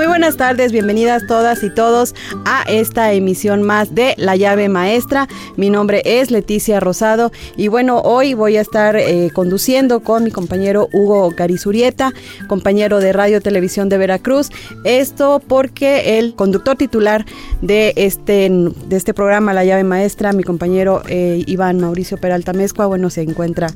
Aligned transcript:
Muy 0.00 0.06
buenas 0.06 0.38
tardes, 0.38 0.72
bienvenidas 0.72 1.26
todas 1.26 1.62
y 1.62 1.68
todos 1.68 2.14
a 2.46 2.62
esta 2.62 3.12
emisión 3.12 3.60
más 3.62 3.94
de 3.94 4.14
La 4.16 4.34
llave 4.34 4.70
maestra. 4.70 5.28
Mi 5.58 5.68
nombre 5.68 6.00
es 6.06 6.30
Leticia 6.30 6.80
Rosado 6.80 7.32
y 7.54 7.68
bueno, 7.68 8.00
hoy 8.00 8.32
voy 8.32 8.56
a 8.56 8.62
estar 8.62 8.96
eh, 8.96 9.30
conduciendo 9.34 10.00
con 10.00 10.24
mi 10.24 10.30
compañero 10.30 10.88
Hugo 10.94 11.30
Garizurieta, 11.36 12.12
compañero 12.48 12.98
de 12.98 13.12
Radio 13.12 13.42
Televisión 13.42 13.90
de 13.90 13.98
Veracruz. 13.98 14.48
Esto 14.84 15.42
porque 15.46 16.18
el 16.18 16.34
conductor 16.34 16.78
titular 16.78 17.26
de 17.60 17.92
este, 17.96 18.48
de 18.48 18.96
este 18.96 19.12
programa, 19.12 19.52
La 19.52 19.66
llave 19.66 19.84
maestra, 19.84 20.32
mi 20.32 20.44
compañero 20.44 21.02
eh, 21.10 21.44
Iván 21.46 21.78
Mauricio 21.78 22.16
Peralta 22.16 22.54
Mezcua, 22.54 22.86
bueno, 22.86 23.10
se 23.10 23.20
encuentra 23.20 23.66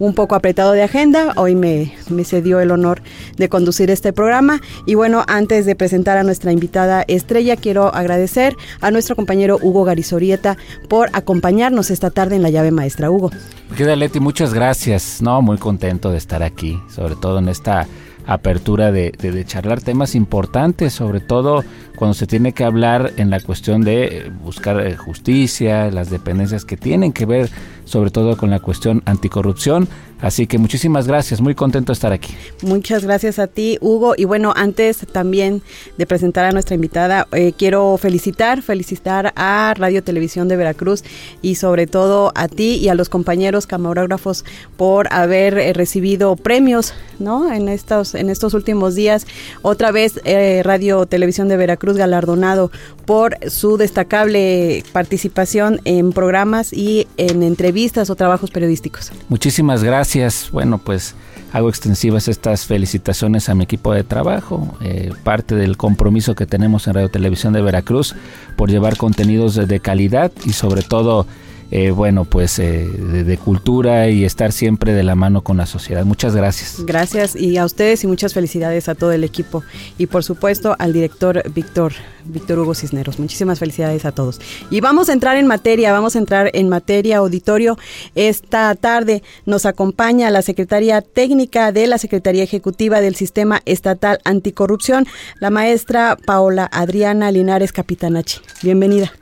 un 0.00 0.12
poco 0.12 0.34
apretado 0.34 0.72
de 0.72 0.82
agenda. 0.82 1.34
Hoy 1.36 1.54
me, 1.54 1.94
me 2.10 2.24
cedió 2.24 2.58
el 2.58 2.72
honor 2.72 3.00
de 3.36 3.48
conducir 3.48 3.92
este 3.92 4.12
programa 4.12 4.60
y 4.84 4.96
bueno, 4.96 5.22
antes 5.28 5.67
de 5.68 5.76
presentar 5.76 6.16
a 6.16 6.24
nuestra 6.24 6.50
invitada 6.50 7.04
estrella, 7.06 7.54
quiero 7.54 7.94
agradecer 7.94 8.56
a 8.80 8.90
nuestro 8.90 9.14
compañero 9.14 9.58
Hugo 9.60 9.84
Garizorieta 9.84 10.56
por 10.88 11.10
acompañarnos 11.12 11.90
esta 11.90 12.10
tarde 12.10 12.36
en 12.36 12.42
la 12.42 12.50
llave 12.50 12.70
maestra. 12.70 13.10
Hugo. 13.10 13.30
Querida 13.76 13.94
Leti, 13.94 14.18
muchas 14.18 14.54
gracias. 14.54 15.20
No, 15.20 15.42
muy 15.42 15.58
contento 15.58 16.10
de 16.10 16.16
estar 16.16 16.42
aquí, 16.42 16.80
sobre 16.88 17.16
todo 17.16 17.38
en 17.38 17.48
esta 17.48 17.86
apertura 18.26 18.92
de, 18.92 19.12
de, 19.12 19.44
charlar 19.44 19.80
temas 19.80 20.14
importantes, 20.14 20.92
sobre 20.92 21.20
todo 21.20 21.64
cuando 21.98 22.14
se 22.14 22.28
tiene 22.28 22.52
que 22.52 22.62
hablar 22.62 23.12
en 23.16 23.28
la 23.28 23.40
cuestión 23.40 23.82
de 23.82 24.30
buscar 24.44 24.80
eh, 24.80 24.96
justicia, 24.96 25.90
las 25.90 26.10
dependencias 26.10 26.64
que 26.64 26.76
tienen 26.76 27.12
que 27.12 27.26
ver 27.26 27.50
sobre 27.88 28.10
todo 28.10 28.36
con 28.36 28.50
la 28.50 28.60
cuestión 28.60 29.02
anticorrupción. 29.06 29.88
Así 30.20 30.48
que 30.48 30.58
muchísimas 30.58 31.06
gracias, 31.06 31.40
muy 31.40 31.54
contento 31.54 31.92
de 31.92 31.94
estar 31.94 32.12
aquí. 32.12 32.34
Muchas 32.62 33.04
gracias 33.04 33.38
a 33.38 33.46
ti, 33.46 33.78
Hugo. 33.80 34.14
Y 34.16 34.24
bueno, 34.24 34.52
antes 34.56 35.06
también 35.12 35.62
de 35.96 36.06
presentar 36.06 36.44
a 36.44 36.50
nuestra 36.50 36.74
invitada, 36.74 37.28
eh, 37.32 37.52
quiero 37.56 37.96
felicitar, 37.98 38.62
felicitar 38.62 39.32
a 39.36 39.74
Radio 39.76 40.02
Televisión 40.02 40.48
de 40.48 40.56
Veracruz 40.56 41.04
y 41.40 41.54
sobre 41.54 41.86
todo 41.86 42.32
a 42.34 42.48
ti 42.48 42.74
y 42.74 42.88
a 42.88 42.96
los 42.96 43.08
compañeros 43.08 43.68
camarógrafos 43.68 44.44
por 44.76 45.06
haber 45.12 45.56
eh, 45.56 45.72
recibido 45.72 46.34
premios, 46.34 46.94
¿no? 47.20 47.52
En 47.52 47.68
estos, 47.68 48.16
en 48.16 48.28
estos 48.28 48.54
últimos 48.54 48.96
días. 48.96 49.24
Otra 49.62 49.92
vez 49.92 50.20
eh, 50.24 50.62
Radio 50.64 51.06
Televisión 51.06 51.46
de 51.46 51.56
Veracruz 51.56 51.87
galardonado 51.96 52.70
por 53.06 53.36
su 53.48 53.76
destacable 53.76 54.84
participación 54.92 55.80
en 55.84 56.12
programas 56.12 56.72
y 56.72 57.06
en 57.16 57.42
entrevistas 57.42 58.10
o 58.10 58.16
trabajos 58.16 58.50
periodísticos. 58.50 59.12
Muchísimas 59.28 59.82
gracias. 59.82 60.50
Bueno, 60.52 60.78
pues 60.78 61.14
hago 61.52 61.68
extensivas 61.68 62.28
estas 62.28 62.66
felicitaciones 62.66 63.48
a 63.48 63.54
mi 63.54 63.64
equipo 63.64 63.92
de 63.92 64.04
trabajo, 64.04 64.76
eh, 64.82 65.12
parte 65.24 65.54
del 65.54 65.76
compromiso 65.76 66.34
que 66.34 66.46
tenemos 66.46 66.86
en 66.86 66.94
Radio 66.94 67.08
Televisión 67.08 67.52
de 67.52 67.62
Veracruz 67.62 68.14
por 68.56 68.70
llevar 68.70 68.96
contenidos 68.96 69.54
de 69.54 69.80
calidad 69.80 70.30
y 70.44 70.52
sobre 70.52 70.82
todo 70.82 71.26
eh, 71.70 71.90
bueno, 71.90 72.24
pues 72.24 72.58
eh, 72.58 72.86
de, 72.86 73.36
cultura 73.36 74.08
y 74.08 74.24
estar 74.24 74.52
siempre 74.52 74.94
de 74.94 75.02
la 75.02 75.14
mano 75.14 75.42
con 75.42 75.58
la 75.58 75.66
sociedad. 75.66 76.04
Muchas 76.04 76.34
gracias. 76.34 76.84
Gracias 76.86 77.36
y 77.36 77.58
a 77.58 77.64
ustedes 77.64 78.04
y 78.04 78.06
muchas 78.06 78.32
felicidades 78.32 78.88
a 78.88 78.94
todo 78.94 79.12
el 79.12 79.22
equipo 79.22 79.62
y 79.98 80.06
por 80.06 80.24
supuesto 80.24 80.76
al 80.78 80.94
director 80.94 81.42
Víctor, 81.52 81.92
Víctor 82.24 82.58
Hugo 82.60 82.74
Cisneros. 82.74 83.18
Muchísimas 83.18 83.58
felicidades 83.58 84.06
a 84.06 84.12
todos. 84.12 84.40
Y 84.70 84.80
vamos 84.80 85.10
a 85.10 85.12
entrar 85.12 85.36
en 85.36 85.46
materia, 85.46 85.92
vamos 85.92 86.16
a 86.16 86.18
entrar 86.18 86.50
en 86.54 86.70
materia 86.70 87.18
auditorio. 87.18 87.78
Esta 88.14 88.74
tarde 88.74 89.22
nos 89.44 89.66
acompaña 89.66 90.30
la 90.30 90.40
secretaria 90.40 91.02
técnica 91.02 91.70
de 91.70 91.86
la 91.86 91.98
Secretaría 91.98 92.42
Ejecutiva 92.42 93.02
del 93.02 93.14
Sistema 93.14 93.60
Estatal 93.66 94.20
Anticorrupción, 94.24 95.06
la 95.38 95.50
maestra 95.50 96.16
Paola 96.24 96.68
Adriana 96.72 97.30
Linares 97.30 97.72
Capitanachi. 97.72 98.40
Bienvenida. 98.62 99.12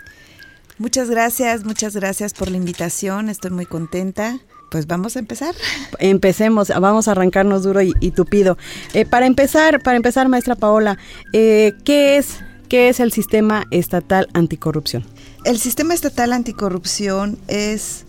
Muchas 0.78 1.08
gracias, 1.08 1.64
muchas 1.64 1.96
gracias 1.96 2.34
por 2.34 2.50
la 2.50 2.58
invitación, 2.58 3.28
estoy 3.28 3.50
muy 3.50 3.66
contenta. 3.66 4.38
Pues 4.70 4.86
vamos 4.86 5.16
a 5.16 5.20
empezar. 5.20 5.54
Empecemos, 6.00 6.68
vamos 6.68 7.06
a 7.06 7.12
arrancarnos 7.12 7.62
duro 7.62 7.80
y, 7.82 8.10
tupido. 8.10 8.58
Eh, 8.94 9.06
para 9.06 9.26
empezar, 9.26 9.80
para 9.80 9.96
empezar, 9.96 10.28
maestra 10.28 10.56
Paola, 10.56 10.98
eh, 11.32 11.72
¿qué 11.84 12.16
es 12.16 12.40
qué 12.68 12.88
es 12.88 12.98
el 12.98 13.12
sistema 13.12 13.64
estatal 13.70 14.28
anticorrupción? 14.34 15.06
El 15.44 15.58
sistema 15.58 15.94
estatal 15.94 16.32
anticorrupción 16.32 17.38
es 17.46 18.06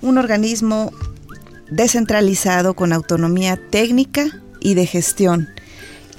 un 0.00 0.16
organismo 0.16 0.92
descentralizado 1.70 2.74
con 2.74 2.92
autonomía 2.92 3.58
técnica 3.70 4.26
y 4.60 4.74
de 4.74 4.86
gestión. 4.86 5.48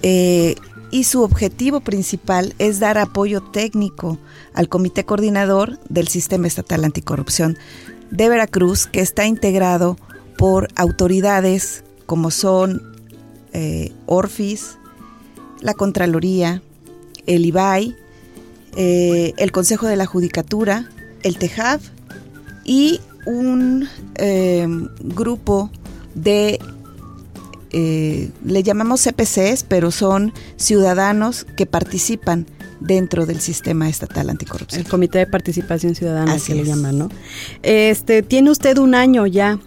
Eh, 0.02 0.56
y 0.92 1.04
su 1.04 1.22
objetivo 1.24 1.82
principal 1.82 2.56
es 2.60 2.80
dar 2.80 2.98
apoyo 2.98 3.42
técnico 3.42 4.18
al 4.54 4.70
Comité 4.70 5.06
Coordinador 5.06 5.80
del 5.90 6.08
Sistema 6.08 6.48
Estatal 6.48 6.84
Anticorrupción 6.86 7.58
de 8.12 8.30
Veracruz, 8.30 8.88
que 8.88 9.02
está 9.02 9.26
integrado 9.26 9.98
por 10.38 10.70
autoridades 10.76 11.84
como 12.06 12.32
son 12.32 12.82
eh, 13.54 13.92
Orfis, 14.06 14.78
la 15.62 15.74
Contraloría, 15.74 16.62
el 17.26 17.46
IBAI, 17.46 17.96
eh, 18.76 19.34
el 19.38 19.52
Consejo 19.52 19.88
de 19.88 19.96
la 19.96 20.06
Judicatura, 20.06 20.90
el 21.24 21.38
TEJAV 21.38 21.82
y 22.64 23.02
un 23.26 23.88
eh, 24.16 24.68
grupo 25.02 25.70
de 26.16 26.60
eh, 27.80 28.32
le 28.44 28.64
llamamos 28.64 29.04
CPCs, 29.04 29.64
pero 29.68 29.92
son 29.92 30.34
ciudadanos 30.56 31.46
que 31.56 31.68
participan 31.68 32.48
dentro 32.80 33.28
del 33.28 33.40
sistema 33.40 33.88
estatal 33.88 34.32
anticorrupción. 34.32 34.82
El 34.82 34.88
Comité 34.88 35.20
de 35.20 35.28
Participación 35.28 35.94
Ciudadana 35.94 36.40
se 36.40 36.56
le 36.56 36.64
llama, 36.64 36.92
¿no? 36.92 37.10
Este, 37.62 38.24
tiene 38.24 38.50
usted 38.50 38.80
un 38.80 38.96
año 38.96 39.28
ya, 39.28 39.60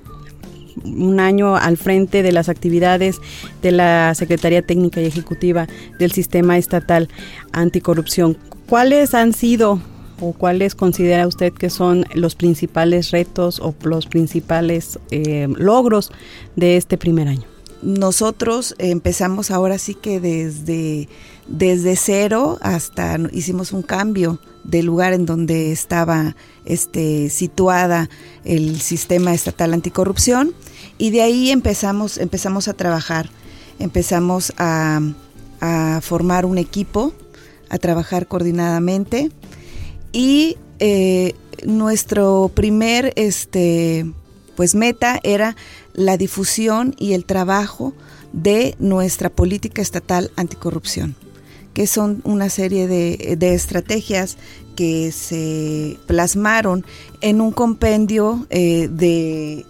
un 0.84 1.20
año 1.20 1.54
al 1.54 1.76
frente 1.76 2.24
de 2.24 2.32
las 2.32 2.48
actividades 2.48 3.20
de 3.62 3.70
la 3.70 4.12
Secretaría 4.16 4.62
Técnica 4.62 5.00
y 5.00 5.06
Ejecutiva 5.06 5.68
del 6.00 6.10
Sistema 6.10 6.58
Estatal 6.58 7.08
Anticorrupción. 7.52 8.36
¿Cuáles 8.66 9.14
han 9.14 9.32
sido 9.34 9.80
o 10.20 10.32
cuáles 10.32 10.74
considera 10.74 11.28
usted 11.28 11.52
que 11.52 11.70
son 11.70 12.06
los 12.14 12.34
principales 12.34 13.12
retos 13.12 13.60
o 13.60 13.72
los 13.84 14.06
principales 14.06 14.98
eh, 15.12 15.46
logros 15.56 16.10
de 16.56 16.76
este 16.76 16.98
primer 16.98 17.28
año? 17.28 17.44
Nosotros 17.82 18.74
empezamos 18.78 19.50
ahora 19.50 19.78
sí 19.78 19.94
que 19.94 20.20
desde, 20.20 21.08
desde 21.46 21.96
cero 21.96 22.58
hasta 22.60 23.18
hicimos 23.32 23.72
un 23.72 23.82
cambio 23.82 24.38
del 24.64 24.86
lugar 24.86 25.12
en 25.12 25.26
donde 25.26 25.72
estaba 25.72 26.36
este, 26.64 27.30
situada 27.30 28.10
el 28.44 28.80
sistema 28.80 29.32
estatal 29.32 29.72
anticorrupción 29.72 30.54
y 30.98 31.10
de 31.10 31.22
ahí 31.22 31.50
empezamos, 31.50 32.18
empezamos 32.18 32.68
a 32.68 32.74
trabajar, 32.74 33.30
empezamos 33.78 34.52
a, 34.58 35.00
formar 36.00 36.46
un 36.46 36.56
equipo, 36.56 37.12
a 37.68 37.76
trabajar 37.76 38.26
coordinadamente 38.26 39.30
y 40.10 40.56
eh, 40.78 41.34
nuestro 41.66 42.50
primer 42.54 43.12
este, 43.16 44.10
pues 44.56 44.74
meta 44.74 45.20
era 45.22 45.54
la 45.94 46.16
difusión 46.16 46.94
y 46.98 47.14
el 47.14 47.24
trabajo 47.24 47.94
de 48.32 48.76
nuestra 48.78 49.30
política 49.30 49.82
estatal 49.82 50.30
anticorrupción, 50.36 51.16
que 51.74 51.86
son 51.86 52.20
una 52.24 52.48
serie 52.48 52.86
de, 52.86 53.54
estrategias 53.54 54.36
que 54.76 55.12
se 55.12 55.98
plasmaron 56.06 56.84
en 57.20 57.40
un 57.40 57.52
compendio 57.52 58.46
eh, 58.50 58.88
de, 58.90 59.66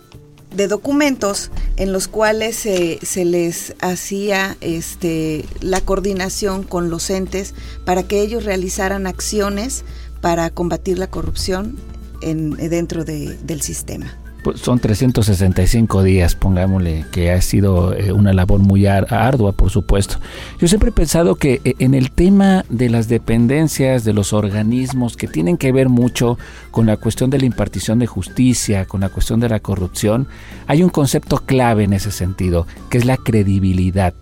documentos 0.68 1.50
en 1.76 1.92
los 1.92 2.06
cuales 2.06 2.56
se 2.56 3.24
les 3.24 3.74
hacía 3.80 4.58
este, 4.60 5.44
la 5.60 5.80
coordinación 5.80 6.64
con 6.64 6.90
los 6.90 7.08
entes 7.08 7.54
para 7.86 8.02
que 8.02 8.20
ellos 8.20 8.44
realizaran 8.44 9.06
acciones 9.06 9.84
para 10.20 10.50
combatir 10.50 10.98
la 10.98 11.08
corrupción 11.08 11.78
en, 12.20 12.50
dentro 12.56 13.04
del 13.04 13.62
sistema. 13.62 14.19
Pues 14.42 14.60
son 14.60 14.78
365 14.78 16.02
días, 16.02 16.34
pongámosle, 16.34 17.04
que 17.10 17.30
ha 17.30 17.40
sido 17.40 17.94
eh, 17.94 18.12
una 18.12 18.32
labor 18.32 18.60
muy 18.60 18.86
ardua, 18.86 19.52
por 19.52 19.70
supuesto. 19.70 20.16
Yo 20.58 20.68
siempre 20.68 20.90
he 20.90 20.92
pensado 20.92 21.34
que 21.36 21.60
eh, 21.64 21.74
en 21.78 21.94
el 21.94 22.10
tema 22.10 22.64
de 22.68 22.90
las 22.90 23.08
dependencias, 23.08 24.04
de 24.04 24.12
los 24.12 24.32
organismos 24.32 25.16
que 25.16 25.28
tienen 25.28 25.56
que 25.56 25.72
ver 25.72 25.88
mucho 25.88 26.38
con 26.70 26.86
la 26.86 26.96
cuestión 26.96 27.30
de 27.30 27.38
la 27.38 27.46
impartición 27.46 27.98
de 27.98 28.06
justicia, 28.06 28.86
con 28.86 29.00
la 29.00 29.08
cuestión 29.08 29.40
de 29.40 29.48
la 29.48 29.60
corrupción, 29.60 30.26
hay 30.66 30.82
un 30.82 30.90
concepto 30.90 31.38
clave 31.38 31.84
en 31.84 31.92
ese 31.92 32.10
sentido, 32.10 32.66
que 32.88 32.98
es 32.98 33.04
la 33.04 33.16
credibilidad. 33.16 34.14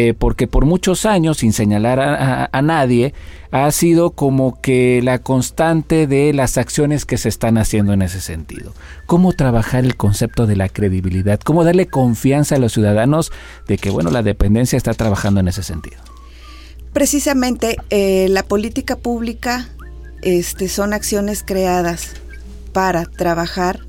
Eh, 0.00 0.14
porque 0.16 0.46
por 0.46 0.64
muchos 0.64 1.06
años, 1.06 1.38
sin 1.38 1.52
señalar 1.52 1.98
a, 1.98 2.62
nadie, 2.62 3.14
ha 3.50 3.68
sido 3.72 4.12
como 4.12 4.60
que 4.60 5.00
la 5.02 5.18
constante 5.18 6.06
de 6.06 6.32
las 6.32 6.56
acciones 6.56 7.04
que 7.04 7.18
se 7.18 7.28
están 7.28 7.58
haciendo 7.58 7.92
en 7.92 8.02
ese 8.02 8.20
sentido. 8.20 8.74
¿Cómo 9.06 9.32
trabajar 9.32 9.84
el 9.84 9.96
concepto 9.96 10.46
de 10.46 10.54
la 10.54 10.68
credibilidad? 10.68 11.40
¿Cómo 11.40 11.64
darle 11.64 11.88
confianza 11.88 12.54
a 12.54 12.58
los 12.60 12.74
ciudadanos 12.74 13.32
de 13.66 13.76
que, 13.76 13.90
bueno, 13.90 14.12
la 14.12 14.22
dependencia 14.22 14.76
está 14.76 14.94
trabajando 14.94 15.40
en 15.40 15.48
ese 15.48 15.64
sentido? 15.64 15.98
Precisamente 16.92 17.76
eh, 17.90 18.28
la 18.30 18.44
política 18.44 18.94
pública 18.94 19.68
este, 20.22 20.68
son 20.68 20.92
acciones 20.92 21.42
creadas 21.44 22.12
para 22.72 23.04
trabajar 23.04 23.80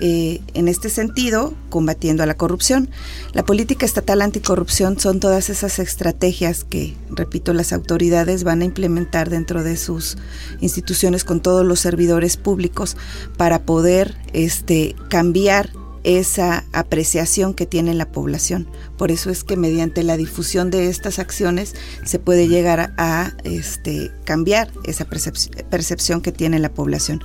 eh, 0.00 0.40
en 0.54 0.68
este 0.68 0.90
sentido, 0.90 1.54
combatiendo 1.70 2.22
a 2.22 2.26
la 2.26 2.36
corrupción. 2.36 2.90
La 3.32 3.44
política 3.44 3.86
estatal 3.86 4.22
anticorrupción 4.22 4.98
son 4.98 5.20
todas 5.20 5.48
esas 5.48 5.78
estrategias 5.78 6.64
que, 6.64 6.94
repito, 7.10 7.52
las 7.54 7.72
autoridades 7.72 8.44
van 8.44 8.60
a 8.60 8.66
implementar 8.66 9.30
dentro 9.30 9.62
de 9.62 9.76
sus 9.76 10.18
instituciones 10.60 11.24
con 11.24 11.40
todos 11.40 11.64
los 11.64 11.80
servidores 11.80 12.36
públicos 12.36 12.96
para 13.36 13.62
poder 13.62 14.16
este, 14.32 14.94
cambiar 15.08 15.70
esa 16.06 16.64
apreciación 16.72 17.52
que 17.52 17.66
tiene 17.66 17.92
la 17.92 18.12
población. 18.12 18.68
Por 18.96 19.10
eso 19.10 19.28
es 19.28 19.42
que 19.42 19.56
mediante 19.56 20.04
la 20.04 20.16
difusión 20.16 20.70
de 20.70 20.88
estas 20.88 21.18
acciones 21.18 21.74
se 22.04 22.20
puede 22.20 22.46
llegar 22.46 22.92
a, 22.96 23.32
este, 23.42 24.12
cambiar 24.24 24.70
esa 24.84 25.04
percepción 25.04 26.20
que 26.20 26.30
tiene 26.30 26.60
la 26.60 26.68
población. 26.68 27.24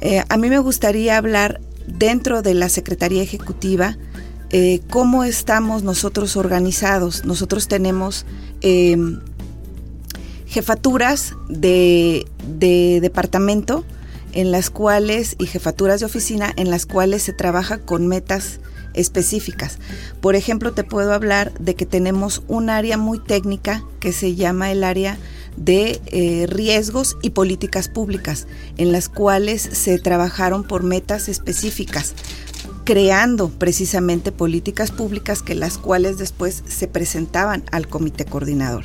Eh, 0.00 0.22
a 0.28 0.36
mí 0.36 0.48
me 0.48 0.60
gustaría 0.60 1.16
hablar 1.16 1.60
dentro 1.88 2.42
de 2.42 2.54
la 2.54 2.68
Secretaría 2.68 3.22
Ejecutiva, 3.22 3.96
eh, 4.50 4.80
cómo 4.88 5.24
estamos 5.24 5.82
nosotros 5.82 6.36
organizados. 6.36 7.24
Nosotros 7.24 7.68
tenemos 7.68 8.24
em, 8.60 9.20
jefaturas 10.46 11.34
de, 11.48 12.26
departamento 13.02 13.84
en 14.32 14.50
las 14.50 14.70
cuales 14.70 15.36
y 15.38 15.46
jefaturas 15.46 16.00
de 16.00 16.06
oficina 16.06 16.52
en 16.56 16.70
las 16.70 16.86
cuales 16.86 17.22
se 17.22 17.32
trabaja 17.32 17.78
con 17.78 18.06
metas 18.06 18.60
específicas. 18.94 19.78
Por 20.20 20.34
ejemplo, 20.34 20.72
te 20.72 20.84
puedo 20.84 21.12
hablar 21.12 21.52
de 21.58 21.74
que 21.74 21.86
tenemos 21.86 22.42
un 22.48 22.70
área 22.70 22.96
muy 22.96 23.18
técnica 23.18 23.84
que 24.00 24.12
se 24.12 24.34
llama 24.34 24.72
el 24.72 24.82
área 24.82 25.18
de 25.58 26.00
eh, 26.06 26.46
riesgos 26.48 27.16
y 27.22 27.30
políticas 27.30 27.88
públicas, 27.88 28.46
en 28.76 28.92
las 28.92 29.08
cuales 29.08 29.62
se 29.62 29.98
trabajaron 29.98 30.64
por 30.64 30.82
metas 30.82 31.28
específicas, 31.28 32.14
creando 32.84 33.48
precisamente 33.50 34.32
políticas 34.32 34.90
públicas 34.90 35.42
que 35.42 35.54
las 35.54 35.78
cuales 35.78 36.18
después 36.18 36.62
se 36.66 36.88
presentaban 36.88 37.64
al 37.72 37.88
comité 37.88 38.24
coordinador. 38.24 38.84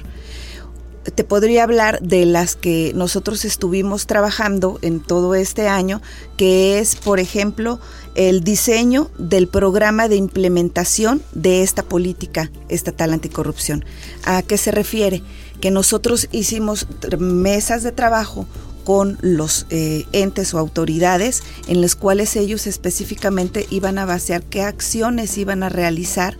Te 1.16 1.26
podría 1.26 1.64
hablar 1.64 2.02
de 2.02 2.26
las 2.26 2.56
que 2.56 2.94
nosotros 2.96 3.44
estuvimos 3.44 4.08
trabajando 4.08 4.80
en 4.82 5.02
todo 5.02 5.36
este 5.36 5.68
año, 5.68 6.02
que 6.38 6.80
es, 6.80 6.96
por 6.96 7.20
ejemplo, 7.20 7.80
el 8.16 8.42
diseño 8.42 9.12
del 9.18 9.50
programa 9.50 10.08
de 10.08 10.16
implementación 10.16 11.22
de 11.34 11.62
esta 11.62 11.84
política 11.84 12.52
estatal 12.70 13.12
anticorrupción. 13.12 13.84
¿A 14.24 14.44
qué 14.44 14.58
se 14.58 14.72
refiere? 14.72 15.24
Que 15.64 15.72
nosotros 15.72 16.28
hicimos 16.34 16.88
mesas 17.20 17.84
de 17.84 17.94
trabajo 17.94 18.46
con 18.84 19.18
los 19.22 19.66
eh, 19.70 20.06
entes 20.12 20.54
o 20.54 20.60
autoridades 20.60 21.42
en 21.70 21.80
las 21.80 21.96
cuales 21.96 22.36
ellos 22.36 22.68
específicamente 22.68 23.66
iban 23.70 23.98
a 23.98 24.04
basear 24.04 24.44
qué 24.44 24.62
acciones 24.64 25.38
iban 25.38 25.64
a 25.64 25.70
realizar 25.70 26.38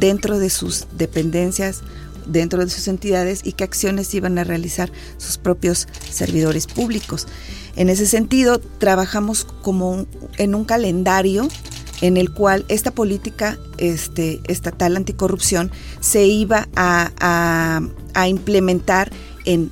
dentro 0.00 0.40
de 0.40 0.50
sus 0.50 0.88
dependencias, 0.98 1.82
dentro 2.26 2.64
de 2.64 2.68
sus 2.68 2.88
entidades 2.88 3.42
y 3.44 3.52
qué 3.52 3.62
acciones 3.62 4.12
iban 4.12 4.38
a 4.38 4.42
realizar 4.42 4.90
sus 5.18 5.38
propios 5.38 5.86
servidores 6.10 6.66
públicos. 6.66 7.28
En 7.76 7.88
ese 7.88 8.06
sentido, 8.06 8.58
trabajamos 8.58 9.46
como 9.62 10.04
en 10.36 10.56
un 10.56 10.64
calendario 10.64 11.46
en 12.00 12.16
el 12.16 12.32
cual 12.32 12.64
esta 12.68 12.90
política 12.90 13.58
este, 13.78 14.40
estatal 14.44 14.96
anticorrupción 14.96 15.70
se 16.00 16.26
iba 16.26 16.68
a, 16.76 17.80
implementar 18.26 19.10
en 19.44 19.70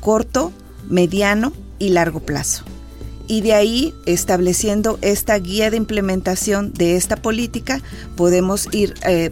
corto, 0.00 0.52
mediano 0.88 1.52
y 1.78 1.90
largo 1.90 2.20
plazo. 2.20 2.64
Y 3.26 3.40
de 3.40 3.54
ahí, 3.54 3.94
estableciendo 4.04 4.98
esta 5.00 5.38
guía 5.38 5.70
de 5.70 5.78
implementación 5.78 6.72
de 6.74 6.96
esta 6.96 7.16
política, 7.16 7.80
podemos 8.16 8.68
ir 8.72 8.94
eh, 9.06 9.30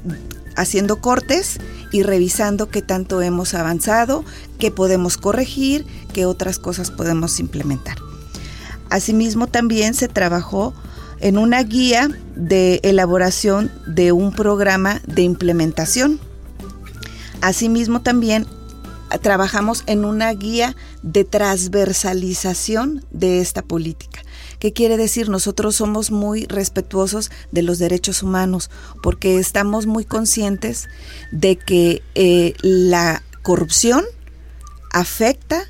haciendo 0.57 1.01
cortes 1.01 1.59
y 1.91 2.03
revisando 2.03 2.71
qué 2.71 2.81
tanto 2.81 3.21
hemos 3.21 3.53
avanzado, 3.53 4.25
qué 4.59 4.71
podemos 4.71 5.19
corregir, 5.19 5.85
qué 6.15 6.25
otras 6.25 6.59
cosas 6.59 6.91
podemos 6.91 7.39
implementar. 7.39 7.97
Asimismo, 8.89 9.47
también 9.47 9.95
se 9.95 10.09
trabajó 10.09 10.75
en 11.23 11.39
una 11.39 11.63
guía 11.63 12.11
de 12.35 12.81
elaboración 12.83 13.71
de 13.87 14.13
un 14.13 14.33
programa 14.33 15.01
de 15.07 15.23
implementación. 15.23 16.21
Asimismo, 17.41 18.03
también 18.03 18.47
trabajamos 19.21 19.85
en 19.87 20.05
una 20.05 20.33
guía 20.33 20.75
de 21.03 21.25
transversalización 21.25 23.05
de 23.11 23.41
esta 23.41 23.63
política. 23.63 24.21
¿Qué 24.59 24.73
quiere 24.73 24.97
decir? 24.97 25.29
Nosotros 25.29 25.77
somos 25.77 26.11
muy 26.11 26.47
respetuosos 26.47 27.31
de 27.53 27.63
los 27.63 27.79
derechos 27.79 28.23
humanos 28.23 28.71
porque 29.03 29.39
estamos 29.39 29.87
muy 29.87 30.05
conscientes 30.05 30.89
de 31.31 31.57
que 31.57 32.03
eh, 32.15 32.55
la 32.63 33.23
corrupción 33.43 34.05
afecta 34.93 35.65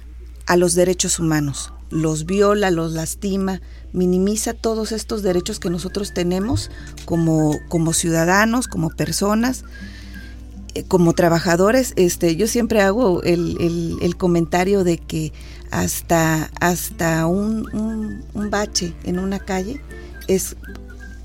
a 0.46 0.56
los 0.56 0.74
derechos 0.74 1.18
humanos, 1.18 1.72
los 1.90 2.26
viola, 2.26 2.70
los 2.70 2.92
lastima, 2.92 3.60
minimiza 3.92 4.54
todos 4.54 4.92
estos 4.92 5.22
derechos 5.22 5.58
que 5.60 5.70
nosotros 5.70 6.14
tenemos 6.14 6.70
como, 7.04 7.58
como 7.68 7.92
ciudadanos, 7.92 8.68
como 8.68 8.90
personas, 8.90 9.64
eh, 10.74 10.84
como 10.84 11.12
trabajadores. 11.12 11.92
Este, 11.96 12.36
yo 12.36 12.46
siempre 12.46 12.80
hago 12.80 13.22
el, 13.22 13.98
el, 14.00 14.16
comentario 14.16 14.84
de 14.84 14.98
que 14.98 15.32
hasta, 15.70 16.50
hasta 16.60 17.26
un, 17.26 18.22
un, 18.34 18.50
bache 18.50 18.94
en 19.04 19.18
una 19.18 19.38
calle 19.38 19.80
es, 20.28 20.56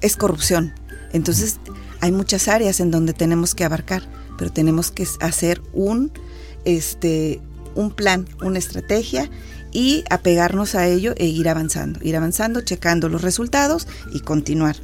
es 0.02 0.18
corrupción. 0.18 0.74
Entonces 1.14 1.58
hay 2.02 2.12
muchas 2.12 2.48
áreas 2.48 2.80
en 2.80 2.92
donde 2.92 3.14
tenemos 3.14 3.56
que 3.56 3.64
abarcar, 3.64 4.04
pero 4.38 4.52
tenemos 4.52 4.92
que 4.92 5.08
hacer 5.22 5.62
un, 5.74 6.12
este, 6.66 7.40
un 7.76 7.92
plan, 7.92 8.28
una 8.42 8.60
estrategia 8.60 9.30
y 9.78 10.04
apegarnos 10.10 10.74
a 10.74 10.88
ello 10.88 11.14
e 11.18 11.28
ir 11.28 11.48
avanzando, 11.48 12.00
ir 12.02 12.16
avanzando, 12.16 12.62
checando 12.62 13.10
los 13.10 13.22
resultados 13.22 13.88
y 14.12 14.22
continuar. 14.22 14.76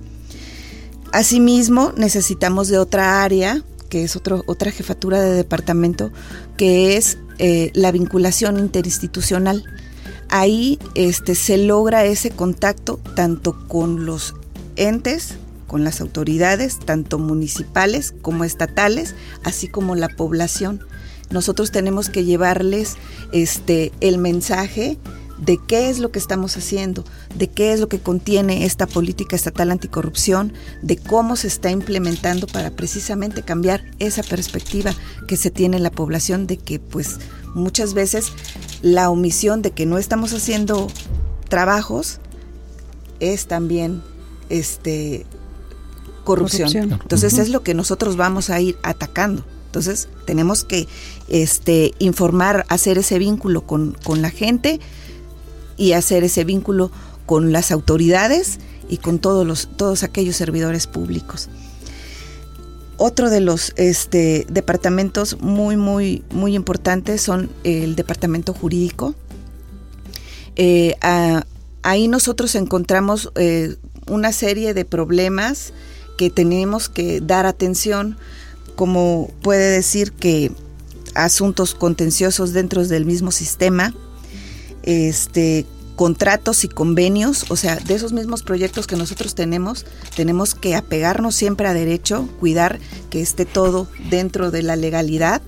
Asimismo, 1.11 1.93
necesitamos 1.97 2.67
de 2.67 2.77
otra 2.77 3.23
área, 3.23 3.63
que 3.89 4.03
es 4.03 4.15
otro, 4.15 4.43
otra 4.45 4.69
jefatura 4.69 5.19
de 5.19 5.31
departamento, 5.33 6.11
que 6.57 6.95
es 6.95 7.17
eh, 7.39 7.71
la 7.73 7.91
vinculación 7.91 8.59
interinstitucional. 8.59 9.63
Ahí 10.29 10.77
este, 10.93 11.33
se 11.33 11.57
logra 11.57 12.05
ese 12.05 12.29
contacto 12.29 12.99
tanto 13.15 13.67
con 13.67 14.05
los 14.05 14.35
entes, 14.75 15.37
con 15.65 15.83
las 15.83 16.01
autoridades, 16.01 16.77
tanto 16.77 17.17
municipales 17.17 18.13
como 18.21 18.43
estatales, 18.43 19.15
así 19.43 19.67
como 19.67 19.95
la 19.95 20.09
población 20.09 20.85
nosotros 21.33 21.71
tenemos 21.71 22.09
que 22.09 22.23
llevarles 22.23 22.95
este 23.31 23.91
el 23.99 24.17
mensaje 24.17 24.97
de 25.39 25.59
qué 25.67 25.89
es 25.89 25.99
lo 25.99 26.11
que 26.11 26.19
estamos 26.19 26.55
haciendo, 26.55 27.03
de 27.35 27.49
qué 27.49 27.73
es 27.73 27.79
lo 27.79 27.89
que 27.89 27.99
contiene 27.99 28.65
esta 28.65 28.87
política 28.87 29.35
estatal 29.35 29.71
anticorrupción, 29.71 30.53
de 30.81 30.97
cómo 30.97 31.35
se 31.35 31.47
está 31.47 31.71
implementando 31.71 32.47
para 32.47 32.71
precisamente 32.71 33.41
cambiar 33.41 33.83
esa 33.99 34.23
perspectiva 34.23 34.93
que 35.27 35.35
se 35.35 35.51
tiene 35.51 35.77
en 35.77 35.83
la 35.83 35.91
población 35.91 36.47
de 36.47 36.57
que 36.57 36.79
pues 36.79 37.17
muchas 37.55 37.93
veces 37.93 38.31
la 38.81 39.09
omisión 39.09 39.61
de 39.61 39.71
que 39.71 39.85
no 39.85 39.97
estamos 39.97 40.33
haciendo 40.33 40.87
trabajos 41.49 42.19
es 43.19 43.47
también 43.47 44.01
este 44.49 45.25
corrupción. 46.23 46.93
Entonces 46.93 47.37
es 47.37 47.49
lo 47.49 47.63
que 47.63 47.73
nosotros 47.73 48.15
vamos 48.15 48.49
a 48.49 48.61
ir 48.61 48.77
atacando. 48.83 49.43
Entonces 49.73 50.07
tenemos 50.25 50.63
que 50.63 50.87
este, 51.29 51.95
informar, 51.97 52.63
hacer 52.69 52.99
ese 52.99 53.17
vínculo 53.17 53.65
con, 53.65 53.95
la 54.21 54.29
gente 54.29 54.79
y 55.77 55.93
hacer 55.93 56.23
ese 56.23 56.43
vínculo 56.43 56.91
con 57.25 57.51
las 57.51 57.71
autoridades 57.71 58.59
y 58.87 58.97
con 58.97 59.17
todos, 59.17 59.47
los, 59.47 59.67
todos 59.75 60.03
aquellos 60.03 60.35
servidores 60.35 60.85
públicos. 60.85 61.49
Otro 62.97 63.31
de 63.31 63.39
los 63.39 63.73
este, 63.75 64.45
departamentos 64.47 65.41
muy, 65.41 65.75
muy, 65.75 66.23
muy 66.29 66.53
importantes 66.53 67.23
son 67.23 67.49
el 67.63 67.95
departamento 67.95 68.53
jurídico. 68.53 69.15
Eh, 70.55 70.97
ahí 71.81 72.07
nosotros 72.07 72.53
encontramos 72.53 73.31
eh, 73.37 73.77
una 74.05 74.33
serie 74.33 74.75
de 74.75 74.85
problemas 74.85 75.73
que 76.15 76.29
tenemos 76.29 76.89
que 76.89 77.21
dar 77.21 77.47
atención, 77.47 78.17
como 78.75 79.31
puede 79.41 79.69
decir 79.69 80.11
que 80.11 80.51
asuntos 81.15 81.75
contenciosos 81.75 82.53
dentro 82.53 82.85
del 82.85 83.05
mismo 83.05 83.31
sistema, 83.31 83.93
este, 84.83 85.65
contratos 85.95 86.63
y 86.63 86.67
convenios, 86.67 87.45
o 87.49 87.55
sea, 87.55 87.75
de 87.75 87.93
esos 87.93 88.13
mismos 88.13 88.43
proyectos 88.43 88.87
que 88.87 88.95
nosotros 88.95 89.35
tenemos, 89.35 89.85
tenemos 90.15 90.55
que 90.55 90.75
apegarnos 90.75 91.35
siempre 91.35 91.67
a 91.67 91.73
derecho, 91.73 92.27
cuidar 92.39 92.79
que 93.09 93.21
esté 93.21 93.45
todo 93.45 93.87
dentro 94.09 94.51
de 94.51 94.63
la 94.63 94.75
legalidad 94.75 95.41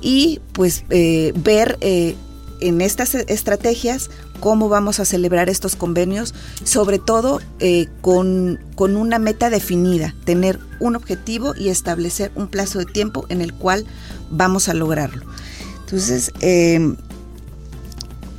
y 0.00 0.40
pues 0.52 0.84
eh, 0.90 1.32
ver 1.36 1.78
eh, 1.80 2.16
en 2.60 2.80
estas 2.80 3.14
estrategias 3.14 4.10
cómo 4.40 4.68
vamos 4.68 5.00
a 5.00 5.04
celebrar 5.04 5.48
estos 5.48 5.76
convenios, 5.76 6.34
sobre 6.64 6.98
todo 6.98 7.40
eh, 7.60 7.88
con, 8.00 8.60
con, 8.74 8.96
una 8.96 9.18
meta 9.18 9.50
definida, 9.50 10.14
tener 10.24 10.58
un 10.80 10.96
objetivo 10.96 11.54
y 11.56 11.68
establecer 11.68 12.30
un 12.34 12.48
plazo 12.48 12.78
de 12.78 12.86
tiempo 12.86 13.26
en 13.28 13.40
el 13.40 13.52
cual 13.52 13.86
vamos 14.30 14.68
a 14.68 14.74
lograrlo. 14.74 15.24
Entonces, 15.84 16.32
eh, 16.40 16.94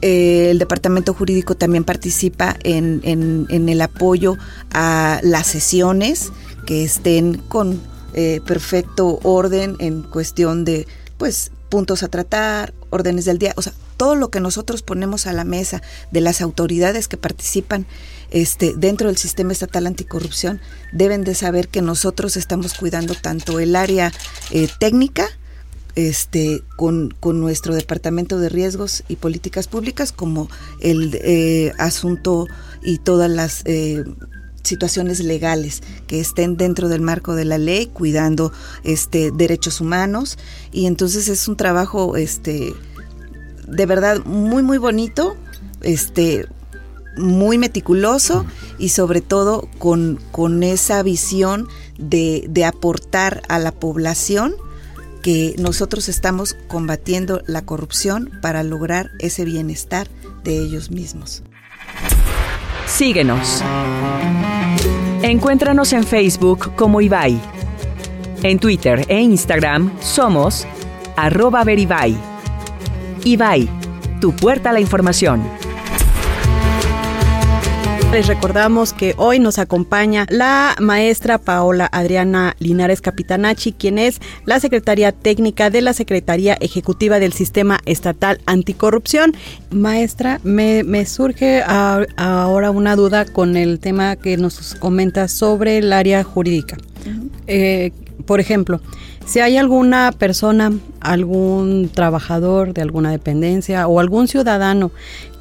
el 0.01 0.59
departamento 0.59 1.13
jurídico 1.13 1.55
también 1.55 1.83
participa 1.83 2.55
en, 2.63 3.01
el 3.49 3.81
apoyo 3.81 4.37
a 4.71 5.19
las 5.23 5.47
sesiones 5.47 6.31
que 6.65 6.83
estén 6.83 7.37
con 7.37 7.79
eh, 8.13 8.41
perfecto 8.45 9.19
orden 9.23 9.75
en 9.79 10.03
cuestión 10.03 10.65
de 10.65 10.87
pues 11.17 11.51
puntos 11.69 12.03
a 12.03 12.07
tratar, 12.07 12.73
órdenes 12.89 13.25
del 13.25 13.39
día, 13.39 13.53
o 13.55 13.61
sea, 13.61 13.73
todo 13.97 14.15
lo 14.15 14.29
que 14.29 14.39
nosotros 14.39 14.83
ponemos 14.83 15.27
a 15.27 15.33
la 15.33 15.43
mesa 15.43 15.81
de 16.11 16.21
las 16.21 16.41
autoridades 16.41 17.07
que 17.07 17.17
participan 17.17 17.85
este, 18.29 18.73
dentro 18.75 19.07
del 19.07 19.17
sistema 19.17 19.51
estatal 19.51 19.87
anticorrupción 19.87 20.59
deben 20.91 21.23
de 21.23 21.33
saber 21.33 21.67
que 21.67 21.81
nosotros 21.81 22.37
estamos 22.37 22.73
cuidando 22.73 23.15
tanto 23.15 23.59
el 23.59 23.75
área 23.75 24.11
eh, 24.51 24.67
técnica 24.79 25.27
este, 25.95 26.61
con, 26.75 27.15
nuestro 27.23 27.73
Departamento 27.73 28.37
de 28.37 28.49
Riesgos 28.49 29.03
y 29.07 29.15
Políticas 29.15 29.67
Públicas 29.67 30.11
como 30.11 30.47
el 30.79 31.17
eh, 31.23 31.73
asunto 31.79 32.45
y 32.83 32.99
todas 32.99 33.31
las 33.31 33.63
eh, 33.65 34.03
situaciones 34.61 35.21
legales 35.21 35.81
que 36.05 36.19
estén 36.19 36.55
dentro 36.55 36.87
del 36.87 37.01
marco 37.01 37.33
de 37.33 37.45
la 37.45 37.57
ley, 37.57 37.87
cuidando 37.87 38.51
este, 38.83 39.31
derechos 39.31 39.81
humanos. 39.81 40.37
Y 40.71 40.85
entonces 40.85 41.29
es 41.29 41.47
un 41.47 41.57
trabajo 41.57 42.15
este, 42.15 42.73
de 43.67 43.85
verdad 43.85 44.23
muy, 44.25 44.63
muy 44.63 44.77
bonito, 44.77 45.35
este, 45.81 46.47
muy 47.17 47.57
meticuloso 47.57 48.45
y 48.77 48.89
sobre 48.89 49.21
todo 49.21 49.69
con, 49.77 50.19
con 50.31 50.63
esa 50.63 51.03
visión 51.03 51.67
de, 51.97 52.45
de 52.49 52.65
aportar 52.65 53.41
a 53.49 53.59
la 53.59 53.71
población 53.71 54.55
que 55.21 55.55
nosotros 55.57 56.09
estamos 56.09 56.55
combatiendo 56.67 57.41
la 57.47 57.63
corrupción 57.63 58.31
para 58.41 58.63
lograr 58.63 59.11
ese 59.19 59.45
bienestar 59.45 60.07
de 60.43 60.57
ellos 60.57 60.91
mismos. 60.91 61.43
Síguenos. 62.85 63.61
Encuéntranos 65.21 65.91
en 65.91 66.05
Facebook 66.05 66.73
como 66.75 67.01
Ibai. 67.01 67.41
En 68.43 68.59
Twitter 68.59 69.03
e 69.09 69.19
Instagram 69.19 69.91
somos 69.99 70.65
arroba 71.17 71.63
veribai. 71.63 72.15
Ibai, 73.27 73.67
tu 74.21 74.33
puerta 74.33 74.69
a 74.69 74.73
la 74.73 74.79
información. 74.79 75.43
Les 78.13 78.25
recordamos 78.25 78.93
que 78.93 79.15
hoy 79.17 79.39
nos 79.39 79.59
acompaña 79.59 80.25
la 80.29 80.77
maestra 80.79 81.37
Paola 81.37 81.89
Adriana 81.91 82.55
Linares 82.59 83.01
Capitanachi, 83.01 83.73
quien 83.73 83.97
es 83.97 84.21
la 84.45 84.61
secretaria 84.61 85.11
técnica 85.11 85.69
de 85.69 85.81
la 85.81 85.91
Secretaría 85.91 86.53
Ejecutiva 86.61 87.19
del 87.19 87.33
Sistema 87.33 87.81
Estatal 87.85 88.39
Anticorrupción. 88.45 89.35
Maestra, 89.71 90.39
me, 90.45 91.05
surge 91.05 91.61
ahora 91.63 92.71
una 92.71 92.95
duda 92.95 93.25
con 93.25 93.57
el 93.57 93.79
tema 93.79 94.15
que 94.15 94.37
nos 94.37 94.75
comenta 94.75 95.27
sobre 95.27 95.79
el 95.79 95.91
área 95.91 96.23
jurídica. 96.23 96.77
Eh, 97.45 97.91
por 98.25 98.39
ejemplo, 98.39 98.79
si 99.27 99.41
hay 99.41 99.57
alguna 99.57 100.13
persona, 100.17 100.71
algún 101.01 101.89
trabajador 101.93 102.73
de 102.73 102.81
alguna 102.81 103.11
dependencia 103.11 103.87
o 103.87 103.99
algún 103.99 104.27
ciudadano 104.27 104.91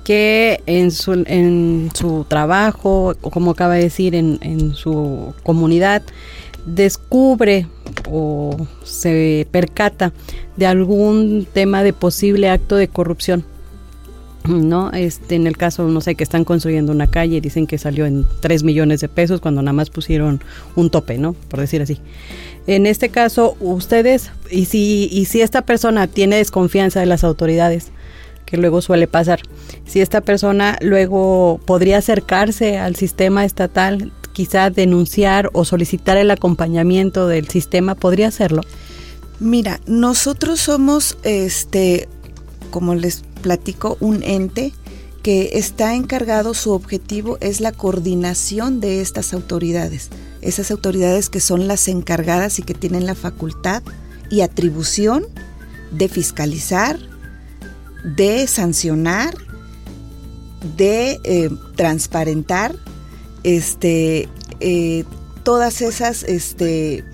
que 0.04 0.60
en 0.66 0.90
su, 0.90 1.24
en 1.26 1.90
su 1.94 2.26
trabajo, 2.28 3.14
como 3.20 3.52
acaba 3.52 3.74
de 3.74 3.84
decir, 3.84 4.14
en, 4.14 4.38
en 4.42 4.74
su 4.74 5.34
comunidad, 5.44 6.02
descubre 6.66 7.68
o 8.10 8.56
se 8.82 9.46
percata 9.52 10.12
de 10.56 10.66
algún 10.66 11.46
tema 11.52 11.84
de 11.84 11.92
posible 11.92 12.50
acto 12.50 12.76
de 12.76 12.88
corrupción. 12.88 13.44
¿no? 14.48 14.92
Este, 14.92 15.34
en 15.34 15.46
el 15.46 15.56
caso, 15.56 15.88
no 15.88 16.00
sé, 16.00 16.14
que 16.14 16.24
están 16.24 16.44
construyendo 16.44 16.92
una 16.92 17.08
calle, 17.08 17.40
dicen 17.40 17.66
que 17.66 17.78
salió 17.78 18.06
en 18.06 18.26
3 18.40 18.62
millones 18.62 19.00
de 19.00 19.08
pesos 19.08 19.40
cuando 19.40 19.62
nada 19.62 19.72
más 19.72 19.90
pusieron 19.90 20.40
un 20.74 20.90
tope, 20.90 21.18
¿no? 21.18 21.32
Por 21.32 21.60
decir 21.60 21.82
así. 21.82 22.00
En 22.66 22.86
este 22.86 23.08
caso, 23.10 23.56
ustedes, 23.60 24.30
y 24.50 24.64
si, 24.64 25.08
y 25.12 25.26
si 25.26 25.40
esta 25.40 25.62
persona 25.62 26.06
tiene 26.06 26.36
desconfianza 26.36 27.00
de 27.00 27.06
las 27.06 27.22
autoridades, 27.22 27.92
que 28.46 28.56
luego 28.56 28.80
suele 28.80 29.06
pasar. 29.08 29.40
Si 29.84 30.00
esta 30.00 30.20
persona 30.20 30.78
luego 30.80 31.60
podría 31.66 31.98
acercarse 31.98 32.78
al 32.78 32.96
sistema 32.96 33.44
estatal, 33.44 34.12
quizá 34.32 34.70
denunciar 34.70 35.50
o 35.52 35.64
solicitar 35.64 36.16
el 36.16 36.30
acompañamiento 36.30 37.26
del 37.26 37.48
sistema, 37.48 37.94
¿podría 37.94 38.28
hacerlo? 38.28 38.62
Mira, 39.40 39.80
nosotros 39.86 40.60
somos, 40.60 41.18
este, 41.22 42.08
como 42.70 42.94
les 42.94 43.22
platico, 43.42 43.96
un 44.00 44.22
ente 44.22 44.72
que 45.22 45.50
está 45.54 45.94
encargado, 45.94 46.54
su 46.54 46.70
objetivo 46.72 47.36
es 47.40 47.60
la 47.60 47.72
coordinación 47.72 48.80
de 48.80 49.00
estas 49.00 49.34
autoridades, 49.34 50.10
esas 50.46 50.70
autoridades 50.70 51.28
que 51.28 51.40
son 51.40 51.66
las 51.66 51.88
encargadas 51.88 52.58
y 52.58 52.62
que 52.62 52.74
tienen 52.74 53.06
la 53.06 53.14
facultad 53.14 53.82
y 54.30 54.40
atribución 54.40 55.26
de 55.90 56.08
fiscalizar, 56.08 56.98
de 58.04 58.46
sancionar, 58.46 59.34
de 60.76 61.20
eh, 61.24 61.50
transparentar 61.76 62.74
este, 63.42 64.28
eh, 64.60 65.04
todas 65.42 65.80
esas 65.80 66.22
este, 66.24 67.04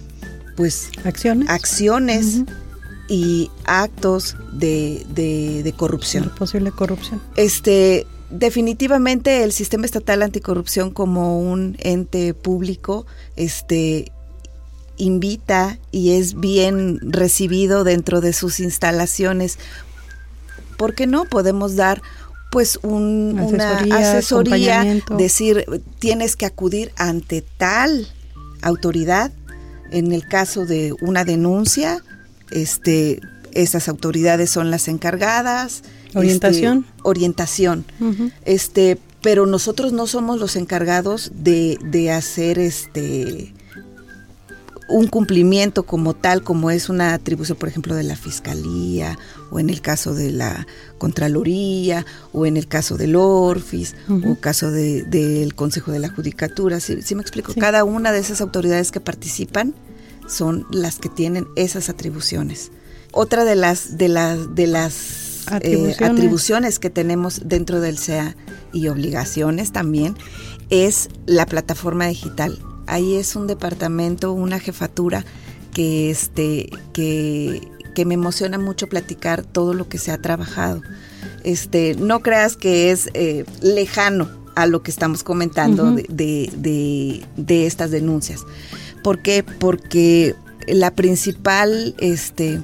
pues, 0.56 0.90
acciones, 1.04 1.48
acciones 1.48 2.42
y 3.08 3.50
actos 3.64 4.36
de, 4.52 5.04
de, 5.14 5.72
corrupción. 5.76 6.30
posible 6.38 6.70
corrupción. 6.70 7.20
Este, 7.36 8.06
definitivamente 8.32 9.44
el 9.44 9.52
sistema 9.52 9.84
estatal 9.84 10.22
anticorrupción 10.22 10.90
como 10.90 11.38
un 11.38 11.76
ente 11.78 12.34
público 12.34 13.06
este, 13.36 14.10
invita 14.96 15.78
y 15.90 16.12
es 16.12 16.40
bien 16.40 16.98
recibido 17.02 17.84
dentro 17.84 18.20
de 18.20 18.32
sus 18.32 18.58
instalaciones 18.60 19.58
¿por 20.82 20.96
qué 20.96 21.06
no? 21.06 21.26
Podemos 21.26 21.76
dar 21.76 22.02
pues 22.50 22.80
una 22.82 23.46
asesoría, 23.92 24.84
decir, 25.16 25.64
tienes 26.00 26.34
que 26.34 26.44
acudir 26.44 26.92
ante 26.96 27.44
tal 27.56 28.08
autoridad, 28.62 29.30
en 29.92 30.10
el 30.10 30.26
caso 30.26 30.66
de 30.66 30.92
una 31.00 31.24
denuncia, 31.24 32.02
este, 32.50 33.20
esas 33.52 33.88
autoridades 33.88 34.50
son 34.50 34.72
las 34.72 34.88
encargadas. 34.88 35.84
Orientación. 36.14 36.86
Este, 36.88 37.00
orientación. 37.02 37.84
Este, 38.44 38.98
pero 39.22 39.46
nosotros 39.46 39.92
no 39.92 40.06
somos 40.06 40.38
los 40.38 40.56
encargados 40.56 41.32
de, 41.34 41.78
de 41.82 42.10
hacer 42.10 42.58
este 42.58 43.52
un 44.92 45.06
cumplimiento 45.06 45.84
como 45.84 46.14
tal, 46.14 46.42
como 46.42 46.70
es 46.70 46.88
una 46.88 47.14
atribución, 47.14 47.56
por 47.56 47.68
ejemplo, 47.68 47.94
de 47.94 48.02
la 48.02 48.16
Fiscalía, 48.16 49.18
o 49.50 49.58
en 49.58 49.70
el 49.70 49.80
caso 49.80 50.14
de 50.14 50.30
la 50.30 50.66
Contraloría, 50.98 52.04
o 52.32 52.46
en 52.46 52.56
el 52.56 52.68
caso 52.68 52.96
del 52.96 53.16
ORFIS, 53.16 53.94
o 54.08 54.36
caso 54.36 54.70
del 54.70 55.54
Consejo 55.54 55.92
de 55.92 55.98
la 55.98 56.08
Judicatura. 56.08 56.78
¿Sí, 56.80 57.14
me 57.14 57.22
explico? 57.22 57.54
Cada 57.58 57.84
una 57.84 58.12
de 58.12 58.18
esas 58.18 58.40
autoridades 58.40 58.92
que 58.92 59.00
participan 59.00 59.74
son 60.28 60.66
las 60.70 60.98
que 60.98 61.08
tienen 61.08 61.46
esas 61.56 61.88
atribuciones. 61.88 62.70
Otra 63.12 63.44
de 63.44 63.56
las, 63.56 63.98
de 63.98 64.08
las, 64.08 64.54
de 64.54 64.66
las 64.66 65.31
eh, 65.60 65.96
atribuciones. 66.00 66.78
que 66.78 66.90
tenemos 66.90 67.42
dentro 67.44 67.80
del 67.80 67.98
SEA 67.98 68.36
y 68.72 68.88
obligaciones 68.88 69.72
también 69.72 70.16
es 70.70 71.08
la 71.26 71.46
plataforma 71.46 72.06
digital. 72.06 72.58
Ahí 72.86 73.14
es 73.14 73.36
un 73.36 73.46
departamento, 73.46 74.32
una 74.32 74.58
jefatura 74.58 75.24
que 75.72 76.10
este 76.10 76.70
que, 76.92 77.60
que 77.94 78.04
me 78.04 78.14
emociona 78.14 78.58
mucho 78.58 78.88
platicar 78.88 79.42
todo 79.42 79.74
lo 79.74 79.88
que 79.88 79.98
se 79.98 80.10
ha 80.12 80.18
trabajado. 80.18 80.82
Este, 81.44 81.94
no 81.94 82.20
creas 82.20 82.56
que 82.56 82.90
es 82.90 83.10
eh, 83.14 83.44
lejano 83.60 84.28
a 84.54 84.66
lo 84.66 84.82
que 84.82 84.90
estamos 84.90 85.22
comentando 85.22 85.92
de, 85.92 87.22
de, 87.36 87.66
estas 87.66 87.90
denuncias. 87.90 88.44
¿Por 89.02 89.20
qué? 89.20 89.42
Porque 89.42 90.34
la 90.68 90.94
principal, 90.94 91.94
este, 91.98 92.60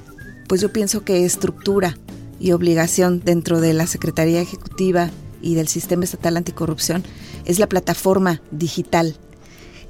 pues 0.48 0.60
yo 0.60 0.72
pienso 0.72 1.04
que 1.04 1.24
estructura 1.24 1.96
y 2.40 2.52
obligación 2.52 3.20
dentro 3.24 3.60
de 3.60 3.72
la 3.72 3.86
Secretaría 3.86 4.40
Ejecutiva 4.40 5.10
y 5.40 5.54
del 5.54 5.68
Sistema 5.68 6.04
Estatal 6.04 6.36
Anticorrupción 6.36 7.04
es 7.44 7.58
la 7.58 7.68
plataforma 7.68 8.42
digital, 8.50 9.16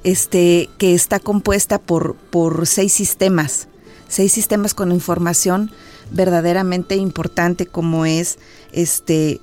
este, 0.03 0.69
que 0.77 0.93
está 0.93 1.19
compuesta 1.19 1.79
por, 1.79 2.15
por 2.15 2.67
seis 2.67 2.93
sistemas, 2.93 3.67
seis 4.07 4.31
sistemas 4.31 4.73
con 4.73 4.91
información 4.91 5.71
verdaderamente 6.11 6.95
importante 6.95 7.65
como 7.65 8.05
es 8.05 8.37
este 8.71 9.41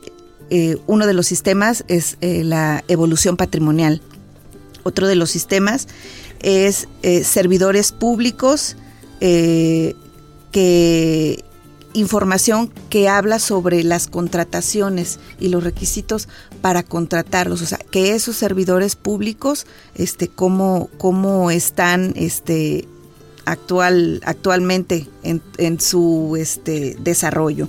eh, 0.49 0.77
uno 0.87 1.07
de 1.07 1.15
los 1.15 1.27
sistemas 1.27 1.85
es 1.89 2.19
eh, 2.21 2.45
la 2.45 2.85
evolución 2.89 3.37
patrimonial. 3.37 4.01
Otro 4.85 5.09
de 5.09 5.17
los 5.17 5.31
sistemas 5.31 5.89
es 6.41 6.87
eh, 7.03 7.25
servidores 7.25 7.93
públicos, 7.93 8.77
que 9.19 9.97
información 11.97 12.71
que 12.91 13.09
habla 13.09 13.39
sobre 13.39 13.83
las 13.83 14.07
contrataciones 14.07 15.19
y 15.41 15.49
los 15.49 15.65
requisitos 15.65 16.29
para 16.61 16.83
contratarlos, 16.83 17.63
o 17.63 17.67
sea, 17.67 17.79
que 17.79 18.15
esos 18.15 18.37
servidores 18.37 18.97
públicos, 18.97 19.67
este, 19.95 20.29
cómo, 20.29 20.91
cómo 20.99 21.51
están, 21.51 22.13
este, 22.17 22.87
actual, 23.47 24.21
actualmente 24.25 25.09
en, 25.23 25.41
en 25.57 25.81
su, 25.81 26.37
este, 26.39 26.97
desarrollo. 27.01 27.69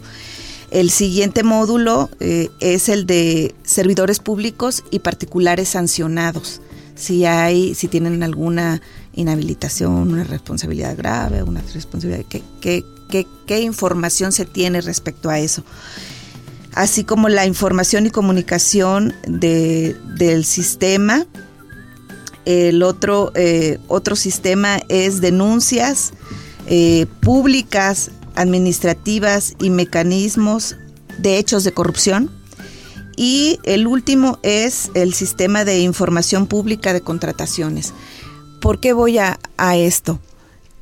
El 0.69 0.89
siguiente 0.89 1.43
módulo 1.43 2.09
eh, 2.19 2.49
es 2.59 2.89
el 2.89 3.05
de 3.05 3.55
servidores 3.63 4.19
públicos 4.19 4.83
y 4.91 4.99
particulares 4.99 5.69
sancionados. 5.69 6.59
Si 6.95 7.23
hay, 7.25 7.73
si 7.75 7.87
tienen 7.87 8.21
alguna 8.21 8.81
inhabilitación, 9.13 9.93
una 9.93 10.25
responsabilidad 10.25 10.97
grave, 10.97 11.43
una 11.43 11.61
responsabilidad, 11.73 12.25
¿qué, 13.09 13.59
información 13.59 14.31
se 14.31 14.45
tiene 14.45 14.81
respecto 14.81 15.29
a 15.29 15.39
eso? 15.39 15.63
Así 16.73 17.03
como 17.03 17.29
la 17.29 17.45
información 17.45 18.05
y 18.05 18.11
comunicación 18.11 19.15
de, 19.27 19.95
del 20.17 20.45
sistema. 20.45 21.25
El 22.45 22.83
otro, 22.83 23.31
eh, 23.35 23.77
otro 23.87 24.15
sistema 24.15 24.79
es 24.87 25.19
denuncias 25.19 26.13
eh, 26.67 27.05
públicas 27.21 28.11
administrativas 28.35 29.55
y 29.59 29.69
mecanismos 29.69 30.75
de 31.17 31.37
hechos 31.37 31.63
de 31.63 31.73
corrupción. 31.73 32.31
Y 33.17 33.59
el 33.63 33.87
último 33.87 34.37
es 34.43 34.91
el 34.93 35.13
sistema 35.15 35.65
de 35.65 35.79
información 35.79 36.45
pública 36.45 36.93
de 36.93 37.01
contrataciones. 37.01 37.93
¿Por 38.61 38.79
qué 38.79 38.93
voy 38.93 39.17
a, 39.17 39.39
esto? 39.75 40.19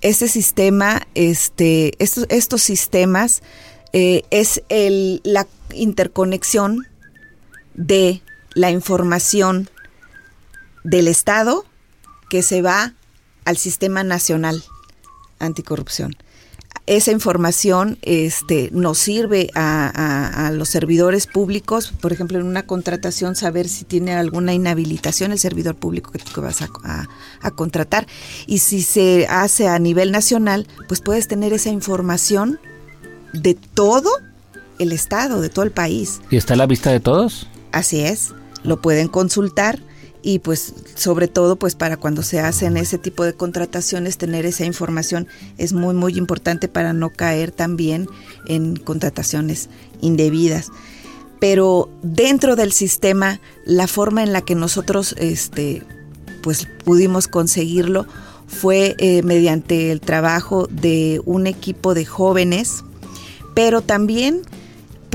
Este 0.05 0.27
sistema, 0.27 1.07
este, 1.15 1.93
estos, 1.97 2.27
estos 2.29 2.61
sistemas 2.61 3.41
eh, 3.91 4.21
es 4.29 4.61
el, 4.69 5.19
la 5.23 5.47
interconexión 5.73 6.87
de 7.73 8.21
la 8.53 8.69
información 8.69 9.67
del 10.83 11.07
Estado 11.07 11.65
que 12.29 12.43
se 12.43 12.61
va 12.61 12.93
al 13.45 13.57
sistema 13.57 14.03
nacional 14.03 14.63
anticorrupción 15.39 16.15
esa 16.87 17.11
información 17.11 17.97
este, 18.03 18.69
nos 18.71 18.99
sirve 18.99 19.49
a, 19.55 20.51
los 20.53 20.69
servidores 20.69 21.25
públicos, 21.25 21.91
por 21.99 22.13
ejemplo, 22.13 22.39
en 22.39 22.45
una 22.45 22.63
contratación, 22.63 23.35
saber 23.35 23.67
si 23.67 23.83
tiene 23.83 24.13
alguna 24.13 24.53
inhabilitación 24.53 25.31
el 25.31 25.39
servidor 25.39 25.75
público 25.75 26.11
que, 26.11 26.41
vas 26.41 26.61
a, 26.61 27.51
contratar. 27.55 28.07
Y 28.45 28.59
si 28.59 28.83
se 28.83 29.27
hace 29.27 29.67
a 29.67 29.79
nivel 29.79 30.11
nacional, 30.11 30.67
pues 30.87 31.01
puedes 31.01 31.27
tener 31.27 31.53
esa 31.53 31.69
información 31.69 32.59
de 33.33 33.55
todo 33.55 34.11
el 34.77 34.91
Estado, 34.91 35.41
de 35.41 35.49
todo 35.49 35.65
el 35.65 35.71
país. 35.71 36.21
¿Y 36.29 36.37
está 36.37 36.53
a 36.53 36.57
la 36.57 36.67
vista 36.67 36.91
de 36.91 36.99
todos? 36.99 37.47
Así 37.71 38.01
es, 38.01 38.33
lo 38.63 38.81
pueden 38.81 39.07
consultar 39.07 39.79
y 40.25 40.39
pues 40.39 40.73
sobre 40.95 41.27
todo 41.27 41.55
pues 41.55 41.75
para 41.75 41.97
cuando 41.97 42.23
se 42.23 42.39
hacen 42.39 42.77
ese 42.77 42.97
tipo 42.97 43.23
de 43.23 43.33
contrataciones 43.33 44.17
tener 44.17 44.47
esa 44.47 44.65
información 44.65 45.27
es 45.59 45.71
muy 45.71 45.93
muy 45.93 46.17
importante 46.17 46.67
para 46.67 46.93
no 46.93 47.11
caer 47.11 47.51
también 47.51 48.09
en 48.47 48.75
contrataciones 48.75 49.69
indebidas. 50.01 50.71
Pero 51.39 51.91
dentro 52.01 52.55
del 52.55 52.71
sistema 52.71 53.39
la 53.65 53.85
forma 53.85 54.23
en 54.23 54.33
la 54.33 54.41
que 54.41 54.55
nosotros 54.55 55.13
este 55.19 55.83
pues 56.41 56.67
pudimos 56.83 57.27
conseguirlo 57.27 58.07
fue 58.47 58.95
eh, 58.97 59.21
mediante 59.21 59.91
el 59.91 60.01
trabajo 60.01 60.67
de 60.71 61.21
un 61.25 61.45
equipo 61.45 61.93
de 61.93 62.05
jóvenes 62.05 62.83
pero 63.53 63.81
también 63.81 64.41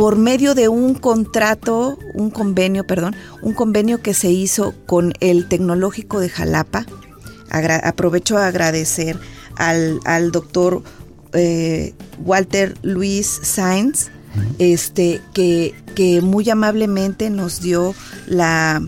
por 0.00 0.16
medio 0.16 0.54
de 0.54 0.66
un 0.66 0.94
contrato, 0.94 1.98
un 2.14 2.30
convenio, 2.30 2.86
perdón, 2.86 3.14
un 3.42 3.52
convenio 3.52 4.00
que 4.00 4.14
se 4.14 4.30
hizo 4.30 4.72
con 4.86 5.12
el 5.20 5.46
Tecnológico 5.46 6.20
de 6.20 6.30
Jalapa. 6.30 6.86
aprovecho 7.50 8.38
a 8.38 8.46
agradecer 8.46 9.18
al, 9.56 10.32
doctor 10.32 10.82
eh, 11.34 11.92
Walter 12.24 12.78
Luis 12.80 13.26
Sainz, 13.42 14.08
este, 14.58 15.20
que, 15.34 15.74
que 15.94 16.22
muy 16.22 16.48
amablemente 16.48 17.28
nos 17.28 17.60
dio 17.60 17.94
la, 18.26 18.82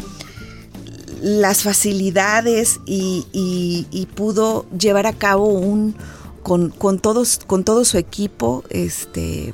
las 1.20 1.62
facilidades 1.62 2.80
y, 2.86 4.08
pudo 4.14 4.64
llevar 4.70 5.06
a 5.06 5.12
cabo 5.12 5.48
un 5.48 5.94
con, 6.42 6.70
con, 6.70 6.98
todos 6.98 7.38
con 7.46 7.64
todo 7.64 7.84
su 7.84 7.98
equipo 7.98 8.64
este 8.70 9.52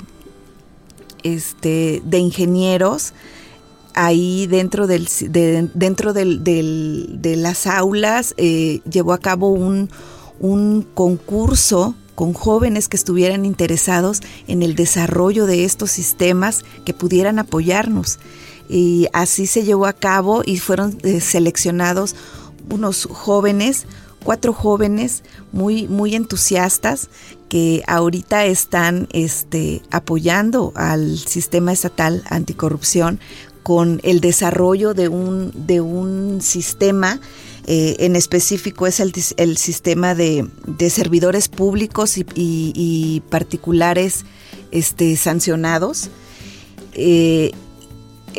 este, 1.23 2.01
de 2.05 2.19
ingenieros 2.19 3.13
ahí 3.93 4.47
dentro, 4.47 4.87
del, 4.87 5.07
de, 5.29 5.69
dentro 5.73 6.13
del, 6.13 6.43
de 6.43 7.35
las 7.35 7.67
aulas 7.67 8.33
eh, 8.37 8.81
llevó 8.89 9.13
a 9.13 9.17
cabo 9.17 9.49
un, 9.49 9.89
un 10.39 10.83
concurso 10.93 11.95
con 12.15 12.33
jóvenes 12.33 12.89
que 12.89 12.97
estuvieran 12.97 13.45
interesados 13.45 14.21
en 14.47 14.61
el 14.61 14.75
desarrollo 14.75 15.45
de 15.45 15.63
estos 15.63 15.91
sistemas 15.91 16.65
que 16.85 16.93
pudieran 16.93 17.39
apoyarnos. 17.39 18.19
Y 18.67 19.07
así 19.13 19.47
se 19.47 19.63
llevó 19.63 19.85
a 19.85 19.93
cabo 19.93 20.43
y 20.45 20.59
fueron 20.59 20.97
eh, 21.03 21.21
seleccionados 21.21 22.15
unos 22.69 23.07
jóvenes, 23.09 23.85
cuatro 24.23 24.53
jóvenes 24.53 25.23
muy, 25.51 25.87
muy 25.87 26.13
entusiastas 26.13 27.09
que 27.49 27.83
ahorita 27.87 28.45
están 28.45 29.07
este, 29.11 29.81
apoyando 29.91 30.71
al 30.75 31.17
sistema 31.17 31.73
estatal 31.73 32.23
anticorrupción 32.29 33.19
con 33.63 33.99
el 34.03 34.21
desarrollo 34.21 34.93
de 34.93 35.09
un, 35.09 35.51
de 35.67 35.81
un 35.81 36.41
sistema, 36.41 37.19
eh, 37.67 37.97
en 37.99 38.15
específico 38.15 38.87
es 38.87 38.99
el, 38.99 39.13
el 39.37 39.57
sistema 39.57 40.15
de, 40.15 40.47
de, 40.65 40.89
servidores 40.89 41.49
públicos 41.49 42.15
y, 42.17 43.21
particulares 43.29 44.25
este, 44.71 45.15
sancionados. 45.17 46.09
Eh, 46.93 47.51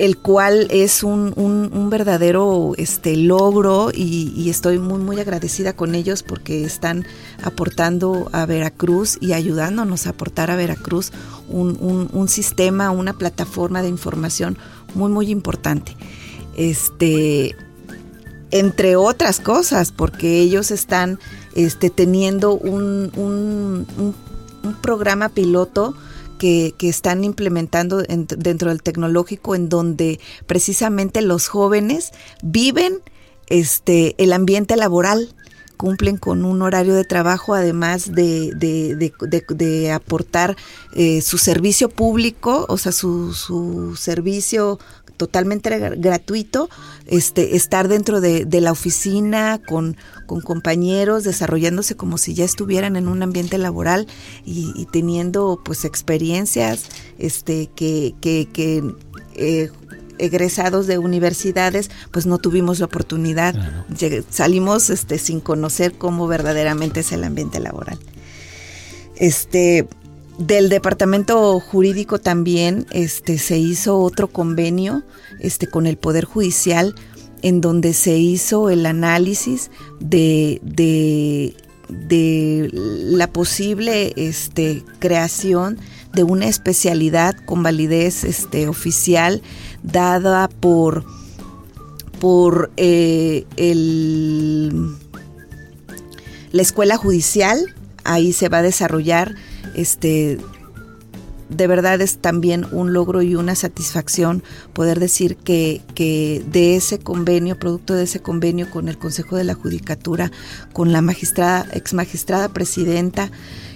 el 0.00 0.16
cual 0.16 0.66
es 0.70 1.02
un, 1.02 1.34
un, 1.36 1.90
verdadero 1.90 2.72
este, 2.78 3.18
logro 3.18 3.90
y, 3.92 4.48
estoy 4.48 4.78
muy, 4.78 4.98
muy 4.98 5.20
agradecida 5.20 5.74
con 5.74 5.94
ellos 5.94 6.22
porque 6.22 6.64
están 6.64 7.04
aportando 7.42 8.30
a 8.32 8.46
Veracruz 8.46 9.18
y 9.20 9.34
ayudándonos 9.34 10.06
a 10.06 10.10
aportar 10.10 10.50
a 10.50 10.56
Veracruz 10.56 11.12
un, 11.50 12.08
un, 12.10 12.28
sistema, 12.28 12.90
una 12.90 13.12
plataforma 13.12 13.82
de 13.82 13.88
información 13.88 14.56
muy, 14.94 15.10
muy 15.10 15.30
importante. 15.30 15.94
Este, 16.56 17.54
entre 18.52 18.96
otras 18.96 19.38
cosas, 19.38 19.92
porque 19.92 20.40
ellos 20.40 20.70
están 20.70 21.18
este, 21.54 21.90
teniendo 21.90 22.54
un, 22.54 23.12
un, 23.16 23.86
un 24.62 24.74
programa 24.80 25.28
piloto 25.28 25.94
que, 26.40 26.74
están 26.80 27.22
implementando 27.22 27.98
dentro 27.98 28.70
del 28.70 28.82
tecnológico 28.82 29.54
en 29.54 29.68
donde 29.68 30.18
precisamente 30.46 31.20
los 31.20 31.48
jóvenes 31.48 32.12
viven 32.42 33.00
este, 33.48 34.14
el 34.16 34.32
ambiente 34.32 34.76
laboral 34.76 35.34
cumplen 35.76 36.16
con 36.16 36.44
un 36.44 36.60
horario 36.60 36.94
de 36.94 37.04
trabajo, 37.04 37.54
además 37.54 38.12
de, 38.12 38.52
de, 38.54 39.92
aportar 39.92 40.56
eh, 40.92 41.22
su 41.22 41.38
servicio 41.38 41.88
público, 41.88 42.66
o 42.68 42.76
sea, 42.76 42.92
su, 42.92 43.32
su 43.32 43.96
servicio 43.96 44.78
totalmente 45.20 45.78
gratuito, 45.98 46.70
este, 47.04 47.54
estar 47.54 47.88
dentro 47.88 48.22
de, 48.22 48.46
la 48.62 48.72
oficina 48.72 49.60
con, 49.68 49.98
con, 50.24 50.40
compañeros, 50.40 51.24
desarrollándose 51.24 51.94
como 51.94 52.16
si 52.16 52.32
ya 52.32 52.46
estuvieran 52.46 52.96
en 52.96 53.06
un 53.06 53.22
ambiente 53.22 53.58
laboral 53.58 54.06
y, 54.46 54.86
teniendo 54.90 55.60
pues 55.62 55.84
experiencias 55.84 56.86
este, 57.18 57.68
que, 57.76 58.14
que, 58.22 58.48
que 58.50 58.82
eh, 59.34 59.70
egresados 60.16 60.86
de 60.86 60.96
universidades, 60.96 61.90
pues 62.12 62.24
no 62.24 62.38
tuvimos 62.38 62.78
la 62.78 62.86
oportunidad. 62.86 63.54
salimos 64.30 64.88
este, 64.88 65.18
sin 65.18 65.40
conocer 65.40 65.92
cómo 65.92 66.28
verdaderamente 66.28 67.00
es 67.00 67.12
el 67.12 67.24
ambiente 67.24 67.60
laboral. 67.60 67.98
Este, 69.16 69.86
del 70.40 70.70
departamento 70.70 71.60
jurídico 71.60 72.18
también 72.18 72.86
este, 72.92 73.36
se 73.36 73.58
hizo 73.58 73.98
otro 73.98 74.28
convenio 74.28 75.02
este, 75.38 75.66
con 75.66 75.86
el 75.86 75.98
Poder 75.98 76.24
Judicial 76.24 76.94
en 77.42 77.60
donde 77.60 77.92
se 77.92 78.16
hizo 78.16 78.70
el 78.70 78.86
análisis 78.86 79.70
de, 80.00 80.60
de, 80.62 81.54
la 82.72 83.26
posible 83.30 84.14
este, 84.16 84.82
creación 84.98 85.78
de 86.14 86.22
una 86.22 86.46
especialidad 86.46 87.36
con 87.44 87.62
validez 87.62 88.24
este, 88.24 88.66
oficial 88.66 89.42
dada 89.82 90.48
por, 90.48 91.04
por 92.18 92.70
eh, 92.78 93.44
el, 93.56 94.96
la 96.52 96.62
escuela 96.62 96.96
judicial. 96.96 97.74
Ahí 98.04 98.32
se 98.32 98.48
va 98.48 98.58
a 98.58 98.62
desarrollar 98.62 99.34
este, 99.74 100.38
de 101.50 101.66
verdad 101.66 102.00
es 102.00 102.18
también 102.18 102.66
un 102.72 102.92
logro 102.92 103.22
y 103.22 103.34
una 103.34 103.54
satisfacción 103.54 104.42
poder 104.72 105.00
decir 105.00 105.36
que, 105.36 105.82
que, 105.94 106.42
de 106.50 106.76
ese 106.76 106.98
convenio, 106.98 107.58
producto 107.58 107.94
de 107.94 108.04
ese 108.04 108.20
convenio 108.20 108.70
con 108.70 108.88
el 108.88 108.98
Consejo 108.98 109.36
de 109.36 109.44
la 109.44 109.54
Judicatura, 109.54 110.30
con 110.72 110.92
la 110.92 111.02
magistrada, 111.02 111.66
ex 111.72 111.92
magistrada 111.92 112.48
presidenta 112.48 113.30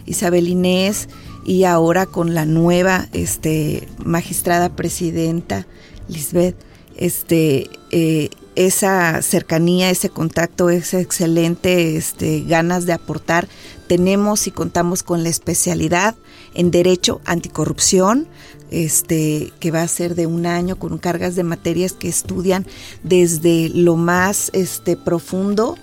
Isabel 0.07 0.49
Inés 0.49 1.09
y 1.45 1.65
ahora 1.65 2.07
con 2.07 2.35
la 2.35 2.47
nueva 2.47 3.09
este, 3.13 3.89
magistrada 4.05 4.77
presidenta 4.77 5.67
Lisbeth, 6.09 6.57
este, 6.97 7.71
eh, 7.91 8.31
esa 8.57 9.21
cercanía, 9.23 9.91
ese 9.91 10.11
contacto, 10.11 10.71
esa 10.71 11.01
excelente 11.01 11.97
este, 11.97 12.43
ganas 12.43 12.87
de 12.87 12.93
aportar. 12.93 13.49
Tenemos 13.87 14.47
y 14.47 14.51
contamos 14.51 15.03
con 15.03 15.23
la 15.23 15.29
especialidad 15.29 16.15
en 16.55 16.71
Derecho 16.71 17.21
Anticorrupción, 17.25 18.29
este, 18.71 19.53
que 19.61 19.71
va 19.71 19.83
a 19.83 19.89
ser 19.89 20.15
de 20.15 20.27
un 20.27 20.47
año 20.47 20.77
con 20.77 20.99
cargas 20.99 21.35
de 21.37 21.45
materias 21.45 21.93
que 21.93 22.09
estudian 22.09 22.67
desde 23.03 23.69
lo 23.69 23.97
más 23.97 24.51
este, 24.53 24.97
profundo 24.97 25.77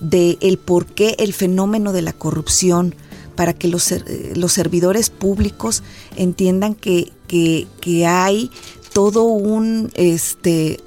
de 0.00 0.38
el 0.40 0.58
por 0.58 0.86
qué 0.86 1.16
el 1.18 1.32
fenómeno 1.32 1.92
de 1.92 2.02
la 2.02 2.12
corrupción 2.12 2.94
para 3.34 3.52
que 3.52 3.68
los, 3.68 3.94
los 4.34 4.52
servidores 4.52 5.10
públicos 5.10 5.82
entiendan 6.16 6.74
que, 6.74 7.12
que, 7.26 7.66
que 7.80 8.06
hay 8.06 8.50
todo 8.98 9.22
un 9.22 9.92
este, 9.94 10.80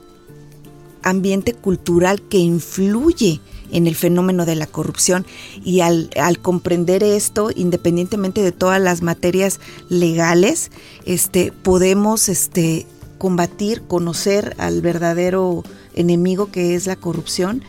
ambiente 1.02 1.54
cultural 1.54 2.22
que 2.22 2.40
influye 2.40 3.40
en 3.72 3.88
el 3.88 3.96
fenómeno 3.96 4.46
de 4.46 4.56
la 4.56 4.68
corrupción. 4.68 5.26
Y 5.64 5.80
al, 5.80 6.10
comprender 6.42 7.04
esto, 7.04 7.52
independientemente 7.56 8.42
de 8.42 8.52
todas 8.52 8.82
las 8.82 9.02
materias 9.02 9.62
legales, 9.88 10.72
este, 11.06 11.54
podemos 11.54 12.28
este, 12.28 12.86
combatir, 13.18 13.84
conocer 13.84 14.56
al 14.58 14.82
verdadero 14.82 15.64
enemigo 15.96 16.52
que 16.52 16.76
es 16.76 16.88
la 16.88 16.98
corrupción 16.98 17.64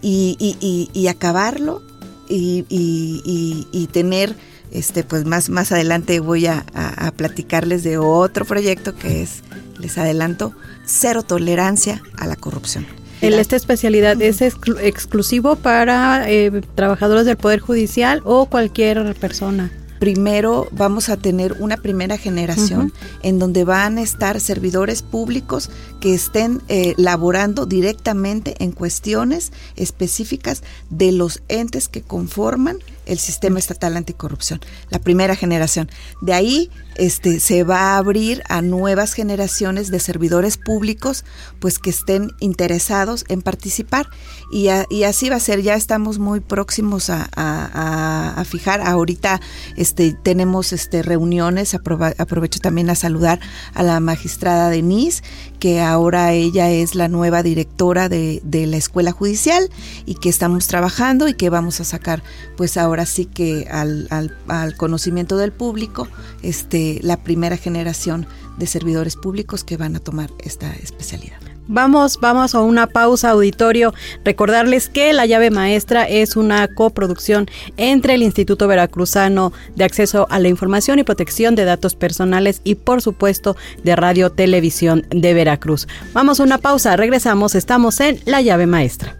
y, 0.00 1.08
acabarlo 1.10 1.82
y, 2.28 3.88
tener, 3.90 4.36
este, 4.70 5.02
pues 5.02 5.24
más, 5.24 5.50
más 5.50 5.72
adelante 5.72 6.20
voy 6.20 6.46
a, 6.46 6.64
a 6.72 7.10
platicarles 7.10 7.82
de 7.82 7.98
otro 7.98 8.44
proyecto 8.44 8.94
que 8.94 9.22
es, 9.22 9.42
les 9.78 9.98
adelanto, 9.98 10.52
cero 10.84 11.22
tolerancia 11.22 12.02
a 12.16 12.26
la 12.26 12.36
corrupción. 12.36 12.86
¿Esta 13.20 13.56
especialidad 13.56 14.20
es 14.22 14.40
exclusivo 14.42 15.56
para 15.56 16.30
eh, 16.30 16.62
trabajadores 16.74 17.26
del 17.26 17.36
Poder 17.36 17.58
Judicial 17.58 18.22
o 18.24 18.46
cualquier 18.46 19.14
persona? 19.16 19.72
primero 19.98 20.68
vamos 20.72 21.08
a 21.08 21.16
tener 21.16 21.56
una 21.58 21.76
primera 21.76 22.16
generación 22.16 22.92
en 23.22 23.38
donde 23.38 23.64
van 23.64 23.98
a 23.98 24.02
estar 24.02 24.40
servidores 24.40 25.02
públicos 25.02 25.70
que 26.00 26.14
estén 26.14 26.62
eh, 26.68 26.94
laborando 26.96 27.66
directamente 27.66 28.54
en 28.60 28.72
cuestiones 28.72 29.52
específicas 29.76 30.62
de 30.90 31.12
los 31.12 31.42
entes 31.48 31.88
que 31.88 32.02
conforman 32.02 32.78
el 33.08 33.18
sistema 33.18 33.58
estatal 33.58 33.96
anticorrupción, 33.96 34.60
la 34.90 34.98
primera 34.98 35.34
generación. 35.34 35.90
De 36.20 36.34
ahí 36.34 36.70
este, 36.98 37.40
se 37.40 37.64
va 37.64 37.94
a 37.94 37.98
abrir 37.98 38.42
a 38.48 38.60
nuevas 38.60 39.14
generaciones 39.14 39.90
de 39.90 40.00
servidores 40.00 40.56
públicos, 40.56 41.24
pues 41.60 41.78
que 41.78 41.90
estén 41.90 42.32
interesados 42.40 43.24
en 43.28 43.40
participar. 43.42 44.08
Y, 44.50 44.68
así 44.68 45.28
va 45.28 45.36
a 45.36 45.40
ser, 45.40 45.62
ya 45.62 45.74
estamos 45.74 46.18
muy 46.18 46.40
próximos 46.40 47.10
a, 47.10 48.44
fijar. 48.48 48.80
Ahorita 48.80 49.40
este, 49.76 50.12
tenemos 50.12 50.72
este, 50.72 51.02
reuniones, 51.02 51.74
aprovecho 51.74 52.60
también 52.60 52.90
a 52.90 52.94
saludar 52.94 53.40
a 53.74 53.82
la 53.82 54.00
magistrada 54.00 54.70
Denise, 54.70 55.22
que 55.58 55.80
ahora 55.80 56.32
ella 56.32 56.70
es 56.70 56.94
la 56.94 57.08
nueva 57.08 57.42
directora 57.42 58.08
de, 58.08 58.40
de 58.44 58.66
la 58.66 58.76
escuela 58.76 59.12
judicial 59.12 59.68
y 60.06 60.14
que 60.14 60.28
estamos 60.28 60.66
trabajando 60.66 61.28
y 61.28 61.34
que 61.34 61.50
vamos 61.50 61.80
a 61.80 61.84
sacar 61.84 62.22
pues 62.56 62.76
ahora 62.76 63.02
así 63.02 63.26
que 63.26 63.66
al, 63.70 64.08
al, 64.10 64.76
conocimiento 64.76 65.36
del 65.36 65.52
público 65.52 66.08
este, 66.42 67.00
la 67.02 67.22
primera 67.22 67.56
generación 67.56 68.26
de 68.56 68.66
servidores 68.66 69.16
públicos 69.16 69.64
que 69.64 69.76
van 69.76 69.96
a 69.96 70.00
tomar 70.00 70.30
esta 70.40 70.72
especialidad. 70.74 71.47
Vamos, 71.68 72.18
vamos 72.20 72.54
a 72.54 72.60
una 72.60 72.86
pausa 72.86 73.30
auditorio. 73.30 73.92
Recordarles 74.24 74.88
que 74.88 75.12
La 75.12 75.26
llave 75.26 75.50
maestra 75.50 76.08
es 76.08 76.34
una 76.34 76.66
coproducción 76.68 77.46
entre 77.76 78.14
el 78.14 78.22
Instituto 78.22 78.66
Veracruzano 78.66 79.52
de 79.76 79.84
Acceso 79.84 80.26
a 80.30 80.38
la 80.38 80.48
Información 80.48 80.98
y 80.98 81.04
Protección 81.04 81.54
de 81.54 81.66
Datos 81.66 81.94
Personales 81.94 82.62
y 82.64 82.76
por 82.76 83.02
supuesto 83.02 83.54
de 83.84 83.94
Radio 83.96 84.30
Televisión 84.30 85.06
de 85.10 85.34
Veracruz. 85.34 85.86
Vamos 86.14 86.40
a 86.40 86.44
una 86.44 86.56
pausa, 86.56 86.96
regresamos, 86.96 87.54
estamos 87.54 88.00
en 88.00 88.18
La 88.24 88.40
llave 88.40 88.66
maestra. 88.66 89.18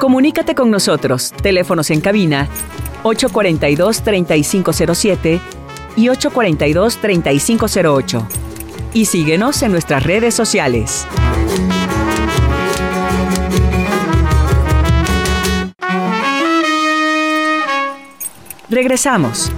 Comunícate 0.00 0.54
con 0.54 0.70
nosotros. 0.70 1.34
Teléfonos 1.42 1.90
en 1.90 2.00
cabina 2.00 2.48
842-3507 3.04 5.40
y 5.96 6.06
842-3508. 6.06 8.45
Y 8.92 9.06
síguenos 9.06 9.62
en 9.62 9.72
nuestras 9.72 10.02
redes 10.02 10.34
sociales. 10.34 11.06
Regresamos. 18.68 19.52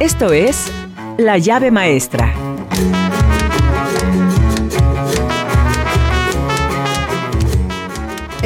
Esto 0.00 0.32
es 0.32 0.70
La 1.18 1.38
llave 1.38 1.70
maestra. 1.70 2.34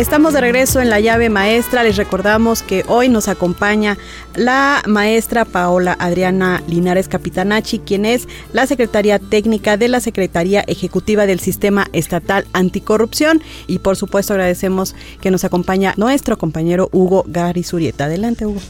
Estamos 0.00 0.32
de 0.32 0.40
regreso 0.40 0.80
en 0.80 0.88
la 0.88 0.98
llave 0.98 1.28
maestra. 1.28 1.82
Les 1.82 1.98
recordamos 1.98 2.62
que 2.62 2.84
hoy 2.88 3.10
nos 3.10 3.28
acompaña 3.28 3.98
la 4.34 4.82
maestra 4.86 5.44
Paola 5.44 5.94
Adriana 6.00 6.62
Linares 6.66 7.06
Capitanachi, 7.06 7.80
quien 7.80 8.06
es 8.06 8.26
la 8.54 8.66
secretaria 8.66 9.18
técnica 9.18 9.76
de 9.76 9.88
la 9.88 10.00
Secretaría 10.00 10.62
Ejecutiva 10.62 11.26
del 11.26 11.38
Sistema 11.38 11.86
Estatal 11.92 12.46
Anticorrupción. 12.54 13.42
Y 13.66 13.80
por 13.80 13.94
supuesto 13.98 14.32
agradecemos 14.32 14.96
que 15.20 15.30
nos 15.30 15.44
acompaña 15.44 15.92
nuestro 15.98 16.38
compañero 16.38 16.88
Hugo 16.92 17.26
Garizurieta. 17.28 18.06
Adelante, 18.06 18.46
Hugo. 18.46 18.60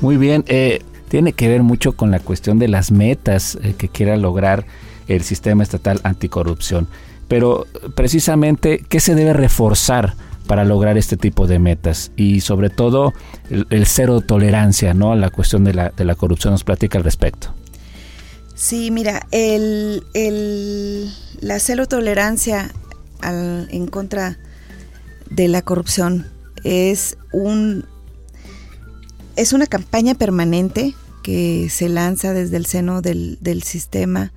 Muy 0.00 0.16
bien. 0.16 0.44
Eh, 0.46 0.80
tiene 1.08 1.32
que 1.32 1.48
ver 1.48 1.64
mucho 1.64 1.94
con 1.94 2.12
la 2.12 2.20
cuestión 2.20 2.60
de 2.60 2.68
las 2.68 2.92
metas 2.92 3.58
eh, 3.64 3.74
que 3.76 3.88
quiera 3.88 4.16
lograr 4.16 4.64
el 5.08 5.24
Sistema 5.24 5.64
Estatal 5.64 5.98
Anticorrupción. 6.04 6.86
Pero 7.26 7.66
precisamente, 7.96 8.84
¿qué 8.88 9.00
se 9.00 9.16
debe 9.16 9.32
reforzar? 9.32 10.14
Para 10.46 10.64
lograr 10.64 10.98
este 10.98 11.16
tipo 11.16 11.46
de 11.46 11.58
metas 11.58 12.12
y 12.16 12.40
sobre 12.40 12.70
todo 12.70 13.12
el, 13.50 13.86
cero 13.86 14.20
tolerancia 14.20 14.94
¿no? 14.94 15.12
a 15.12 15.16
la 15.16 15.30
cuestión 15.30 15.64
de 15.64 15.74
la, 15.74 15.90
de 15.90 16.04
la 16.04 16.14
corrupción. 16.14 16.52
Nos 16.52 16.64
platica 16.64 16.98
al 16.98 17.04
respecto. 17.04 17.54
Sí, 18.54 18.90
mira, 18.90 19.26
el, 19.30 20.02
la 21.40 21.58
cero 21.58 21.86
tolerancia 21.86 22.70
en 23.22 23.86
contra 23.86 24.38
de 25.30 25.48
la 25.48 25.62
corrupción 25.62 26.26
es 26.64 27.16
un 27.32 27.86
es 29.34 29.52
una 29.52 29.66
campaña 29.66 30.14
permanente 30.14 30.94
que 31.22 31.68
se 31.70 31.88
lanza 31.88 32.34
desde 32.34 32.56
el 32.56 32.66
seno 32.66 33.00
del, 33.00 33.38
del 33.40 33.62
sistema 33.62 34.32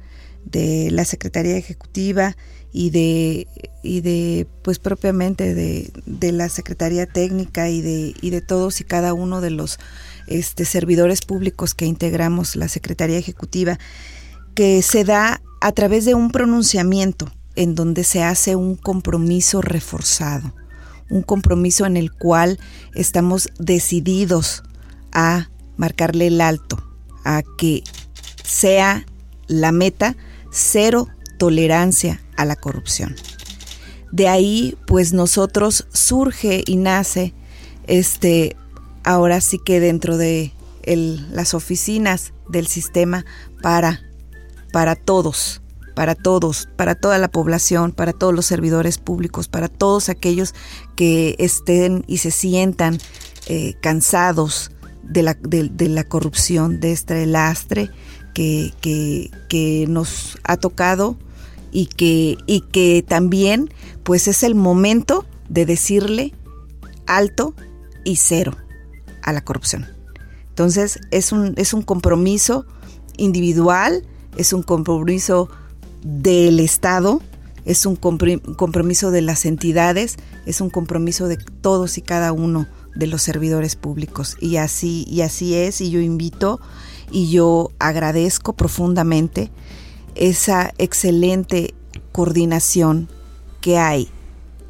de 0.46 0.89
la 0.91 1.04
Secretaría 1.04 1.58
Ejecutiva 1.58 2.38
y 2.77 2.89
de, 2.89 3.47
y 3.83 4.01
de 4.01 4.47
pues 4.61 4.79
propiamente 4.79 5.53
de, 5.53 5.93
de, 6.05 6.33
la 6.33 6.49
Secretaría 6.49 7.05
Técnica 7.05 7.69
y 7.69 7.81
de, 7.81 8.13
y 8.21 8.31
de 8.31 8.41
todos 8.41 8.81
y 8.81 8.83
cada 8.83 9.13
uno 9.13 9.39
de 9.39 9.49
los 9.49 9.79
este, 10.27 10.65
servidores 10.65 11.21
públicos 11.21 11.73
que 11.73 11.85
integramos 11.85 12.57
la 12.57 12.67
Secretaría 12.67 13.17
Ejecutiva, 13.17 13.79
que 14.55 14.81
se 14.81 15.05
da 15.05 15.41
a 15.61 15.71
través 15.71 16.03
de 16.03 16.15
un 16.15 16.31
pronunciamiento 16.31 17.31
en 17.55 17.75
donde 17.75 18.03
se 18.03 18.23
hace 18.23 18.57
un 18.57 18.75
compromiso 18.75 19.61
reforzado, 19.61 20.53
un 21.09 21.21
compromiso 21.21 21.85
en 21.85 21.95
el 21.95 22.11
cual 22.11 22.59
estamos 22.93 23.47
decididos 23.57 24.63
a 25.13 25.49
marcarle 25.77 26.27
el 26.27 26.41
alto, 26.41 26.83
a 27.23 27.41
que 27.57 27.83
sea 28.43 29.05
la 29.47 29.71
meta 29.71 30.17
cero 30.51 31.07
tolerancia 31.38 32.19
a 32.38 32.45
la 32.45 32.56
corrupción. 32.56 33.15
De 34.12 34.28
ahí, 34.28 34.78
pues 34.88 35.13
nosotros 35.13 35.88
surge 35.91 36.63
y 36.65 36.78
nace, 36.78 37.34
este, 37.88 38.56
ahora 39.04 39.41
sí 39.41 39.60
que 39.60 39.80
dentro 39.80 40.17
de 40.17 40.54
las 40.86 41.54
oficinas 41.54 42.34
del 42.48 42.67
sistema 42.67 43.26
para, 43.62 44.02
para 44.71 44.95
todos, 44.95 45.62
para 45.95 46.15
todos, 46.15 46.69
para 46.76 46.95
toda 46.95 47.17
la 47.17 47.28
población, 47.30 47.91
para 47.91 48.13
todos 48.13 48.34
los 48.34 48.45
servidores 48.45 49.00
públicos, 49.00 49.48
para 49.48 49.67
todos 49.67 50.10
aquellos 50.10 50.54
que 50.95 51.36
estén 51.39 52.04
y 52.08 52.17
se 52.17 52.32
sientan 52.32 53.00
eh, 53.48 53.74
cansados 53.82 54.71
de 55.04 55.24
la, 55.24 55.34
de, 55.34 55.89
la 55.89 56.04
corrupción, 56.04 56.80
de 56.80 56.91
este 56.91 57.26
lastre 57.26 57.89
que, 58.34 58.74
que 58.82 59.86
nos 59.88 60.38
ha 60.43 60.58
tocado 60.58 61.17
y 61.75 61.88
que, 61.88 62.38
y 62.47 62.61
que 62.61 63.03
también 63.05 63.69
pues 64.03 64.29
es 64.29 64.43
el 64.43 64.55
momento 64.55 65.25
de 65.49 65.65
decirle 65.65 66.33
alto 67.05 67.53
y 68.05 68.15
cero 68.15 68.55
a 69.21 69.33
la 69.33 69.43
corrupción. 69.43 69.85
Entonces 70.47 71.01
es 71.11 71.33
un, 71.33 71.53
es 71.57 71.73
un 71.73 71.81
compromiso 71.81 72.65
individual, 73.17 74.07
es 74.38 74.53
un 74.53 74.63
compromiso 74.63 75.49
del 76.01 76.61
Estado, 76.61 77.21
es 77.65 77.85
un 77.85 77.97
compromiso 77.97 79.11
de 79.11 79.21
las 79.21 79.43
entidades, 79.43 80.15
es 80.45 80.61
un 80.61 80.69
compromiso 80.69 81.27
de 81.27 81.35
todos 81.35 81.97
y 81.97 82.01
cada 82.01 82.31
uno 82.31 82.67
de 82.95 83.07
los 83.07 83.21
servidores 83.21 83.75
públicos. 83.75 84.38
Y 84.39 84.55
así, 84.55 85.05
y 85.09 85.21
así 85.21 85.55
es, 85.55 85.81
y 85.81 85.89
yo 85.89 85.99
invito 85.99 86.61
y 87.11 87.29
yo 87.31 87.71
agradezco 87.79 88.53
profundamente 88.53 89.51
esa 90.15 90.73
excelente 90.78 91.73
coordinación 92.12 93.08
que 93.62 93.78
hay 93.78 94.10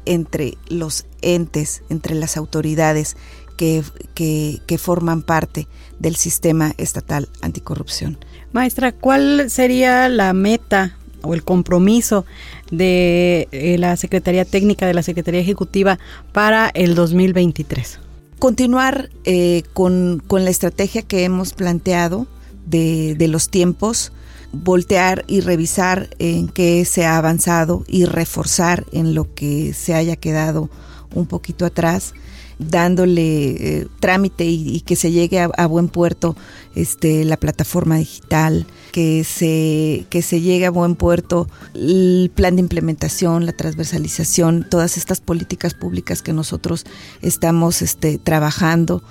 entre 0.04 0.56
los 0.68 1.06
entes, 1.22 1.82
entre 1.88 2.14
las 2.14 2.36
autoridades 2.36 3.16
que, 3.56 3.82
que, 4.14 4.60
que, 4.66 4.78
forman 4.78 5.22
parte 5.22 5.66
del 5.98 6.16
sistema 6.16 6.74
estatal 6.78 7.28
anticorrupción. 7.40 8.18
Maestra, 8.52 8.92
¿cuál 8.92 9.50
sería 9.50 10.08
la 10.08 10.32
meta 10.32 10.96
o 11.22 11.34
el 11.34 11.42
compromiso 11.42 12.24
de 12.70 13.48
eh, 13.52 13.76
la 13.78 13.96
Secretaría 13.96 14.44
Técnica 14.44 14.86
de 14.86 14.94
la 14.94 15.02
Secretaría 15.02 15.40
Ejecutiva 15.40 15.98
para 16.32 16.68
el 16.74 16.94
2023? 16.94 18.00
Continuar 18.38 19.10
eh, 19.24 19.62
con, 19.72 20.22
con, 20.26 20.44
la 20.44 20.50
estrategia 20.50 21.02
que 21.02 21.24
hemos 21.24 21.54
planteado 21.54 22.26
de, 22.66 23.14
de 23.14 23.28
los 23.28 23.48
tiempos, 23.48 24.12
voltear 24.62 25.24
y 25.26 25.40
revisar 25.40 26.08
en 26.18 26.48
qué 26.48 26.84
se 26.84 27.04
ha 27.06 27.18
avanzado 27.18 27.84
y 27.86 28.04
reforzar 28.04 28.84
en 28.92 29.14
lo 29.14 29.34
que 29.34 29.72
se 29.74 29.94
haya 29.94 30.16
quedado 30.16 30.70
un 31.14 31.26
poquito 31.26 31.64
atrás 31.64 32.14
dándole 32.58 33.80
eh, 33.80 33.86
trámite 34.00 34.44
y, 34.46 34.80
que 34.80 34.96
se 34.96 35.12
llegue 35.12 35.40
a, 35.40 35.50
a, 35.56 35.66
buen 35.66 35.88
puerto 35.88 36.36
este 36.74 37.24
la 37.24 37.36
plataforma 37.36 37.96
digital, 37.96 38.66
que 38.92 39.24
se 39.24 40.06
que 40.08 40.22
se 40.22 40.40
llegue 40.40 40.66
a 40.66 40.70
buen 40.70 40.94
puerto 40.94 41.48
el 41.74 42.30
plan 42.34 42.56
de 42.56 42.60
implementación, 42.60 43.44
la 43.44 43.52
transversalización, 43.52 44.66
todas 44.70 44.96
estas 44.96 45.20
políticas 45.20 45.74
públicas 45.74 46.22
que 46.22 46.32
nosotros 46.32 46.86
estamos 47.20 47.82
este 47.82 48.18
trabajando 48.18 49.02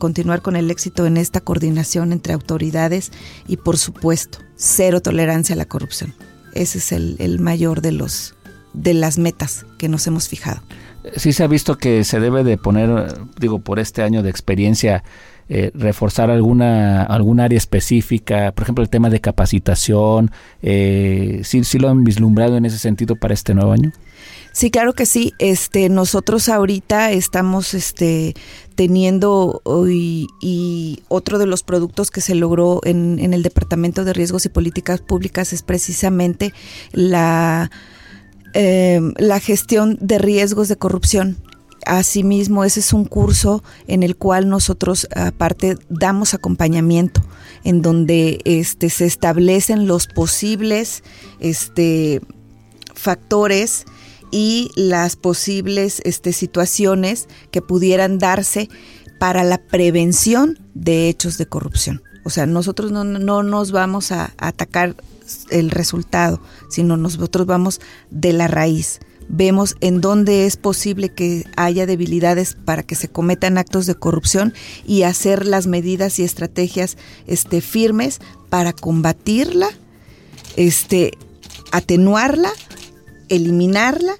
continuar 0.00 0.42
con 0.42 0.56
el 0.56 0.68
éxito 0.72 1.06
en 1.06 1.16
esta 1.16 1.40
coordinación 1.40 2.10
entre 2.10 2.32
autoridades 2.32 3.12
y 3.46 3.58
por 3.58 3.78
supuesto 3.78 4.40
cero 4.56 5.00
tolerancia 5.00 5.54
a 5.54 5.58
la 5.58 5.66
corrupción. 5.66 6.12
Ese 6.52 6.78
es 6.78 6.90
el, 6.90 7.14
el 7.20 7.38
mayor 7.38 7.82
de 7.82 7.92
los 7.92 8.34
de 8.72 8.94
las 8.94 9.18
metas 9.18 9.66
que 9.78 9.88
nos 9.88 10.06
hemos 10.06 10.28
fijado. 10.28 10.62
Sí 11.16 11.32
se 11.32 11.42
ha 11.42 11.46
visto 11.46 11.78
que 11.78 12.04
se 12.04 12.20
debe 12.20 12.44
de 12.44 12.58
poner, 12.58 13.14
digo, 13.38 13.60
por 13.60 13.78
este 13.78 14.02
año 14.02 14.22
de 14.22 14.30
experiencia, 14.30 15.02
eh, 15.48 15.72
reforzar 15.74 16.30
alguna 16.30 17.02
algún 17.02 17.40
área 17.40 17.56
específica, 17.56 18.52
por 18.52 18.62
ejemplo, 18.62 18.84
el 18.84 18.90
tema 18.90 19.10
de 19.10 19.20
capacitación. 19.20 20.30
Eh, 20.62 21.40
¿sí, 21.42 21.64
¿Sí 21.64 21.78
lo 21.78 21.88
han 21.88 22.04
vislumbrado 22.04 22.56
en 22.56 22.64
ese 22.64 22.78
sentido 22.78 23.16
para 23.16 23.34
este 23.34 23.54
nuevo 23.54 23.72
año? 23.72 23.92
Sí, 24.52 24.70
claro 24.70 24.94
que 24.94 25.06
sí. 25.06 25.34
Este, 25.38 25.88
nosotros 25.88 26.48
ahorita 26.48 27.12
estamos 27.12 27.74
este, 27.74 28.34
teniendo 28.74 29.62
y, 29.88 30.26
y, 30.40 31.02
otro 31.08 31.38
de 31.38 31.46
los 31.46 31.62
productos 31.62 32.10
que 32.10 32.20
se 32.20 32.34
logró 32.34 32.80
en, 32.84 33.18
en, 33.20 33.32
el 33.32 33.42
Departamento 33.42 34.04
de 34.04 34.12
Riesgos 34.12 34.46
y 34.46 34.48
Políticas 34.48 35.00
Públicas 35.00 35.52
es 35.52 35.62
precisamente 35.62 36.52
la, 36.92 37.70
eh, 38.54 39.00
la 39.18 39.38
gestión 39.38 39.96
de 40.00 40.18
riesgos 40.18 40.68
de 40.68 40.76
corrupción. 40.76 41.36
Asimismo, 41.86 42.64
ese 42.64 42.80
es 42.80 42.92
un 42.92 43.04
curso 43.04 43.62
en 43.86 44.02
el 44.02 44.16
cual 44.16 44.48
nosotros 44.48 45.08
aparte 45.14 45.76
damos 45.88 46.34
acompañamiento, 46.34 47.22
en 47.64 47.82
donde 47.82 48.40
este, 48.44 48.90
se 48.90 49.06
establecen 49.06 49.86
los 49.86 50.06
posibles 50.06 51.02
este, 51.38 52.20
factores 52.94 53.86
y 54.30 54.70
las 54.74 55.16
posibles 55.16 56.00
este, 56.04 56.32
situaciones 56.32 57.28
que 57.50 57.62
pudieran 57.62 58.18
darse 58.18 58.68
para 59.18 59.44
la 59.44 59.58
prevención 59.58 60.58
de 60.74 61.08
hechos 61.08 61.36
de 61.38 61.46
corrupción. 61.46 62.02
O 62.24 62.30
sea, 62.30 62.46
nosotros 62.46 62.92
no, 62.92 63.04
no 63.04 63.42
nos 63.42 63.72
vamos 63.72 64.12
a, 64.12 64.32
atacar 64.38 64.96
el 65.50 65.70
resultado, 65.70 66.40
sino 66.68 66.96
nosotros 66.96 67.46
vamos 67.46 67.80
de 68.10 68.32
la 68.32 68.48
raíz. 68.48 69.00
Vemos 69.28 69.76
en 69.80 70.00
dónde 70.00 70.46
es 70.46 70.56
posible 70.56 71.10
que 71.10 71.44
haya 71.56 71.86
debilidades 71.86 72.56
para 72.64 72.82
que 72.82 72.96
se 72.96 73.08
cometan 73.08 73.58
actos 73.58 73.86
de 73.86 73.94
corrupción 73.94 74.54
y 74.84 75.04
hacer 75.04 75.46
las 75.46 75.68
medidas 75.68 76.18
y 76.18 76.24
estrategias 76.24 76.96
este, 77.28 77.60
firmes 77.60 78.20
para 78.48 78.72
combatirla, 78.72 79.68
este, 80.56 81.12
atenuarla 81.70 82.50
eliminarla 83.30 84.12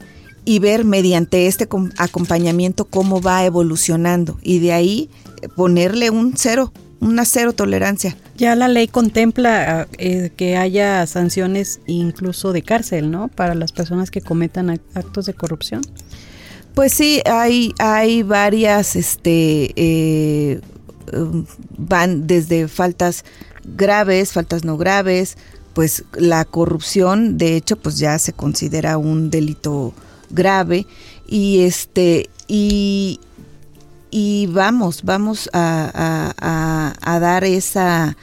y 0.44 0.58
ver 0.58 0.84
mediante 0.84 1.46
este 1.46 1.68
acompañamiento 1.98 2.86
cómo 2.86 3.20
va 3.20 3.44
evolucionando 3.44 4.38
y 4.42 4.58
de 4.58 4.72
ahí 4.72 5.10
ponerle 5.54 6.10
un 6.10 6.34
cero, 6.36 6.72
una 7.00 7.24
cero 7.24 7.52
tolerancia. 7.52 8.16
Ya 8.36 8.56
la 8.56 8.68
ley 8.68 8.88
contempla 8.88 9.86
eh, 9.98 10.30
que 10.36 10.56
haya 10.56 11.06
sanciones 11.06 11.80
incluso 11.86 12.52
de 12.52 12.62
cárcel, 12.62 13.10
¿no? 13.10 13.28
Para 13.28 13.54
las 13.54 13.72
personas 13.72 14.10
que 14.10 14.22
cometan 14.22 14.70
actos 14.94 15.26
de 15.26 15.34
corrupción. 15.34 15.82
Pues 16.74 16.94
sí, 16.94 17.20
hay, 17.26 17.74
hay 17.78 18.22
varias, 18.22 18.96
este, 18.96 19.72
eh, 19.76 20.60
van 21.76 22.26
desde 22.26 22.68
faltas 22.68 23.24
graves, 23.76 24.32
faltas 24.32 24.64
no 24.64 24.76
graves, 24.76 25.36
pues 25.74 26.04
la 26.14 26.44
corrupción 26.44 27.38
de 27.38 27.56
hecho 27.56 27.76
pues 27.76 27.98
ya 27.98 28.18
se 28.18 28.32
considera 28.32 28.98
un 28.98 29.30
delito 29.30 29.94
grave. 30.30 30.86
Y 31.26 31.60
este 31.60 32.28
y, 32.48 33.20
y 34.10 34.46
vamos 34.46 35.02
vamos 35.04 35.48
a, 35.52 36.34
a, 37.00 37.20
dar 37.20 37.44
esa 37.44 38.16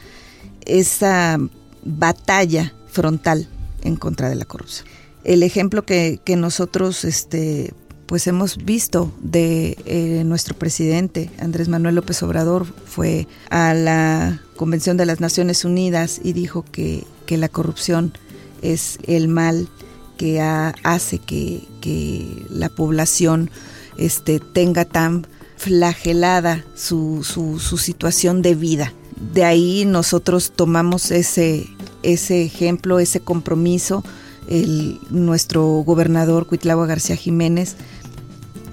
esa 0.66 1.38
batalla 1.84 2.74
frontal 2.90 3.48
en 3.84 3.96
contra 3.96 4.30
de 4.30 4.36
la 4.36 4.46
corrupción. 4.46 4.88
El 5.24 5.44
ejemplo 5.44 5.86
que, 5.86 6.20
que 6.24 6.36
nosotros 6.36 7.06
este 7.06 7.74
pues 8.08 8.26
hemos 8.28 8.58
visto 8.64 9.12
de 9.20 9.78
eh, 9.86 10.24
nuestro 10.26 10.56
presidente 10.56 11.30
Andrés 11.40 11.68
Manuel 11.68 11.96
López 11.96 12.24
Obrador 12.24 12.66
fue 12.86 13.28
a 13.50 13.74
la 13.74 14.42
Convención 14.58 14.98
de 14.98 15.06
las 15.06 15.20
Naciones 15.20 15.64
Unidas 15.64 16.20
y 16.24 16.34
dijo 16.34 16.66
que, 16.72 17.06
que 17.26 17.38
la 17.38 17.48
corrupción 17.48 18.14
es 18.62 19.00
el 19.08 19.28
mal 19.28 19.70
que 20.18 20.42
ha, 20.42 20.74
hace 20.84 21.20
que, 21.20 21.64
que, 21.80 22.46
la 22.50 22.70
población 22.70 23.50
este, 23.98 24.40
tenga 24.40 24.84
tan 24.84 25.28
flagelada 25.56 26.66
su, 26.76 27.24
su, 27.24 27.60
su 27.60 27.78
situación 27.78 28.42
de 28.42 28.56
vida. 28.56 28.94
De 29.34 29.44
ahí 29.44 29.86
nosotros 29.86 30.52
tomamos 30.56 31.12
ese, 31.12 31.68
ese 32.04 32.44
ejemplo, 32.44 33.00
ese 33.00 33.20
compromiso. 33.20 34.04
El, 34.48 35.00
nuestro 35.10 35.66
gobernador 35.86 36.48
Cuitlagua 36.48 36.88
García 36.88 37.16
Jiménez 37.16 37.76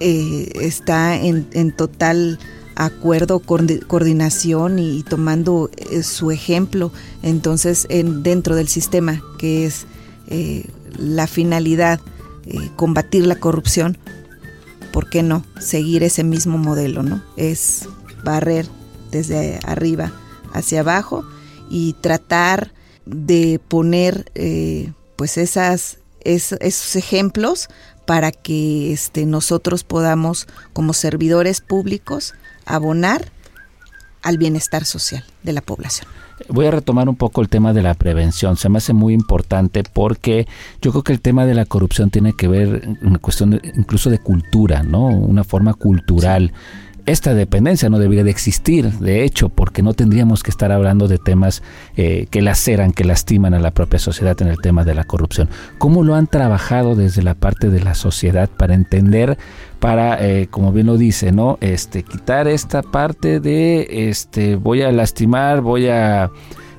eh, 0.00 0.52
está 0.60 1.16
en, 1.16 1.48
en, 1.52 1.74
total 1.74 2.38
acuerdo, 2.76 3.40
coordinación 3.40 4.78
y, 4.78 5.02
tomando 5.02 5.70
eh, 5.76 6.02
su 6.02 6.30
ejemplo 6.30 6.92
entonces 7.22 7.86
en, 7.88 8.22
dentro 8.22 8.56
del 8.56 8.68
sistema 8.68 9.22
que 9.38 9.66
es 9.66 9.86
eh, 10.28 10.66
la 10.98 11.26
finalidad 11.26 12.00
eh, 12.46 12.70
combatir 12.76 13.26
la 13.26 13.36
corrupción, 13.36 13.96
¿por 14.92 15.08
qué 15.08 15.22
no 15.22 15.44
seguir 15.58 16.02
ese 16.02 16.24
mismo 16.24 16.58
modelo? 16.58 17.02
¿no? 17.02 17.22
Es 17.36 17.88
barrer 18.22 18.66
desde 19.10 19.60
arriba 19.64 20.12
hacia 20.52 20.80
abajo 20.80 21.24
y 21.70 21.94
tratar 22.00 22.72
de 23.06 23.60
poner 23.68 24.30
pues 25.16 25.36
esas, 25.36 25.98
esos 26.24 26.96
ejemplos 26.96 27.68
para 28.06 28.32
que 28.32 28.92
este, 28.92 29.26
nosotros 29.26 29.84
podamos 29.84 30.46
como 30.72 30.92
servidores 30.92 31.60
públicos 31.60 32.34
abonar 32.66 33.30
al 34.22 34.38
bienestar 34.38 34.84
social 34.84 35.24
de 35.42 35.52
la 35.52 35.60
población. 35.60 36.08
Voy 36.48 36.66
a 36.66 36.70
retomar 36.70 37.08
un 37.08 37.14
poco 37.14 37.40
el 37.42 37.48
tema 37.48 37.72
de 37.72 37.82
la 37.82 37.94
prevención. 37.94 38.56
Se 38.56 38.68
me 38.68 38.78
hace 38.78 38.92
muy 38.92 39.14
importante 39.14 39.84
porque 39.84 40.48
yo 40.82 40.90
creo 40.90 41.04
que 41.04 41.12
el 41.12 41.20
tema 41.20 41.46
de 41.46 41.54
la 41.54 41.64
corrupción 41.64 42.10
tiene 42.10 42.32
que 42.32 42.48
ver 42.48 42.88
una 43.02 43.18
cuestión 43.18 43.60
incluso 43.76 44.10
de 44.10 44.18
cultura, 44.18 44.82
¿no? 44.82 45.06
Una 45.06 45.44
forma 45.44 45.74
cultural. 45.74 46.52
Esta 47.06 47.34
dependencia 47.34 47.90
no 47.90 47.98
debería 47.98 48.24
de 48.24 48.30
existir, 48.30 48.90
de 48.92 49.24
hecho, 49.24 49.50
porque 49.50 49.82
no 49.82 49.92
tendríamos 49.92 50.42
que 50.42 50.50
estar 50.50 50.72
hablando 50.72 51.06
de 51.06 51.18
temas 51.18 51.62
eh, 51.96 52.26
que 52.30 52.40
laceran, 52.40 52.92
que 52.92 53.04
lastiman 53.04 53.52
a 53.52 53.58
la 53.58 53.72
propia 53.72 53.98
sociedad 53.98 54.40
en 54.40 54.48
el 54.48 54.56
tema 54.56 54.84
de 54.84 54.94
la 54.94 55.04
corrupción. 55.04 55.50
¿Cómo 55.76 56.02
lo 56.02 56.14
han 56.14 56.28
trabajado 56.28 56.94
desde 56.94 57.22
la 57.22 57.34
parte 57.34 57.68
de 57.68 57.80
la 57.80 57.94
sociedad 57.94 58.48
para 58.48 58.72
entender 58.72 59.36
para, 59.80 60.26
eh, 60.26 60.48
como 60.50 60.72
bien 60.72 60.86
lo 60.86 60.96
dice, 60.96 61.30
¿no? 61.30 61.58
Este, 61.60 62.04
quitar 62.04 62.48
esta 62.48 62.80
parte 62.80 63.38
de, 63.38 64.08
este, 64.08 64.56
voy 64.56 64.80
a 64.80 64.90
lastimar, 64.90 65.60
voy 65.60 65.88
a, 65.88 66.30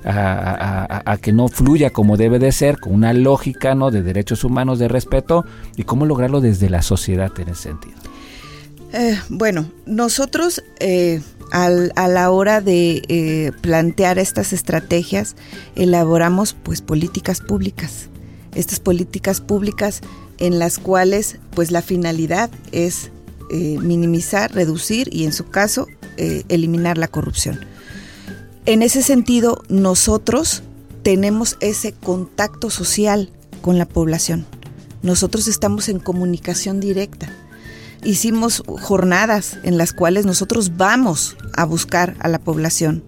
a, 0.03 1.17
que 1.21 1.33
no 1.33 1.49
fluya 1.49 1.91
como 1.91 2.17
debe 2.17 2.39
de 2.39 2.51
ser, 2.51 2.79
con 2.79 2.95
una 2.95 3.13
lógica, 3.13 3.75
¿no? 3.75 3.91
De 3.91 4.01
derechos 4.01 4.43
humanos, 4.43 4.79
de 4.79 4.87
respeto, 4.87 5.45
y 5.75 5.83
cómo 5.83 6.07
lograrlo 6.07 6.41
desde 6.41 6.67
la 6.67 6.81
sociedad 6.81 7.31
en 7.37 7.49
ese 7.49 7.61
sentido. 7.69 8.04
Eh, 8.97 9.19
bueno, 9.27 9.69
nosotros 9.85 10.63
eh, 10.79 11.21
a 11.51 12.07
la 12.07 12.31
hora 12.31 12.61
de 12.61 13.03
eh, 13.09 13.51
plantear 13.59 14.19
estas 14.19 14.53
estrategias 14.53 15.35
elaboramos 15.75 16.55
pues 16.63 16.81
políticas 16.81 17.41
públicas. 17.41 18.07
Estas 18.53 18.79
políticas 18.79 19.41
públicas 19.41 19.99
en 20.37 20.59
las 20.59 20.79
cuales 20.79 21.39
pues 21.53 21.71
la 21.71 21.81
finalidad 21.81 22.49
es 22.71 23.11
minimizar, 23.51 24.53
reducir 24.53 25.13
y 25.13 25.25
en 25.25 25.33
su 25.33 25.47
caso 25.49 25.87
eliminar 26.17 26.97
la 26.97 27.07
corrupción. 27.07 27.59
En 28.65 28.81
ese 28.81 29.03
sentido, 29.03 29.61
nosotros 29.69 30.63
tenemos 31.03 31.57
ese 31.59 31.91
contacto 31.91 32.69
social 32.69 33.29
con 33.61 33.77
la 33.77 33.85
población. 33.85 34.45
Nosotros 35.03 35.47
estamos 35.47 35.89
en 35.89 35.99
comunicación 35.99 36.79
directa. 36.79 37.29
Hicimos 38.05 38.63
jornadas 38.67 39.57
en 39.63 39.79
las 39.79 39.91
cuales 39.91 40.25
nosotros 40.25 40.77
vamos 40.77 41.35
a 41.57 41.65
buscar 41.65 42.15
a 42.19 42.27
la 42.27 42.39
población, 42.39 43.03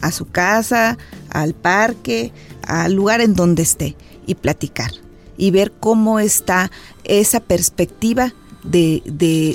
a 0.00 0.12
su 0.12 0.26
casa, 0.26 0.96
al 1.28 1.54
parque, 1.54 2.32
al 2.66 2.94
lugar 2.94 3.20
en 3.20 3.34
donde 3.34 3.62
esté 3.62 3.96
y 4.26 4.34
platicar 4.34 4.92
y 5.36 5.50
ver 5.50 5.72
cómo 5.78 6.20
está 6.20 6.70
esa 7.04 7.40
perspectiva 7.40 8.32
de, 8.64 9.02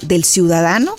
del 0.03 0.23
ciudadano 0.23 0.95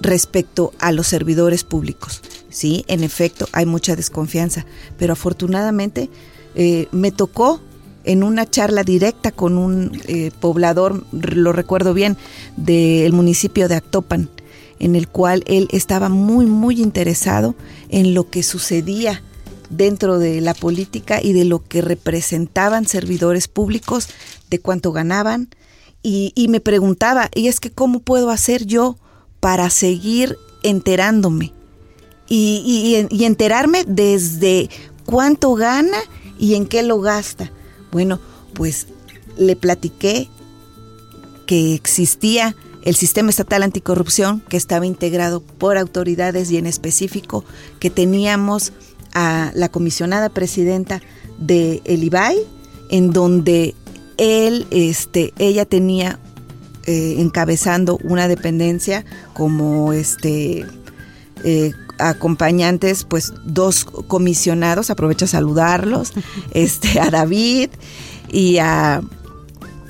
respecto 0.00 0.72
a 0.80 0.90
los 0.90 1.06
servidores 1.06 1.64
públicos. 1.64 2.22
Sí, 2.50 2.84
en 2.88 3.04
efecto, 3.04 3.48
hay 3.52 3.66
mucha 3.66 3.96
desconfianza, 3.96 4.66
pero 4.98 5.12
afortunadamente 5.12 6.10
eh, 6.54 6.88
me 6.92 7.10
tocó 7.10 7.60
en 8.04 8.22
una 8.22 8.48
charla 8.48 8.84
directa 8.84 9.32
con 9.32 9.58
un 9.58 10.00
eh, 10.06 10.30
poblador, 10.40 11.04
lo 11.12 11.52
recuerdo 11.52 11.94
bien, 11.94 12.16
del 12.56 13.12
municipio 13.12 13.68
de 13.68 13.76
Actopan, 13.76 14.30
en 14.78 14.94
el 14.94 15.08
cual 15.08 15.42
él 15.46 15.68
estaba 15.70 16.08
muy, 16.08 16.46
muy 16.46 16.80
interesado 16.80 17.54
en 17.88 18.14
lo 18.14 18.30
que 18.30 18.42
sucedía 18.42 19.22
dentro 19.70 20.18
de 20.18 20.40
la 20.40 20.54
política 20.54 21.20
y 21.22 21.32
de 21.32 21.44
lo 21.44 21.64
que 21.64 21.80
representaban 21.80 22.86
servidores 22.86 23.48
públicos, 23.48 24.08
de 24.50 24.58
cuánto 24.60 24.92
ganaban. 24.92 25.48
Y, 26.06 26.34
me 26.50 26.60
preguntaba, 26.60 27.30
y 27.34 27.48
es 27.48 27.60
que 27.60 27.70
cómo 27.70 28.00
puedo 28.00 28.28
hacer 28.28 28.66
yo 28.66 28.98
para 29.40 29.70
seguir 29.70 30.36
enterándome 30.62 31.54
y, 32.28 33.06
y 33.08 33.24
enterarme 33.24 33.84
desde 33.86 34.68
cuánto 35.06 35.54
gana 35.54 35.96
y 36.38 36.56
en 36.56 36.66
qué 36.66 36.82
lo 36.82 37.00
gasta. 37.00 37.50
Bueno, 37.94 38.18
pues 38.54 38.88
le 39.38 39.54
platiqué 39.54 40.28
que 41.46 41.74
existía 41.74 42.56
el 42.82 42.96
sistema 42.96 43.30
estatal 43.30 43.62
anticorrupción 43.62 44.40
que 44.40 44.56
estaba 44.56 44.84
integrado 44.84 45.40
por 45.40 45.78
autoridades 45.78 46.50
y 46.50 46.56
en 46.58 46.66
específico 46.66 47.44
que 47.78 47.90
teníamos 47.90 48.72
a 49.14 49.52
la 49.54 49.68
comisionada 49.68 50.28
presidenta 50.28 51.02
de 51.38 51.82
el 51.84 52.02
IBAI, 52.02 52.36
en 52.90 53.12
donde 53.12 53.76
él, 54.16 54.66
este, 54.72 55.32
ella 55.38 55.64
tenía 55.64 56.18
eh, 56.86 57.14
encabezando 57.18 58.00
una 58.02 58.26
dependencia 58.26 59.04
como 59.34 59.92
este 59.92 60.66
eh, 61.44 61.72
acompañantes, 61.98 63.04
pues 63.04 63.32
dos 63.44 63.84
comisionados, 63.84 64.90
aprovecho 64.90 65.24
a 65.24 65.28
saludarlos, 65.28 66.12
este, 66.52 67.00
a 67.00 67.10
David 67.10 67.70
y 68.30 68.58
a 68.58 69.02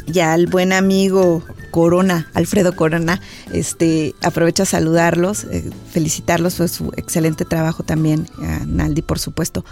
y 0.06 0.20
al 0.20 0.46
buen 0.46 0.72
amigo 0.72 1.42
Corona, 1.70 2.30
Alfredo 2.34 2.76
Corona, 2.76 3.20
este, 3.52 4.14
aprovecho 4.22 4.62
a 4.62 4.66
saludarlos, 4.66 5.44
eh, 5.44 5.70
felicitarlos 5.90 6.54
por 6.54 6.68
su 6.68 6.92
excelente 6.96 7.44
trabajo 7.44 7.82
también, 7.82 8.28
a 8.38 8.64
Naldi 8.64 9.02
por 9.02 9.18
supuesto, 9.18 9.64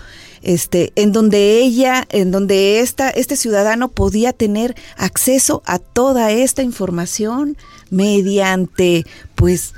este, 0.42 0.92
en 0.96 1.12
donde 1.12 1.60
ella, 1.60 2.04
en 2.10 2.32
donde 2.32 2.80
esta, 2.80 3.10
este 3.10 3.36
ciudadano 3.36 3.88
podía 3.88 4.32
tener 4.32 4.74
acceso 4.96 5.62
a 5.64 5.78
toda 5.78 6.32
esta 6.32 6.62
información 6.62 7.56
mediante, 7.90 9.06
pues, 9.36 9.74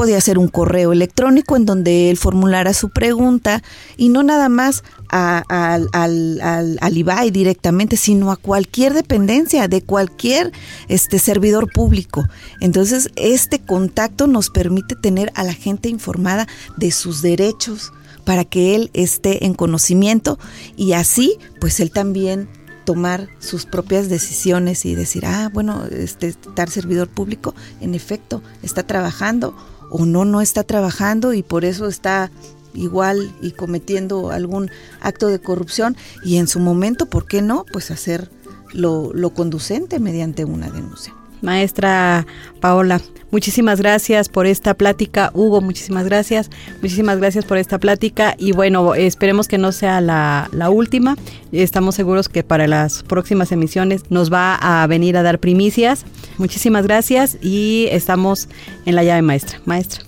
podía 0.00 0.16
hacer 0.16 0.38
un 0.38 0.48
correo 0.48 0.94
electrónico 0.94 1.56
en 1.56 1.66
donde 1.66 2.08
él 2.08 2.16
formulara 2.16 2.72
su 2.72 2.88
pregunta 2.88 3.62
y 3.98 4.08
no 4.08 4.22
nada 4.22 4.48
más 4.48 4.82
al, 5.10 5.88
al, 5.92 6.96
IBAI 6.96 7.30
directamente, 7.30 7.98
sino 7.98 8.32
a 8.32 8.36
cualquier 8.36 8.94
dependencia 8.94 9.68
de 9.68 9.82
cualquier 9.82 10.52
este 10.88 11.18
servidor 11.18 11.70
público. 11.70 12.26
Entonces, 12.62 13.10
este 13.16 13.58
contacto 13.58 14.26
nos 14.26 14.48
permite 14.48 14.96
tener 14.96 15.32
a 15.34 15.44
la 15.44 15.52
gente 15.52 15.90
informada 15.90 16.48
de 16.78 16.92
sus 16.92 17.20
derechos 17.20 17.92
para 18.24 18.46
que 18.46 18.76
él 18.76 18.88
esté 18.94 19.44
en 19.44 19.52
conocimiento 19.52 20.38
y 20.78 20.94
así, 20.94 21.36
pues 21.60 21.78
él 21.78 21.90
también 21.90 22.48
tomar 22.86 23.28
sus 23.38 23.66
propias 23.66 24.08
decisiones 24.08 24.86
y 24.86 24.94
decir, 24.94 25.26
ah, 25.26 25.50
bueno, 25.52 25.84
este 25.90 26.32
tal 26.32 26.70
servidor 26.70 27.08
público 27.08 27.54
en 27.82 27.94
efecto 27.94 28.42
está 28.62 28.82
trabajando 28.82 29.54
o 29.90 30.06
no, 30.06 30.24
no 30.24 30.40
está 30.40 30.64
trabajando 30.64 31.34
y 31.34 31.42
por 31.42 31.64
eso 31.64 31.86
está 31.86 32.30
igual 32.72 33.32
y 33.42 33.52
cometiendo 33.52 34.30
algún 34.30 34.70
acto 35.00 35.26
de 35.26 35.40
corrupción 35.40 35.96
y 36.24 36.36
en 36.36 36.46
su 36.46 36.60
momento, 36.60 37.06
¿por 37.06 37.26
qué 37.26 37.42
no? 37.42 37.64
Pues 37.72 37.90
hacer 37.90 38.30
lo, 38.72 39.12
lo 39.12 39.30
conducente 39.30 39.98
mediante 39.98 40.44
una 40.44 40.70
denuncia. 40.70 41.14
Maestra 41.42 42.26
Paola, 42.60 43.00
muchísimas 43.30 43.80
gracias 43.80 44.28
por 44.28 44.46
esta 44.46 44.74
plática. 44.74 45.30
Hugo, 45.34 45.60
muchísimas 45.60 46.04
gracias. 46.04 46.50
Muchísimas 46.82 47.18
gracias 47.18 47.44
por 47.44 47.58
esta 47.58 47.78
plática. 47.78 48.34
Y 48.38 48.52
bueno, 48.52 48.94
esperemos 48.94 49.48
que 49.48 49.58
no 49.58 49.72
sea 49.72 50.00
la, 50.00 50.48
la, 50.52 50.70
última. 50.70 51.16
Estamos 51.52 51.94
seguros 51.94 52.28
que 52.28 52.42
para 52.42 52.66
las 52.66 53.02
próximas 53.02 53.52
emisiones 53.52 54.10
nos 54.10 54.32
va 54.32 54.54
a 54.54 54.86
venir 54.86 55.16
a 55.16 55.22
dar 55.22 55.38
primicias. 55.38 56.04
Muchísimas 56.38 56.84
gracias 56.84 57.38
y 57.40 57.88
estamos 57.90 58.48
en 58.84 58.94
la 58.94 59.04
llave 59.04 59.22
maestra. 59.22 59.60
Maestra. 59.64 60.04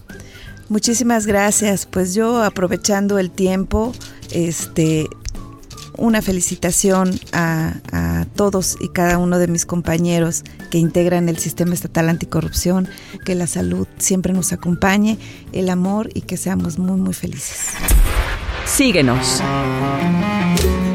Muchísimas 0.68 1.26
gracias. 1.26 1.86
Pues 1.86 2.14
yo 2.14 2.42
aprovechando 2.42 3.18
el 3.18 3.30
tiempo, 3.30 3.92
este 4.30 5.06
una 5.96 6.22
felicitación 6.22 7.18
a, 7.32 7.74
todos 8.34 8.78
y 8.80 8.88
cada 8.88 9.18
uno 9.18 9.38
de 9.38 9.46
mis 9.46 9.66
compañeros 9.66 10.42
que 10.70 10.78
integran 10.78 11.28
el 11.28 11.38
sistema 11.38 11.74
estatal 11.74 12.08
anticorrupción, 12.08 12.88
que 13.24 13.34
la 13.34 13.46
salud 13.46 13.86
siempre 13.98 14.32
nos 14.32 14.52
acompañe, 14.52 15.18
el 15.52 15.68
amor 15.68 16.08
y 16.14 16.22
que 16.22 16.36
seamos 16.36 16.78
muy, 16.78 16.98
muy 16.98 17.12
felices. 17.12 17.68
Síguenos. 18.64 19.42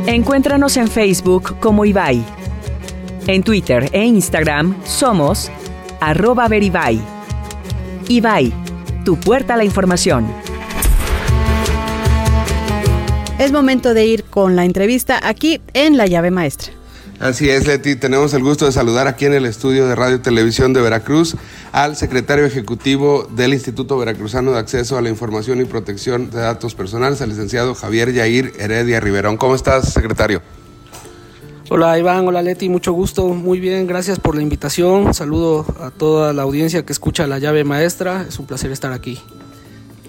Encuéntranos 0.07 0.77
en 0.77 0.87
Facebook 0.87 1.59
como 1.59 1.85
Ibai. 1.85 2.23
En 3.27 3.43
Twitter 3.43 3.89
e 3.91 4.05
Instagram 4.05 4.75
somos 4.85 5.51
arroba 5.99 6.47
veribai. 6.47 6.99
Ibai, 8.07 8.53
tu 9.03 9.19
puerta 9.19 9.55
a 9.55 9.57
la 9.57 9.65
información. 9.65 10.46
Es 13.39 13.51
momento 13.51 13.93
de 13.93 14.03
ir 14.03 14.23
con 14.23 14.55
la 14.55 14.65
entrevista 14.65 15.19
aquí 15.21 15.61
en 15.73 15.95
La 15.95 16.07
Llave 16.07 16.31
Maestra. 16.31 16.73
Así 17.19 17.47
es, 17.49 17.67
Leti. 17.67 17.95
Tenemos 17.95 18.33
el 18.33 18.41
gusto 18.41 18.65
de 18.65 18.71
saludar 18.71 19.07
aquí 19.07 19.25
en 19.25 19.33
el 19.33 19.45
estudio 19.45 19.87
de 19.87 19.93
Radio 19.93 20.15
y 20.15 20.19
Televisión 20.19 20.73
de 20.73 20.81
Veracruz 20.81 21.35
al 21.71 21.95
secretario 21.95 22.45
ejecutivo 22.45 23.27
del 23.35 23.53
Instituto 23.53 23.95
Veracruzano 23.95 24.53
de 24.53 24.57
Acceso 24.57 24.97
a 24.97 25.03
la 25.03 25.09
Información 25.09 25.61
y 25.61 25.65
Protección 25.65 26.31
de 26.31 26.39
Datos 26.39 26.73
Personales, 26.73 27.21
al 27.21 27.29
licenciado 27.29 27.75
Javier 27.75 28.11
Yair 28.11 28.53
Heredia 28.57 28.99
Riverón. 28.99 29.37
¿Cómo 29.37 29.53
estás, 29.53 29.93
secretario? 29.93 30.41
Hola 31.69 31.99
Iván, 31.99 32.27
hola 32.27 32.41
Leti, 32.41 32.69
mucho 32.69 32.93
gusto, 32.93 33.27
muy 33.27 33.59
bien, 33.59 33.87
gracias 33.87 34.19
por 34.19 34.35
la 34.35 34.41
invitación. 34.41 35.13
Saludo 35.13 35.65
a 35.81 35.91
toda 35.91 36.33
la 36.33 36.43
audiencia 36.43 36.85
que 36.85 36.93
escucha 36.93 37.27
La 37.27 37.37
Llave 37.39 37.63
Maestra, 37.63 38.25
es 38.27 38.39
un 38.39 38.47
placer 38.47 38.71
estar 38.71 38.93
aquí. 38.93 39.19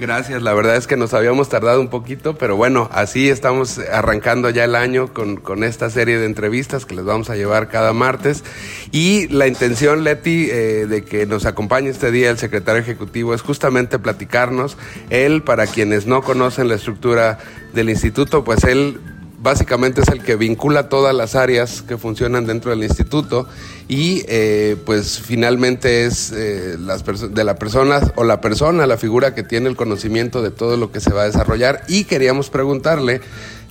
Gracias, 0.01 0.43
la 0.43 0.55
verdad 0.55 0.77
es 0.77 0.87
que 0.87 0.97
nos 0.97 1.13
habíamos 1.13 1.49
tardado 1.49 1.81
un 1.81 1.89
poquito, 1.89 2.39
pero 2.39 2.55
bueno, 2.55 2.89
así 2.93 3.29
estamos 3.29 3.81
arrancando 3.81 4.49
ya 4.49 4.63
el 4.63 4.77
año 4.77 5.13
con, 5.13 5.39
con 5.39 5.65
esta 5.65 5.91
serie 5.91 6.19
de 6.19 6.27
entrevistas 6.27 6.87
que 6.87 6.95
les 6.95 7.05
vamos 7.05 7.31
a 7.31 7.35
llevar 7.35 7.69
cada 7.69 7.93
martes. 7.93 8.45
Y 8.93 9.27
la 9.27 9.49
intención, 9.49 10.05
Leti, 10.05 10.49
eh, 10.51 10.87
de 10.89 11.05
que 11.05 11.27
nos 11.27 11.47
acompañe 11.47 11.89
este 11.89 12.13
día 12.13 12.31
el 12.31 12.39
secretario 12.39 12.81
ejecutivo 12.81 13.35
es 13.35 13.43
justamente 13.43 13.99
platicarnos. 13.99 14.77
Él, 15.11 15.43
para 15.43 15.67
quienes 15.67 16.07
no 16.07 16.23
conocen 16.23 16.69
la 16.69 16.77
estructura 16.77 17.39
del 17.75 17.91
instituto, 17.91 18.45
pues 18.45 18.63
él 18.63 19.01
básicamente 19.41 20.01
es 20.01 20.09
el 20.09 20.23
que 20.23 20.37
vincula 20.37 20.89
todas 20.89 21.15
las 21.15 21.35
áreas 21.35 21.83
que 21.83 21.97
funcionan 21.97 22.47
dentro 22.47 22.71
del 22.71 22.83
instituto 22.83 23.47
y 23.87 24.25
eh, 24.29 24.77
pues 24.85 25.21
finalmente 25.21 26.05
es 26.05 26.33
eh, 26.33 26.77
de 26.77 27.45
la 27.45 27.57
persona 27.57 28.01
o 28.17 28.25
la 28.25 28.41
persona, 28.41 28.87
la 28.87 28.99
figura 28.99 29.35
que 29.35 29.45
tiene 29.45 29.69
el 29.69 29.77
conocimiento 29.77 30.43
de 30.43 30.51
todo 30.51 30.77
lo 30.77 30.91
que 30.91 31.01
se 31.01 31.13
va 31.13 31.23
a 31.23 31.27
desarrollar 31.27 31.83
y 31.89 32.05
queríamos 32.05 32.51
preguntarle 32.51 33.21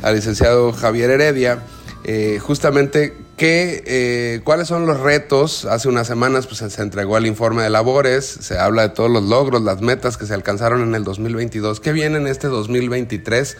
al 0.01 0.15
licenciado 0.15 0.71
Javier 0.71 1.11
Heredia 1.11 1.59
eh, 2.05 2.39
justamente 2.41 3.13
qué, 3.35 4.41
cuáles 4.45 4.69
son 4.69 4.85
los 4.85 5.01
retos. 5.01 5.65
Hace 5.65 5.89
unas 5.89 6.07
semanas 6.07 6.47
pues, 6.47 6.71
se 6.71 6.81
entregó 6.81 7.17
el 7.17 7.25
informe 7.25 7.63
de 7.63 7.69
labores, 7.69 8.25
se 8.25 8.57
habla 8.57 8.83
de 8.83 8.89
todos 8.89 9.11
los 9.11 9.23
logros, 9.23 9.61
las 9.61 9.81
metas 9.81 10.15
que 10.15 10.25
se 10.25 10.33
alcanzaron 10.33 10.81
en 10.83 10.95
el 10.95 11.03
2022. 11.03 11.81
¿Qué 11.81 11.91
viene 11.91 12.17
en 12.17 12.27
este 12.27 12.47
2023 12.47 13.57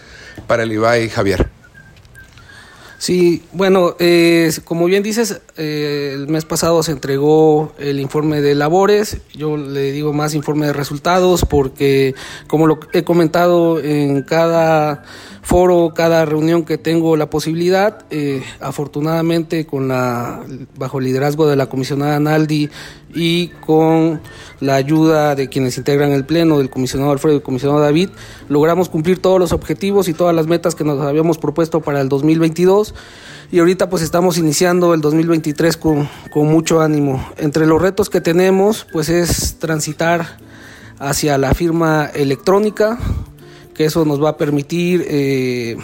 para 0.47 0.64
el 0.64 0.72
IBAI, 0.72 1.10
Javier? 1.10 1.57
Sí, 3.00 3.43
bueno, 3.54 3.95
eh, 4.00 4.52
como 4.64 4.86
bien 4.86 5.04
dices, 5.04 5.39
eh, 5.56 6.14
el 6.16 6.28
mes 6.28 6.45
pasado 6.45 6.82
se 6.82 6.93
entregó 6.93 7.74
el 7.78 8.00
informe 8.00 8.41
de 8.41 8.56
labores, 8.56 9.20
yo 9.36 9.56
le 9.56 9.91
digo 9.91 10.14
más 10.14 10.34
informe 10.34 10.66
de 10.66 10.74
resultados 10.74 11.45
porque, 11.45 12.16
como 12.48 12.66
lo 12.66 12.80
he 12.93 13.04
comentado 13.04 13.80
en 13.80 14.24
cada 14.24 15.04
foro, 15.43 15.93
cada 15.95 16.26
reunión 16.26 16.66
que 16.66 16.80
tengo 16.80 17.16
la 17.18 17.30
posibilidad, 17.30 18.04
eh, 18.10 18.43
afortunadamente 18.60 19.68
con 19.68 19.88
la 19.88 20.41
bajo 20.76 20.98
el 20.98 21.06
liderazgo 21.06 21.48
de 21.48 21.56
la 21.56 21.68
comisionada 21.68 22.20
Naldi 22.20 22.70
y 23.14 23.47
con 23.66 24.22
la 24.60 24.76
ayuda 24.76 25.36
de 25.36 25.49
quienes 25.49 25.78
integran 25.78 26.12
el 26.12 26.26
pleno, 26.26 26.58
del 26.58 26.70
comisionado 26.70 27.12
Alfredo 27.12 27.36
y 27.36 27.38
del 27.38 27.43
comisionado 27.43 27.80
David, 27.80 28.10
logramos 28.49 28.89
cumplir 28.89 29.20
todos 29.22 29.39
los 29.39 29.53
objetivos 29.53 30.08
y 30.08 30.14
todas 30.14 30.36
las 30.36 30.47
metas 30.47 30.76
que 30.76 30.84
nos 30.84 30.99
habíamos 31.01 31.38
propuesto 31.38 31.82
para 31.82 32.01
el 32.01 32.10
2022 32.10 32.93
y 33.51 33.60
ahorita 33.60 33.89
pues 33.89 34.03
estamos 34.03 34.38
iniciando 34.38 34.93
el 34.93 35.01
2023 35.01 35.78
con, 35.78 36.10
con 36.32 36.47
mucho 36.47 36.82
ánimo. 36.82 37.26
Entre 37.38 37.66
los 37.66 37.82
retos 37.82 38.10
que 38.10 38.22
tenemos 38.22 38.86
pues 38.91 39.10
es 39.10 39.58
transitar 39.60 40.38
hacia 40.99 41.38
la 41.38 41.53
firma 41.53 42.10
electrónica, 42.14 42.97
que 43.74 43.86
eso 43.86 44.05
nos 44.05 44.22
va 44.22 44.30
a 44.30 44.38
permitir 44.38 45.05
eh, 45.08 45.78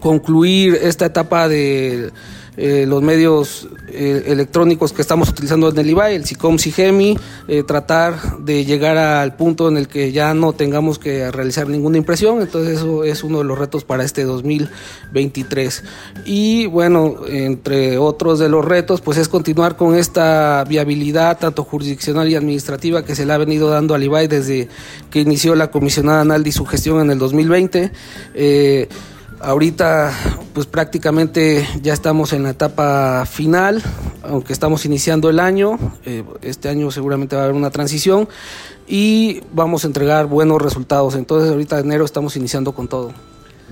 concluir 0.00 0.78
esta 0.80 1.06
etapa 1.06 1.48
de 1.48 2.10
eh, 2.56 2.86
los 2.86 3.02
medios 3.02 3.68
eh, 3.88 4.24
electrónicos 4.26 4.92
que 4.92 5.02
estamos 5.02 5.28
utilizando 5.28 5.68
en 5.68 5.78
el 5.78 5.90
IBAI, 5.90 6.14
el 6.14 6.24
SICOM, 6.24 6.58
SIGEMI, 6.58 7.18
eh, 7.48 7.64
tratar 7.64 8.38
de 8.38 8.64
llegar 8.64 8.96
al 8.96 9.34
punto 9.34 9.68
en 9.68 9.76
el 9.76 9.88
que 9.88 10.12
ya 10.12 10.34
no 10.34 10.52
tengamos 10.52 11.00
que 11.00 11.30
realizar 11.32 11.68
ninguna 11.68 11.98
impresión, 11.98 12.42
entonces 12.42 12.78
eso 12.78 13.02
es 13.02 13.24
uno 13.24 13.38
de 13.38 13.44
los 13.44 13.58
retos 13.58 13.82
para 13.84 14.04
este 14.04 14.22
2023. 14.22 15.82
Y 16.24 16.66
bueno, 16.66 17.16
entre 17.26 17.98
otros 17.98 18.38
de 18.38 18.48
los 18.48 18.64
retos, 18.64 19.00
pues 19.00 19.18
es 19.18 19.28
continuar 19.28 19.76
con 19.76 19.96
esta 19.96 20.64
viabilidad 20.68 21.38
tanto 21.38 21.64
jurisdiccional 21.64 22.28
y 22.28 22.36
administrativa 22.36 23.04
que 23.04 23.16
se 23.16 23.26
le 23.26 23.32
ha 23.32 23.38
venido 23.38 23.68
dando 23.68 23.94
al 23.94 24.02
IBAI 24.04 24.28
desde 24.28 24.68
que 25.10 25.20
inició 25.20 25.56
la 25.56 25.72
comisionada 25.72 26.24
Naldi 26.24 26.52
su 26.52 26.64
gestión 26.66 27.00
en 27.00 27.10
el 27.10 27.18
2020. 27.18 27.90
Ahorita 29.40 30.33
pues 30.54 30.68
prácticamente 30.68 31.68
ya 31.82 31.92
estamos 31.92 32.32
en 32.32 32.44
la 32.44 32.50
etapa 32.50 33.26
final, 33.26 33.82
aunque 34.22 34.52
estamos 34.52 34.86
iniciando 34.86 35.28
el 35.28 35.40
año, 35.40 35.78
eh, 36.06 36.22
este 36.42 36.68
año 36.68 36.92
seguramente 36.92 37.34
va 37.34 37.42
a 37.42 37.44
haber 37.46 37.56
una 37.56 37.70
transición 37.70 38.28
y 38.86 39.40
vamos 39.52 39.82
a 39.82 39.88
entregar 39.88 40.26
buenos 40.26 40.62
resultados. 40.62 41.16
Entonces 41.16 41.50
ahorita 41.50 41.80
en 41.80 41.86
enero 41.86 42.04
estamos 42.04 42.36
iniciando 42.36 42.72
con 42.72 42.86
todo. 42.86 43.12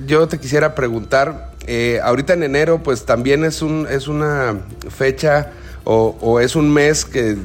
Yo 0.07 0.27
te 0.27 0.41
quisiera 0.41 0.75
preguntar, 0.75 1.53
eh, 1.69 2.01
ahorita 2.03 2.33
en 2.33 2.43
enero 2.43 2.83
pues 2.83 3.05
también 3.05 3.45
es, 3.45 3.63
un, 3.63 3.87
es 3.89 4.09
una 4.09 4.63
fecha 4.89 5.53
o, 5.85 6.41
es 6.41 6.57
un 6.57 6.73
mes 6.73 7.05
que 7.05 7.37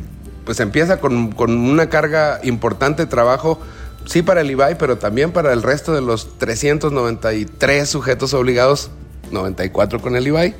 pues 0.46 0.60
empieza 0.60 1.00
con, 1.00 1.32
con 1.32 1.52
una 1.52 1.90
carga 1.90 2.40
importante 2.44 3.04
de 3.04 3.08
trabajo 3.08 3.60
sí 4.08 4.22
para 4.22 4.42
el 4.42 4.50
IBAI, 4.50 4.78
pero 4.78 4.98
también 4.98 5.32
para 5.32 5.54
el 5.54 5.62
resto 5.62 5.94
de 5.94 6.02
los 6.02 6.38
393 6.40 7.90
sujetos 7.90 8.34
obligados, 8.34 8.90
94 9.32 10.02
con 10.02 10.16
el 10.16 10.28
IBAI. 10.28 10.56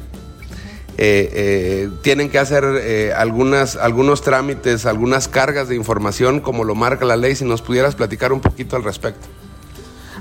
Eh, 1.00 1.30
eh, 1.32 1.90
tienen 2.02 2.30
que 2.30 2.40
hacer 2.40 2.64
eh, 2.82 3.14
algunas, 3.16 3.76
algunos 3.76 4.24
trámites, 4.24 4.88
algunas 4.88 5.28
cargas 5.28 5.70
de 5.70 5.76
información 5.76 6.40
como 6.40 6.64
lo 6.64 6.74
marca 6.74 7.06
la 7.06 7.16
ley, 7.16 7.36
si 7.36 7.46
nos 7.46 7.62
pudieras 7.62 7.94
platicar 7.94 8.34
un 8.34 8.42
poquito 8.42 8.76
al 8.76 8.84
respecto. 8.84 9.28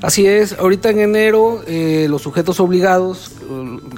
Así 0.03 0.27
es, 0.27 0.53
ahorita 0.53 0.91
en 0.91 1.01
enero 1.01 1.63
los 1.67 2.21
sujetos 2.21 2.61
obligados 2.61 3.33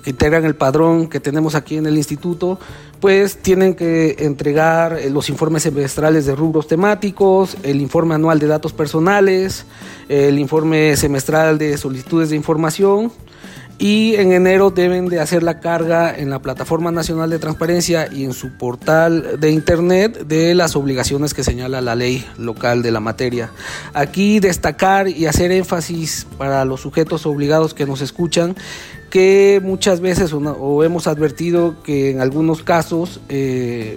que 0.05 0.11
integran 0.11 0.45
el 0.45 0.55
padrón 0.55 1.09
que 1.09 1.19
tenemos 1.19 1.57
aquí 1.57 1.77
en 1.77 1.87
el 1.87 1.97
instituto 1.97 2.61
pues 3.01 3.39
tienen 3.39 3.75
que 3.75 4.15
entregar 4.21 5.01
los 5.11 5.29
informes 5.29 5.65
semestrales 5.65 6.25
de 6.27 6.37
rubros 6.37 6.69
temáticos, 6.69 7.57
el 7.65 7.81
informe 7.81 8.15
anual 8.15 8.39
de 8.39 8.47
datos 8.47 8.73
personales, 8.73 9.67
el 10.09 10.39
informe 10.39 10.97
semestral 10.97 11.59
de 11.59 11.77
solicitudes 11.79 12.31
de 12.31 12.37
información 12.37 13.13
y 13.79 14.17
en 14.17 14.33
enero 14.33 14.71
deben 14.71 15.07
de 15.07 15.21
hacer 15.21 15.45
la 15.45 15.61
carga 15.61 16.13
en 16.17 16.31
la 16.31 16.41
Plataforma 16.41 16.91
Nacional 16.91 17.31
de 17.31 17.39
Transparencia 17.39 18.09
y 18.13 18.25
en 18.25 18.33
su 18.33 18.51
portal 18.51 19.39
de 19.39 19.53
Internet 19.53 20.27
de 20.27 20.55
las 20.57 20.75
obligaciones 20.75 21.33
que 21.33 21.45
señala 21.45 21.81
la 21.81 21.95
ley 21.95 22.27
local 22.39 22.83
de 22.83 22.91
la 22.91 22.99
materia. 22.99 23.51
Aquí 23.95 24.41
destacar 24.41 25.09
y 25.09 25.27
hacer 25.27 25.53
énfasis 25.53 26.27
para 26.37 26.65
los 26.65 26.81
sujetos 26.81 27.25
obligados 27.25 27.73
que 27.73 27.87
nos 27.87 28.01
escuchan 28.01 28.57
que 29.11 29.61
muchas 29.63 30.01
veces 30.01 30.33
o, 30.33 30.85
hemos 30.85 31.07
advertido 31.07 31.83
que 31.83 32.11
en 32.11 32.21
algunos 32.21 32.63
casos, 32.63 33.21
eh, 33.29 33.97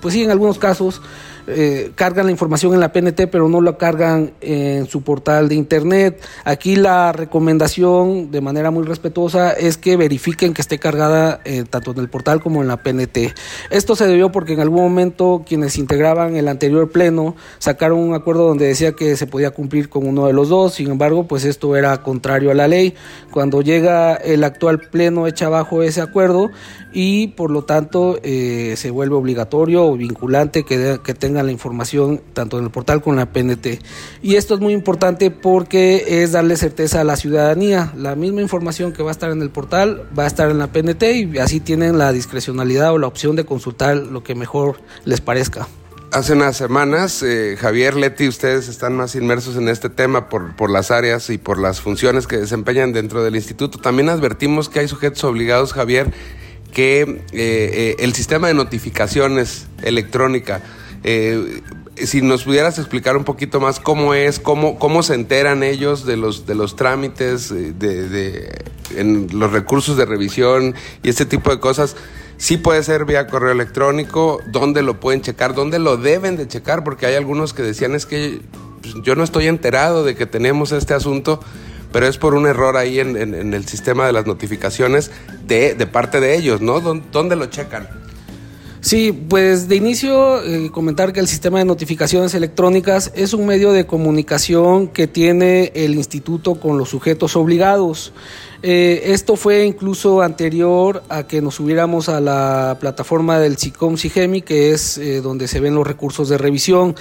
pues 0.00 0.14
sí, 0.14 0.22
en 0.22 0.30
algunos 0.30 0.58
casos, 0.58 1.02
eh, 1.46 1.92
cargan 1.94 2.26
la 2.26 2.32
información 2.32 2.74
en 2.74 2.80
la 2.80 2.92
PNT, 2.92 3.28
pero 3.30 3.48
no 3.48 3.60
la 3.60 3.76
cargan 3.76 4.32
en 4.40 4.86
su 4.86 5.02
portal 5.02 5.48
de 5.48 5.54
internet. 5.54 6.22
Aquí 6.44 6.76
la 6.76 7.12
recomendación, 7.12 8.30
de 8.30 8.40
manera 8.40 8.70
muy 8.70 8.84
respetuosa, 8.84 9.52
es 9.52 9.76
que 9.76 9.96
verifiquen 9.96 10.54
que 10.54 10.62
esté 10.62 10.78
cargada 10.78 11.40
eh, 11.44 11.64
tanto 11.68 11.92
en 11.92 11.98
el 11.98 12.08
portal 12.08 12.40
como 12.40 12.62
en 12.62 12.68
la 12.68 12.82
PNT. 12.82 13.34
Esto 13.70 13.96
se 13.96 14.06
debió 14.06 14.32
porque 14.32 14.54
en 14.54 14.60
algún 14.60 14.82
momento 14.82 15.44
quienes 15.46 15.78
integraban 15.78 16.36
el 16.36 16.48
anterior 16.48 16.90
pleno 16.90 17.36
sacaron 17.58 17.98
un 17.98 18.14
acuerdo 18.14 18.46
donde 18.46 18.66
decía 18.66 18.92
que 18.92 19.16
se 19.16 19.26
podía 19.26 19.50
cumplir 19.50 19.88
con 19.88 20.06
uno 20.06 20.26
de 20.26 20.32
los 20.32 20.48
dos. 20.48 20.74
Sin 20.74 20.90
embargo, 20.90 21.26
pues 21.26 21.44
esto 21.44 21.76
era 21.76 22.02
contrario 22.02 22.50
a 22.50 22.54
la 22.54 22.68
ley. 22.68 22.94
Cuando 23.30 23.62
llega 23.62 24.14
el 24.14 24.44
actual 24.44 24.80
pleno 24.80 25.26
echa 25.26 25.46
abajo 25.46 25.82
ese 25.82 26.00
acuerdo 26.00 26.50
y 26.92 27.28
por 27.28 27.50
lo 27.50 27.62
tanto 27.62 28.18
eh, 28.22 28.74
se 28.76 28.90
vuelve 28.90 29.14
obligatorio 29.14 29.86
o 29.86 29.96
vinculante 29.96 30.64
que, 30.64 30.98
que 31.04 31.14
tenga 31.14 31.29
tengan 31.30 31.46
la 31.46 31.52
información 31.52 32.20
tanto 32.32 32.58
en 32.58 32.64
el 32.64 32.70
portal 32.72 33.00
como 33.00 33.14
en 33.14 33.20
la 33.20 33.32
PNT. 33.32 33.78
Y 34.20 34.34
esto 34.34 34.54
es 34.54 34.60
muy 34.60 34.72
importante 34.72 35.30
porque 35.30 36.24
es 36.24 36.32
darle 36.32 36.56
certeza 36.56 37.02
a 37.02 37.04
la 37.04 37.14
ciudadanía. 37.14 37.92
La 37.96 38.16
misma 38.16 38.42
información 38.42 38.92
que 38.92 39.04
va 39.04 39.10
a 39.10 39.12
estar 39.12 39.30
en 39.30 39.40
el 39.40 39.50
portal 39.50 40.08
va 40.18 40.24
a 40.24 40.26
estar 40.26 40.50
en 40.50 40.58
la 40.58 40.72
PNT 40.72 41.04
y 41.04 41.38
así 41.38 41.60
tienen 41.60 41.98
la 41.98 42.12
discrecionalidad 42.12 42.92
o 42.92 42.98
la 42.98 43.06
opción 43.06 43.36
de 43.36 43.44
consultar 43.44 43.96
lo 43.96 44.24
que 44.24 44.34
mejor 44.34 44.80
les 45.04 45.20
parezca. 45.20 45.68
Hace 46.10 46.32
unas 46.32 46.56
semanas, 46.56 47.22
eh, 47.22 47.56
Javier 47.56 47.94
Leti, 47.94 48.26
ustedes 48.26 48.66
están 48.66 48.96
más 48.96 49.14
inmersos 49.14 49.54
en 49.54 49.68
este 49.68 49.88
tema 49.88 50.28
por, 50.28 50.56
por 50.56 50.68
las 50.68 50.90
áreas 50.90 51.30
y 51.30 51.38
por 51.38 51.60
las 51.60 51.80
funciones 51.80 52.26
que 52.26 52.38
desempeñan 52.38 52.92
dentro 52.92 53.22
del 53.22 53.36
instituto. 53.36 53.78
También 53.78 54.08
advertimos 54.08 54.68
que 54.68 54.80
hay 54.80 54.88
sujetos 54.88 55.22
obligados, 55.22 55.72
Javier, 55.72 56.12
que 56.72 57.02
eh, 57.02 57.18
eh, 57.32 57.96
el 58.00 58.14
sistema 58.14 58.48
de 58.48 58.54
notificaciones 58.54 59.66
electrónica, 59.82 60.62
si 61.02 62.22
nos 62.22 62.44
pudieras 62.44 62.78
explicar 62.78 63.16
un 63.16 63.24
poquito 63.24 63.60
más 63.60 63.80
cómo 63.80 64.14
es, 64.14 64.38
cómo, 64.38 64.78
cómo 64.78 65.02
se 65.02 65.14
enteran 65.14 65.62
ellos 65.62 66.04
de 66.04 66.16
los, 66.16 66.46
de 66.46 66.54
los 66.54 66.76
trámites, 66.76 67.50
de, 67.50 67.72
de 67.72 68.64
en 68.96 69.28
los 69.32 69.52
recursos 69.52 69.96
de 69.96 70.04
revisión 70.04 70.74
y 71.02 71.08
este 71.08 71.26
tipo 71.26 71.50
de 71.50 71.60
cosas. 71.60 71.96
Sí 72.36 72.56
puede 72.56 72.82
ser 72.82 73.04
vía 73.04 73.26
correo 73.26 73.52
electrónico, 73.52 74.40
dónde 74.46 74.82
lo 74.82 74.98
pueden 74.98 75.20
checar, 75.20 75.54
dónde 75.54 75.78
lo 75.78 75.98
deben 75.98 76.36
de 76.36 76.48
checar, 76.48 76.84
porque 76.84 77.04
hay 77.06 77.14
algunos 77.14 77.52
que 77.52 77.62
decían 77.62 77.94
es 77.94 78.06
que 78.06 78.40
pues, 78.80 78.94
yo 79.02 79.14
no 79.14 79.24
estoy 79.24 79.46
enterado 79.46 80.04
de 80.04 80.14
que 80.14 80.24
tenemos 80.24 80.72
este 80.72 80.94
asunto, 80.94 81.40
pero 81.92 82.06
es 82.06 82.16
por 82.16 82.34
un 82.34 82.46
error 82.46 82.76
ahí 82.76 82.98
en, 82.98 83.16
el 83.52 83.66
sistema 83.66 84.06
de 84.06 84.12
las 84.12 84.26
notificaciones 84.26 85.10
de, 85.46 85.74
parte 85.86 86.20
de 86.20 86.36
ellos, 86.36 86.60
¿no? 86.62 86.80
¿Dónde 86.80 87.36
lo 87.36 87.46
checan? 87.46 87.99
Sí, 88.80 89.12
pues 89.12 89.68
de 89.68 89.76
inicio 89.76 90.42
eh, 90.42 90.70
comentar 90.70 91.12
que 91.12 91.20
el 91.20 91.28
sistema 91.28 91.58
de 91.58 91.66
notificaciones 91.66 92.32
electrónicas 92.34 93.12
es 93.14 93.34
un 93.34 93.44
medio 93.44 93.72
de 93.72 93.86
comunicación 93.86 94.88
que 94.88 95.06
tiene 95.06 95.70
el 95.74 95.94
instituto 95.94 96.54
con 96.54 96.78
los 96.78 96.88
sujetos 96.88 97.36
obligados. 97.36 98.14
Eh, 98.62 99.02
esto 99.12 99.36
fue 99.36 99.66
incluso 99.66 100.22
anterior 100.22 101.02
a 101.10 101.26
que 101.26 101.42
nos 101.42 101.56
subiéramos 101.56 102.08
a 102.08 102.20
la 102.20 102.78
plataforma 102.80 103.38
del 103.38 103.58
SICOM 103.58 103.98
SIGEMI, 103.98 104.40
que 104.40 104.72
es 104.72 104.96
eh, 104.96 105.20
donde 105.20 105.46
se 105.46 105.60
ven 105.60 105.74
los 105.74 105.86
recursos 105.86 106.30
de 106.30 106.38
revisión. 106.38 106.94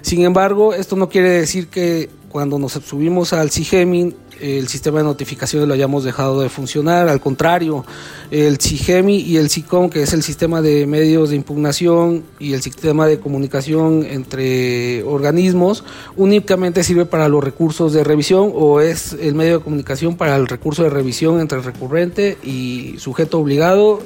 Sin 0.00 0.22
embargo, 0.22 0.72
esto 0.72 0.96
no 0.96 1.10
quiere 1.10 1.28
decir 1.28 1.68
que 1.68 2.08
cuando 2.30 2.58
nos 2.58 2.72
subimos 2.72 3.34
al 3.34 3.50
SIGEMI 3.50 4.14
el 4.40 4.68
sistema 4.68 4.98
de 4.98 5.04
notificaciones 5.04 5.68
lo 5.68 5.74
hayamos 5.74 6.04
dejado 6.04 6.40
de 6.40 6.48
funcionar, 6.48 7.08
al 7.08 7.20
contrario, 7.20 7.84
el 8.30 8.58
CIGEMI 8.58 9.18
y 9.18 9.36
el 9.36 9.50
SICOM, 9.50 9.90
que 9.90 10.02
es 10.02 10.12
el 10.12 10.22
sistema 10.22 10.62
de 10.62 10.86
medios 10.86 11.30
de 11.30 11.36
impugnación 11.36 12.24
y 12.38 12.52
el 12.54 12.62
sistema 12.62 13.06
de 13.06 13.18
comunicación 13.20 14.04
entre 14.08 15.02
organismos, 15.04 15.84
únicamente 16.16 16.84
sirve 16.84 17.06
para 17.06 17.28
los 17.28 17.42
recursos 17.42 17.92
de 17.92 18.04
revisión 18.04 18.52
o 18.54 18.80
es 18.80 19.12
el 19.14 19.34
medio 19.34 19.58
de 19.58 19.64
comunicación 19.64 20.16
para 20.16 20.36
el 20.36 20.46
recurso 20.46 20.82
de 20.82 20.90
revisión 20.90 21.40
entre 21.40 21.60
recurrente 21.60 22.38
y 22.42 22.94
sujeto 22.98 23.38
obligado 23.38 24.00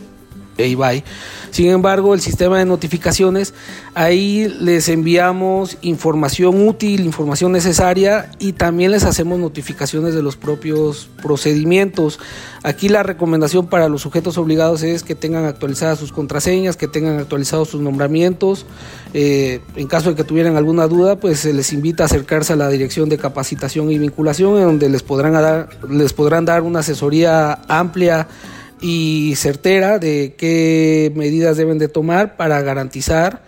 e 0.65 1.05
Sin 1.51 1.71
embargo, 1.71 2.15
el 2.15 2.21
sistema 2.21 2.59
de 2.59 2.65
notificaciones, 2.65 3.55
ahí 3.95 4.49
les 4.61 4.89
enviamos 4.89 5.79
información 5.83 6.67
útil, 6.67 7.05
información 7.05 7.53
necesaria 7.53 8.31
y 8.39 8.53
también 8.53 8.91
les 8.91 9.05
hacemos 9.05 9.39
notificaciones 9.39 10.15
de 10.15 10.23
los 10.23 10.37
propios 10.37 11.09
procedimientos. 11.23 12.19
Aquí 12.63 12.89
la 12.89 13.03
recomendación 13.03 13.69
para 13.69 13.89
los 13.89 14.03
sujetos 14.03 14.37
obligados 14.37 14.83
es 14.83 15.03
que 15.03 15.15
tengan 15.15 15.47
actualizadas 15.47 15.99
sus 15.99 16.13
contraseñas, 16.13 16.77
que 16.77 16.89
tengan 16.89 17.19
actualizados 17.19 17.69
sus 17.69 17.81
nombramientos. 17.81 18.67
Eh, 19.15 19.61
en 19.77 19.87
caso 19.87 20.11
de 20.11 20.17
que 20.17 20.25
tuvieran 20.25 20.57
alguna 20.57 20.87
duda, 20.87 21.17
pues 21.17 21.41
se 21.41 21.55
les 21.55 21.73
invita 21.73 22.03
a 22.03 22.07
acercarse 22.07 22.53
a 22.53 22.57
la 22.57 22.69
Dirección 22.69 23.09
de 23.09 23.17
Capacitación 23.17 23.91
y 23.91 23.99
Vinculación, 23.99 24.59
en 24.59 24.65
donde 24.65 24.89
les 24.91 25.03
podrán 25.03 25.33
dar, 25.33 25.71
les 25.89 26.13
podrán 26.13 26.45
dar 26.45 26.63
una 26.63 26.81
asesoría 26.81 27.61
amplia 27.67 28.29
y 28.81 29.35
certera 29.37 29.99
de 29.99 30.35
qué 30.37 31.13
medidas 31.15 31.57
deben 31.57 31.79
de 31.79 31.89
tomar 31.89 32.37
para 32.37 32.61
garantizar 32.63 33.43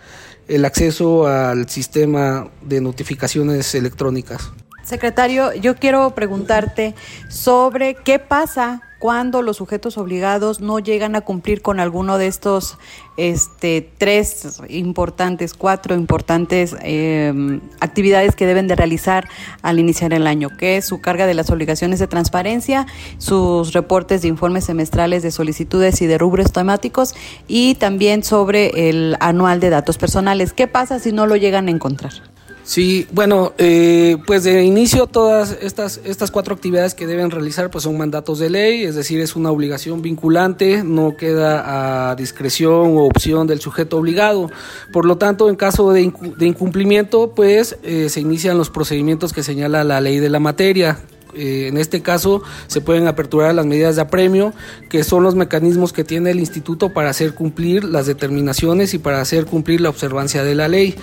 el 0.47 0.65
acceso 0.65 1.27
al 1.27 1.69
sistema 1.69 2.49
de 2.61 2.81
notificaciones 2.81 3.73
electrónicas. 3.75 4.51
Secretario, 4.83 5.53
yo 5.53 5.75
quiero 5.75 6.13
preguntarte 6.13 6.93
sobre 7.29 7.95
qué 7.95 8.19
pasa 8.19 8.81
cuando 9.03 9.41
los 9.41 9.57
sujetos 9.57 9.97
obligados 9.97 10.61
no 10.61 10.79
llegan 10.79 11.17
a 11.17 11.19
cumplir 11.19 11.61
con 11.61 11.81
alguno 11.81 12.17
de 12.17 12.27
estos 12.27 12.77
este, 13.17 13.91
tres 13.97 14.61
importantes, 14.69 15.53
cuatro 15.55 15.93
importantes 15.93 16.73
em, 16.79 17.59
actividades 17.81 18.33
que 18.33 18.45
deben 18.45 18.69
de 18.69 18.77
realizar 18.77 19.27
al 19.61 19.77
iniciar 19.77 20.13
el 20.13 20.25
año, 20.25 20.47
que 20.57 20.77
es 20.77 20.85
su 20.85 21.01
carga 21.01 21.25
de 21.25 21.33
las 21.33 21.49
obligaciones 21.49 21.99
de 21.99 22.07
transparencia, 22.07 22.87
sus 23.17 23.73
reportes 23.73 24.21
de 24.21 24.29
informes 24.29 24.63
semestrales 24.63 25.21
de 25.21 25.31
solicitudes 25.31 26.01
y 26.01 26.07
de 26.07 26.17
rubros 26.17 26.53
temáticos 26.53 27.13
y 27.45 27.75
también 27.75 28.23
sobre 28.23 28.87
el 28.87 29.17
anual 29.19 29.59
de 29.59 29.69
datos 29.69 29.97
personales. 29.97 30.53
¿Qué 30.53 30.67
pasa 30.69 30.99
si 30.99 31.11
no 31.11 31.27
lo 31.27 31.35
llegan 31.35 31.67
a 31.67 31.71
encontrar? 31.71 32.32
Sí, 32.65 33.07
bueno, 33.11 33.51
eh, 33.57 34.15
pues 34.25 34.45
de 34.45 34.63
inicio 34.63 35.05
todas 35.07 35.57
estas, 35.61 35.99
estas 36.05 36.31
cuatro 36.31 36.55
actividades 36.55 36.95
que 36.95 37.05
deben 37.05 37.29
realizar 37.29 37.69
pues 37.69 37.83
son 37.83 37.97
mandatos 37.97 38.39
de 38.39 38.49
ley, 38.49 38.83
es 38.83 38.95
decir, 38.95 39.19
es 39.19 39.35
una 39.35 39.51
obligación 39.51 40.01
vinculante, 40.01 40.81
no 40.81 41.17
queda 41.17 42.11
a 42.11 42.15
discreción 42.15 42.95
o 42.97 43.03
opción 43.03 43.47
del 43.47 43.59
sujeto 43.59 43.97
obligado. 43.97 44.49
Por 44.93 45.03
lo 45.03 45.17
tanto, 45.17 45.49
en 45.49 45.57
caso 45.57 45.91
de, 45.91 46.01
incumplimiento, 46.01 47.33
pues 47.35 47.77
eh, 47.83 48.07
se 48.07 48.21
inician 48.21 48.57
los 48.57 48.69
procedimientos 48.69 49.33
que 49.33 49.43
señala 49.43 49.83
la 49.83 49.99
ley 49.99 50.19
de 50.19 50.29
la 50.29 50.39
materia, 50.39 50.99
eh, 51.35 51.67
en 51.67 51.77
este 51.77 52.01
caso 52.01 52.43
se 52.67 52.79
pueden 52.79 53.07
aperturar 53.07 53.53
las 53.55 53.65
medidas 53.65 53.95
de 53.95 54.03
apremio, 54.03 54.53
que 54.89 55.03
son 55.03 55.23
los 55.23 55.35
mecanismos 55.35 55.91
que 55.91 56.03
tiene 56.03 56.31
el 56.31 56.39
instituto 56.39 56.93
para 56.93 57.09
hacer 57.09 57.33
cumplir 57.33 57.83
las 57.83 58.05
determinaciones 58.05 58.93
y 58.93 58.99
para 58.99 59.19
hacer 59.19 59.45
cumplir 59.45 59.81
la 59.81 59.89
observancia 59.89 60.43
de 60.43 60.55
la 60.55 60.67
ley. 60.67 60.95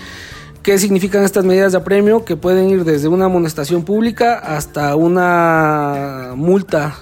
¿Qué 0.63 0.77
significan 0.79 1.25
estas 1.25 1.47
medidas 1.47 1.73
de 1.73 1.79
apremio? 1.79 2.27
Que 2.27 2.37
pueden 2.37 2.69
ir 2.69 2.85
desde 2.85 3.09
una 3.09 3.25
amonestación 3.25 3.83
pública 3.83 4.39
hasta 4.39 4.95
una 4.95 6.33
multa. 6.37 6.97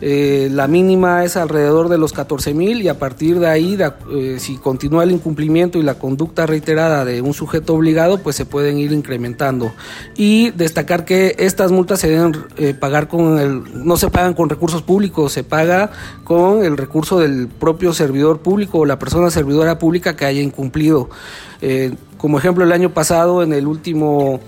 Eh, 0.00 0.48
la 0.52 0.66
mínima 0.68 1.24
es 1.24 1.36
alrededor 1.36 1.88
de 1.88 1.98
los 1.98 2.12
14 2.12 2.54
mil 2.54 2.82
y 2.82 2.88
a 2.88 2.98
partir 2.98 3.38
de 3.38 3.48
ahí, 3.48 3.78
eh, 4.12 4.36
si 4.38 4.56
continúa 4.56 5.04
el 5.04 5.12
incumplimiento 5.12 5.78
y 5.78 5.82
la 5.82 5.94
conducta 5.94 6.46
reiterada 6.46 7.04
de 7.04 7.22
un 7.22 7.34
sujeto 7.34 7.74
obligado, 7.74 8.18
pues 8.18 8.36
se 8.36 8.44
pueden 8.44 8.78
ir 8.78 8.92
incrementando. 8.92 9.72
Y 10.16 10.50
destacar 10.50 11.04
que 11.04 11.36
estas 11.38 11.70
multas 11.70 12.00
se 12.00 12.08
deben 12.08 12.36
eh, 12.56 12.74
pagar 12.74 13.08
con 13.08 13.38
el, 13.38 13.84
no 13.84 13.96
se 13.96 14.10
pagan 14.10 14.34
con 14.34 14.48
recursos 14.48 14.82
públicos, 14.82 15.32
se 15.32 15.44
paga 15.44 15.90
con 16.24 16.64
el 16.64 16.76
recurso 16.76 17.18
del 17.18 17.48
propio 17.48 17.92
servidor 17.92 18.40
público 18.40 18.80
o 18.80 18.86
la 18.86 18.98
persona 18.98 19.30
servidora 19.30 19.78
pública 19.78 20.16
que 20.16 20.24
haya 20.24 20.42
incumplido. 20.42 21.08
Como 22.18 22.38
ejemplo, 22.38 22.62
el 22.62 22.72
año 22.72 22.92
pasado, 22.92 23.42
en 23.42 23.54
el 23.54 23.66
último, 23.66 24.40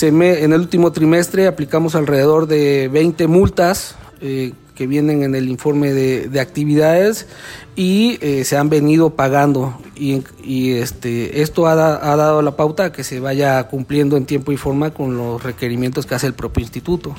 en 0.00 0.52
el 0.52 0.60
último 0.60 0.90
trimestre, 0.90 1.46
aplicamos 1.46 1.94
alrededor 1.94 2.48
de 2.48 2.88
20 2.88 3.28
multas 3.28 3.94
que 4.78 4.86
vienen 4.86 5.24
en 5.24 5.34
el 5.34 5.48
informe 5.48 5.92
de, 5.92 6.40
actividades 6.40 7.26
y 7.74 8.16
eh, 8.20 8.44
se 8.44 8.56
han 8.56 8.70
venido 8.70 9.10
pagando. 9.10 9.76
Y, 9.96 10.72
este, 10.74 11.42
esto 11.42 11.66
ha, 11.66 11.74
dado 11.74 12.42
la 12.42 12.54
pauta 12.54 12.84
a 12.84 12.92
que 12.92 13.02
se 13.02 13.18
vaya 13.18 13.60
cumpliendo 13.64 14.16
en 14.16 14.24
tiempo 14.24 14.52
y 14.52 14.56
forma 14.56 14.92
con 14.92 15.16
los 15.16 15.42
requerimientos 15.42 16.06
que 16.06 16.14
hace 16.14 16.28
el 16.28 16.34
propio 16.34 16.62
instituto. 16.62 17.16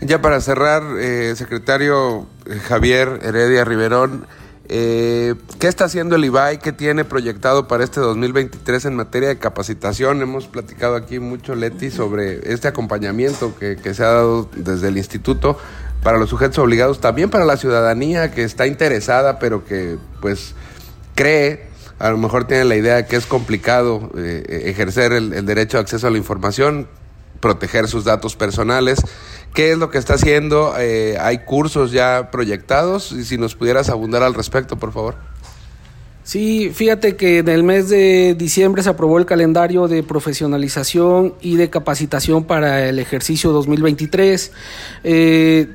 Ya 0.00 0.22
para 0.22 0.40
cerrar, 0.40 0.82
eh, 0.98 1.34
secretario 1.36 2.26
Javier 2.66 3.20
Heredia 3.22 3.66
Riverón, 3.66 4.24
eh, 4.68 5.34
¿Qué 5.58 5.68
está 5.68 5.84
haciendo 5.84 6.16
el 6.16 6.24
IBAI? 6.24 6.58
¿Qué 6.58 6.72
tiene 6.72 7.04
proyectado 7.04 7.68
para 7.68 7.84
este 7.84 8.00
2023 8.00 8.86
en 8.86 8.94
materia 8.94 9.28
de 9.28 9.38
capacitación? 9.38 10.22
Hemos 10.22 10.46
platicado 10.46 10.96
aquí 10.96 11.18
mucho, 11.18 11.54
Leti, 11.54 11.90
sobre 11.90 12.52
este 12.52 12.68
acompañamiento 12.68 13.54
que, 13.56 13.76
se 13.76 14.02
ha 14.02 14.08
dado 14.08 14.48
desde 14.56 14.88
el 14.88 14.96
instituto 14.96 15.58
para 16.04 16.18
los 16.18 16.30
sujetos 16.30 16.58
obligados, 16.58 17.00
también 17.00 17.30
para 17.30 17.44
la 17.44 17.56
ciudadanía 17.56 18.30
que 18.30 18.44
está 18.44 18.68
interesada, 18.68 19.40
pero 19.40 19.64
que 19.64 19.98
pues 20.20 20.54
cree, 21.16 21.66
a 21.98 22.10
lo 22.10 22.18
mejor 22.18 22.46
tiene 22.46 22.64
la 22.64 22.76
idea 22.76 22.96
de 22.96 23.06
que 23.06 23.16
es 23.16 23.26
complicado 23.26 24.12
eh, 24.16 24.64
ejercer 24.66 25.12
el 25.12 25.44
derecho 25.46 25.78
de 25.78 25.82
acceso 25.82 26.06
a 26.06 26.10
la 26.10 26.18
información, 26.18 26.86
proteger 27.40 27.88
sus 27.88 28.04
datos 28.04 28.36
personales. 28.36 29.00
¿Qué 29.54 29.72
es 29.72 29.78
lo 29.78 29.90
que 29.90 29.98
está 29.98 30.14
haciendo? 30.14 30.74
Eh, 30.78 31.16
¿Hay 31.20 31.38
cursos 31.44 31.92
ya 31.92 32.30
proyectados? 32.30 33.12
Y 33.12 33.24
si 33.24 33.38
nos 33.38 33.54
pudieras 33.54 33.88
abundar 33.88 34.22
al 34.22 34.34
respecto, 34.34 34.76
por 34.76 34.92
favor. 34.92 35.14
Sí, 36.24 36.70
fíjate 36.74 37.16
que 37.16 37.38
en 37.38 37.48
el 37.48 37.62
mes 37.62 37.90
de 37.90 38.34
diciembre 38.34 38.82
se 38.82 38.88
aprobó 38.88 39.18
el 39.18 39.26
calendario 39.26 39.88
de 39.88 40.02
profesionalización 40.02 41.34
y 41.42 41.56
de 41.56 41.68
capacitación 41.68 42.44
para 42.44 42.88
el 42.88 42.98
ejercicio 42.98 43.52
2023. 43.52 44.52
Eh, 45.04 45.68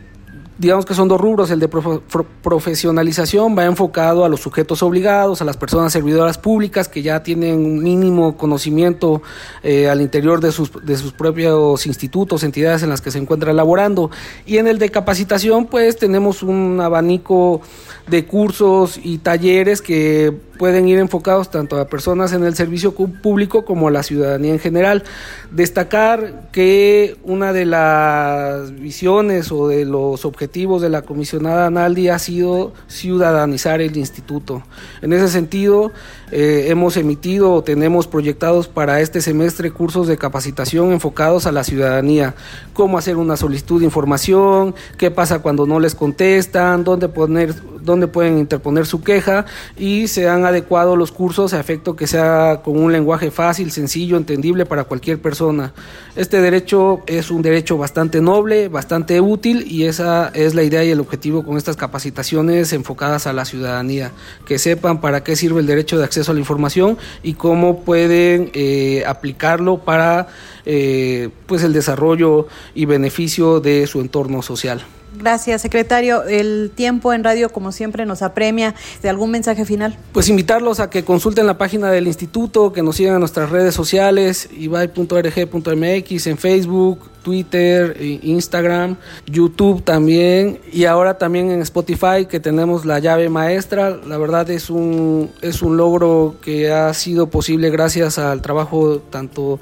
digamos 0.59 0.85
que 0.85 0.93
son 0.93 1.07
dos 1.07 1.19
rubros. 1.19 1.49
El 1.49 1.59
de 1.59 1.67
profesionalización 1.67 3.57
va 3.57 3.65
enfocado 3.65 4.25
a 4.25 4.29
los 4.29 4.41
sujetos 4.41 4.83
obligados, 4.83 5.41
a 5.41 5.45
las 5.45 5.57
personas 5.57 5.91
servidoras 5.93 6.37
públicas 6.37 6.87
que 6.87 7.01
ya 7.01 7.23
tienen 7.23 7.65
un 7.65 7.81
mínimo 7.81 8.37
conocimiento 8.37 9.23
eh, 9.63 9.89
al 9.89 10.01
interior 10.01 10.41
de 10.41 10.51
sus, 10.51 10.71
de 10.85 10.97
sus 10.97 11.13
propios 11.13 11.87
institutos, 11.87 12.43
entidades 12.43 12.83
en 12.83 12.89
las 12.89 13.01
que 13.01 13.09
se 13.09 13.17
encuentran 13.17 13.55
laborando. 13.55 14.11
Y 14.45 14.57
en 14.57 14.67
el 14.67 14.77
de 14.77 14.89
capacitación, 14.89 15.65
pues 15.65 15.97
tenemos 15.97 16.43
un 16.43 16.79
abanico 16.81 17.61
de 18.07 18.25
cursos 18.25 18.99
y 19.01 19.19
talleres 19.19 19.81
que 19.81 20.48
pueden 20.59 20.89
ir 20.89 20.99
enfocados 20.99 21.49
tanto 21.49 21.79
a 21.79 21.87
personas 21.87 22.33
en 22.33 22.43
el 22.43 22.53
servicio 22.53 22.91
público 22.93 23.63
como 23.63 23.87
a 23.87 23.91
la 23.91 24.03
ciudadanía 24.03 24.51
en 24.51 24.59
general. 24.59 25.05
Destacar 25.51 26.49
que 26.51 27.15
una 27.23 27.53
de 27.53 27.65
las 27.65 28.75
visiones 28.75 29.53
o 29.53 29.69
de 29.69 29.85
los 29.85 30.25
objetivos 30.25 30.81
de 30.81 30.89
la 30.89 31.03
comisionada 31.03 31.67
Analdi 31.67 32.09
ha 32.09 32.19
sido 32.19 32.73
ciudadanizar 32.87 33.79
el 33.79 33.95
instituto. 33.95 34.61
En 35.01 35.13
ese 35.13 35.29
sentido, 35.29 35.93
eh, 36.29 36.65
hemos 36.67 36.97
emitido 36.97 37.53
o 37.53 37.63
tenemos 37.63 38.07
proyectados 38.07 38.67
para 38.67 38.99
este 38.99 39.21
semestre 39.21 39.71
cursos 39.71 40.07
de 40.07 40.17
capacitación 40.17 40.91
enfocados 40.91 41.45
a 41.45 41.53
la 41.53 41.63
ciudadanía, 41.63 42.35
cómo 42.73 42.97
hacer 42.97 43.15
una 43.15 43.37
solicitud 43.37 43.79
de 43.79 43.85
información, 43.85 44.75
qué 44.97 45.09
pasa 45.09 45.39
cuando 45.39 45.65
no 45.65 45.79
les 45.79 45.95
contestan, 45.95 46.83
dónde 46.83 47.07
poner 47.07 47.55
dónde 47.81 48.07
pueden 48.07 48.37
interponer 48.37 48.85
su 48.85 49.01
queja 49.01 49.45
y 49.77 50.07
se 50.07 50.29
han 50.29 50.45
adecuado 50.49 50.95
los 50.95 51.11
cursos 51.11 51.53
a 51.53 51.59
efecto 51.59 51.95
que 51.95 52.07
sea 52.07 52.61
con 52.63 52.77
un 52.77 52.91
lenguaje 52.91 53.31
fácil, 53.31 53.71
sencillo, 53.71 54.17
entendible 54.17 54.65
para 54.65 54.83
cualquier 54.83 55.19
persona. 55.21 55.73
Este 56.15 56.41
derecho 56.41 57.01
es 57.07 57.31
un 57.31 57.41
derecho 57.41 57.77
bastante 57.77 58.21
noble, 58.21 58.67
bastante 58.67 59.21
útil 59.21 59.65
y 59.67 59.85
esa 59.85 60.29
es 60.33 60.55
la 60.55 60.63
idea 60.63 60.83
y 60.83 60.91
el 60.91 60.99
objetivo 60.99 61.43
con 61.43 61.57
estas 61.57 61.77
capacitaciones 61.77 62.73
enfocadas 62.73 63.27
a 63.27 63.33
la 63.33 63.45
ciudadanía, 63.45 64.11
que 64.45 64.59
sepan 64.59 65.01
para 65.01 65.23
qué 65.23 65.35
sirve 65.35 65.61
el 65.61 65.67
derecho 65.67 65.97
de 65.97 66.03
acceso 66.03 66.31
a 66.31 66.33
la 66.33 66.39
información 66.39 66.97
y 67.23 67.33
cómo 67.33 67.81
pueden 67.81 68.51
eh, 68.53 69.03
aplicarlo 69.07 69.79
para 69.79 70.27
eh, 70.65 71.29
pues 71.45 71.63
el 71.63 71.73
desarrollo 71.73 72.47
y 72.75 72.85
beneficio 72.85 73.59
de 73.59 73.87
su 73.87 74.01
entorno 74.01 74.41
social. 74.41 74.81
Gracias, 75.17 75.61
secretario. 75.61 76.23
El 76.23 76.71
tiempo 76.73 77.13
en 77.13 77.23
radio, 77.23 77.49
como 77.49 77.71
siempre, 77.71 78.05
nos 78.05 78.21
apremia. 78.21 78.75
¿De 79.01 79.09
algún 79.09 79.31
mensaje 79.31 79.65
final? 79.65 79.97
Pues 80.13 80.29
invitarlos 80.29 80.79
a 80.79 80.89
que 80.89 81.03
consulten 81.03 81.47
la 81.47 81.57
página 81.57 81.91
del 81.91 82.07
instituto, 82.07 82.71
que 82.73 82.83
nos 82.83 82.95
sigan 82.95 83.15
en 83.15 83.19
nuestras 83.19 83.49
redes 83.49 83.73
sociales, 83.73 84.49
ibai.org.mx, 84.57 86.27
en 86.27 86.37
Facebook, 86.37 87.09
Twitter, 87.23 87.97
Instagram, 87.99 88.95
YouTube 89.25 89.83
también 89.83 90.59
y 90.71 90.85
ahora 90.85 91.17
también 91.17 91.51
en 91.51 91.61
Spotify 91.61 92.25
que 92.29 92.39
tenemos 92.39 92.85
la 92.85 92.99
llave 92.99 93.29
maestra. 93.29 93.97
La 94.07 94.17
verdad 94.17 94.49
es 94.49 94.69
un, 94.69 95.29
es 95.41 95.61
un 95.61 95.77
logro 95.77 96.35
que 96.41 96.71
ha 96.71 96.93
sido 96.93 97.29
posible 97.29 97.69
gracias 97.69 98.17
al 98.17 98.41
trabajo 98.41 98.99
tanto 99.09 99.59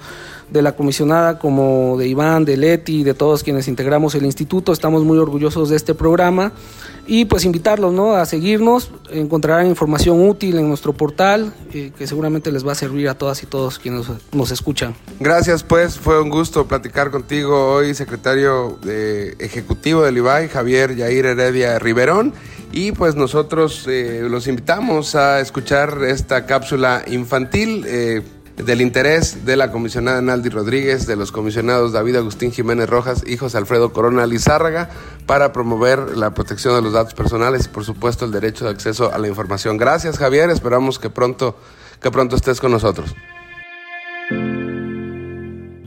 de 0.50 0.62
la 0.62 0.76
comisionada 0.76 1.39
como 1.39 1.98
de 1.98 2.08
Iván, 2.08 2.45
de 2.45 2.58
Leti, 2.58 3.04
de 3.04 3.14
todos 3.14 3.43
quienes 3.43 3.68
integramos 3.68 4.16
el 4.16 4.26
instituto. 4.26 4.72
Estamos 4.72 5.04
muy 5.04 5.18
orgullosos 5.18 5.70
de 5.70 5.76
este 5.76 5.93
programa 5.93 6.54
y 7.06 7.26
pues 7.26 7.45
invitarlos 7.45 7.93
¿no? 7.93 8.14
a 8.14 8.26
seguirnos. 8.26 8.91
Encontrarán 9.12 9.68
información 9.68 10.28
útil 10.28 10.58
en 10.58 10.68
nuestro 10.68 10.93
portal 10.93 11.54
eh, 11.74 11.91
que 11.98 12.08
seguramente 12.08 12.52
les 12.52 12.66
va 12.66 12.74
a 12.74 12.76
servir 12.76 13.10
a 13.10 13.16
todas 13.16 13.43
y 13.43 13.45
todos 13.45 13.80
quienes 13.80 14.06
nos 14.32 14.52
escuchan. 14.52 14.95
Gracias 15.20 15.64
pues, 15.64 15.98
fue 15.98 16.22
un 16.22 16.30
gusto 16.30 16.68
platicar 16.68 17.12
contigo 17.12 17.74
hoy, 17.74 17.93
secretario 17.93 18.78
de 18.84 19.36
ejecutivo 19.39 20.04
del 20.04 20.18
IBAI, 20.18 20.48
Javier 20.48 20.95
Yair 20.95 21.26
Heredia 21.26 21.80
Riverón. 21.80 22.34
Y 22.72 22.91
pues 22.91 23.16
nosotros 23.16 23.86
eh, 23.88 24.28
los 24.30 24.48
invitamos 24.48 25.16
a 25.16 25.39
escuchar 25.39 26.00
esta 26.06 26.45
cápsula 26.45 27.04
infantil. 27.08 27.86
Del 28.58 28.82
interés 28.82 29.45
de 29.45 29.55
la 29.55 29.72
comisionada 29.72 30.20
Naldi 30.20 30.49
Rodríguez, 30.49 31.05
de 31.05 31.16
los 31.16 31.32
comisionados 31.32 31.93
David 31.93 32.16
Agustín 32.16 32.51
Jiménez 32.51 32.89
Rojas 32.89 33.24
y 33.26 33.38
José 33.38 33.60
Alfredo 33.60 33.93
Corona 33.93 34.26
Lizárraga 34.26 34.89
para 35.28 35.53
promover 35.53 36.18
la 36.18 36.34
protección 36.34 36.76
de 36.76 36.82
los 36.82 36.93
datos 36.93 37.14
personales 37.14 37.68
y 37.68 37.70
por 37.70 37.86
supuesto 37.86 38.26
el 38.26 38.32
derecho 38.32 38.66
de 38.66 38.72
acceso 38.72 39.14
a 39.14 39.20
la 39.20 39.28
información. 39.28 39.78
Gracias 39.78 40.18
Javier, 40.18 40.49
esperamos 40.49 40.97
que 40.97 41.12
pronto, 41.12 41.55
que 42.01 42.10
pronto 42.10 42.36
estés 42.36 42.60
con 42.60 42.72
nosotros. 42.72 43.14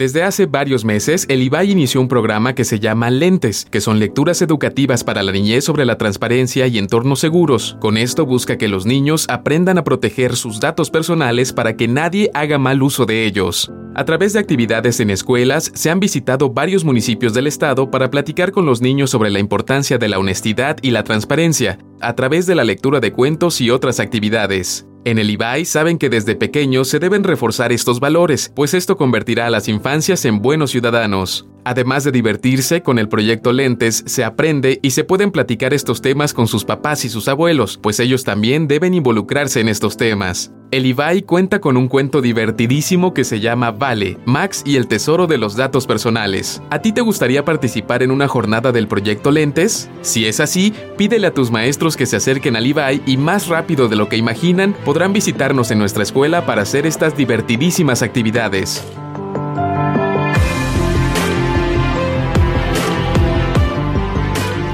Desde 0.01 0.23
hace 0.23 0.47
varios 0.47 0.83
meses, 0.83 1.27
el 1.29 1.43
IBAI 1.43 1.73
inició 1.73 2.01
un 2.01 2.09
programa 2.09 2.55
que 2.55 2.65
se 2.65 2.81
llama 2.81 3.11
Lentes, 3.11 3.67
que 3.71 3.83
son 3.83 3.99
lecturas 3.99 4.41
educativas 4.41 5.05
para 5.05 5.23
la 5.23 5.31
niñez 5.31 5.63
sobre 5.63 5.85
la 5.85 5.99
transparencia 5.99 6.67
y 6.69 6.79
entornos 6.79 7.21
seguros. 7.21 7.77
Con 7.83 7.99
esto 7.99 8.25
busca 8.25 8.57
que 8.57 8.67
los 8.67 8.87
niños 8.87 9.27
aprendan 9.29 9.77
a 9.77 9.85
proteger 9.85 10.37
sus 10.37 10.59
datos 10.59 10.89
personales 10.89 11.53
para 11.53 11.77
que 11.77 11.87
nadie 11.87 12.31
haga 12.33 12.57
mal 12.57 12.83
uso 12.83 13.05
de 13.05 13.27
ellos. 13.27 13.71
A 13.95 14.07
través 14.07 14.33
de 14.33 14.39
actividades 14.39 15.01
en 15.01 15.11
escuelas, 15.11 15.71
se 15.75 15.91
han 15.91 16.01
visitado 16.01 16.49
varios 16.49 16.83
municipios 16.83 17.35
del 17.35 17.47
estado 17.47 17.91
para 17.91 18.11
platicar 18.11 18.53
con 18.53 18.65
los 18.65 18.81
niños 18.81 19.11
sobre 19.11 19.29
la 19.29 19.39
importancia 19.39 19.99
de 19.99 20.09
la 20.09 20.19
honestidad 20.19 20.79
y 20.81 20.93
la 20.93 21.05
transparencia, 21.05 21.79
a 22.01 22.15
través 22.15 22.47
de 22.47 22.55
la 22.55 22.65
lectura 22.65 23.01
de 23.01 23.13
cuentos 23.13 23.61
y 23.61 23.69
otras 23.69 24.01
actividades. 24.01 24.87
En 25.05 25.19
el 25.19 25.31
IBAI 25.31 25.65
saben 25.65 25.97
que 25.97 26.11
desde 26.11 26.37
pequeños 26.37 26.89
se 26.89 26.99
deben 26.99 27.25
reforzar 27.25 27.73
estos 27.73 28.01
valores, 28.01 28.53
pues 28.55 28.75
esto 28.75 28.99
convertirá 28.99 29.47
a 29.47 29.51
las 29.51 29.67
infancias 29.67 30.27
en 30.27 30.43
buenos 30.43 30.73
ciudadanos. 30.73 31.47
Además 31.65 32.05
de 32.05 32.13
divertirse, 32.13 32.83
con 32.83 32.99
el 32.99 33.09
proyecto 33.09 33.53
Lentes 33.53 34.03
se 34.07 34.25
aprende 34.25 34.79
y 34.83 34.91
se 34.91 35.05
pueden 35.05 35.31
platicar 35.31 35.75
estos 35.75 36.03
temas 36.03 36.35
con 36.35 36.47
sus 36.49 36.65
papás 36.65 37.05
y 37.05 37.09
sus 37.09 37.29
abuelos, 37.29 37.79
pues 37.83 38.01
ellos 38.01 38.25
también 38.25 38.67
deben 38.69 38.95
involucrarse 38.95 39.61
en 39.61 39.69
estos 39.69 39.97
temas. 39.97 40.53
El 40.71 40.87
IBAI 40.87 41.23
cuenta 41.23 41.61
con 41.61 41.77
un 41.77 41.89
cuento 41.89 42.23
divertidísimo 42.23 43.13
que 43.13 43.25
se 43.25 43.41
llama 43.41 43.73
Vale, 43.73 44.19
Max 44.25 44.63
y 44.65 44.77
el 44.77 44.87
tesoro 44.87 45.27
de 45.27 45.37
los 45.37 45.57
datos 45.57 45.85
personales. 45.89 46.63
¿A 46.71 46.81
ti 46.81 46.93
te 46.93 47.01
gustaría 47.01 47.45
participar 47.45 48.05
en 48.05 48.13
una 48.13 48.29
jornada 48.29 48.71
del 48.71 48.87
proyecto 48.87 49.33
Lentes? 49.33 49.91
Si 50.03 50.27
es 50.27 50.39
así, 50.39 50.73
pídele 50.97 51.27
a 51.27 51.35
tus 51.35 51.51
maestros 51.51 51.97
que 51.97 52.07
se 52.07 52.17
acerquen 52.17 52.55
al 52.55 52.69
IBAI 52.69 53.03
y 53.05 53.17
más 53.17 53.49
rápido 53.49 53.89
de 53.89 53.97
lo 53.97 54.09
que 54.09 54.17
imaginan 54.17 54.77
podrán 54.91 55.13
visitarnos 55.13 55.71
en 55.71 55.79
nuestra 55.79 56.03
escuela 56.03 56.47
para 56.47 56.63
hacer 56.63 56.85
estas 56.85 57.17
divertidísimas 57.17 58.03
actividades. 58.03 58.83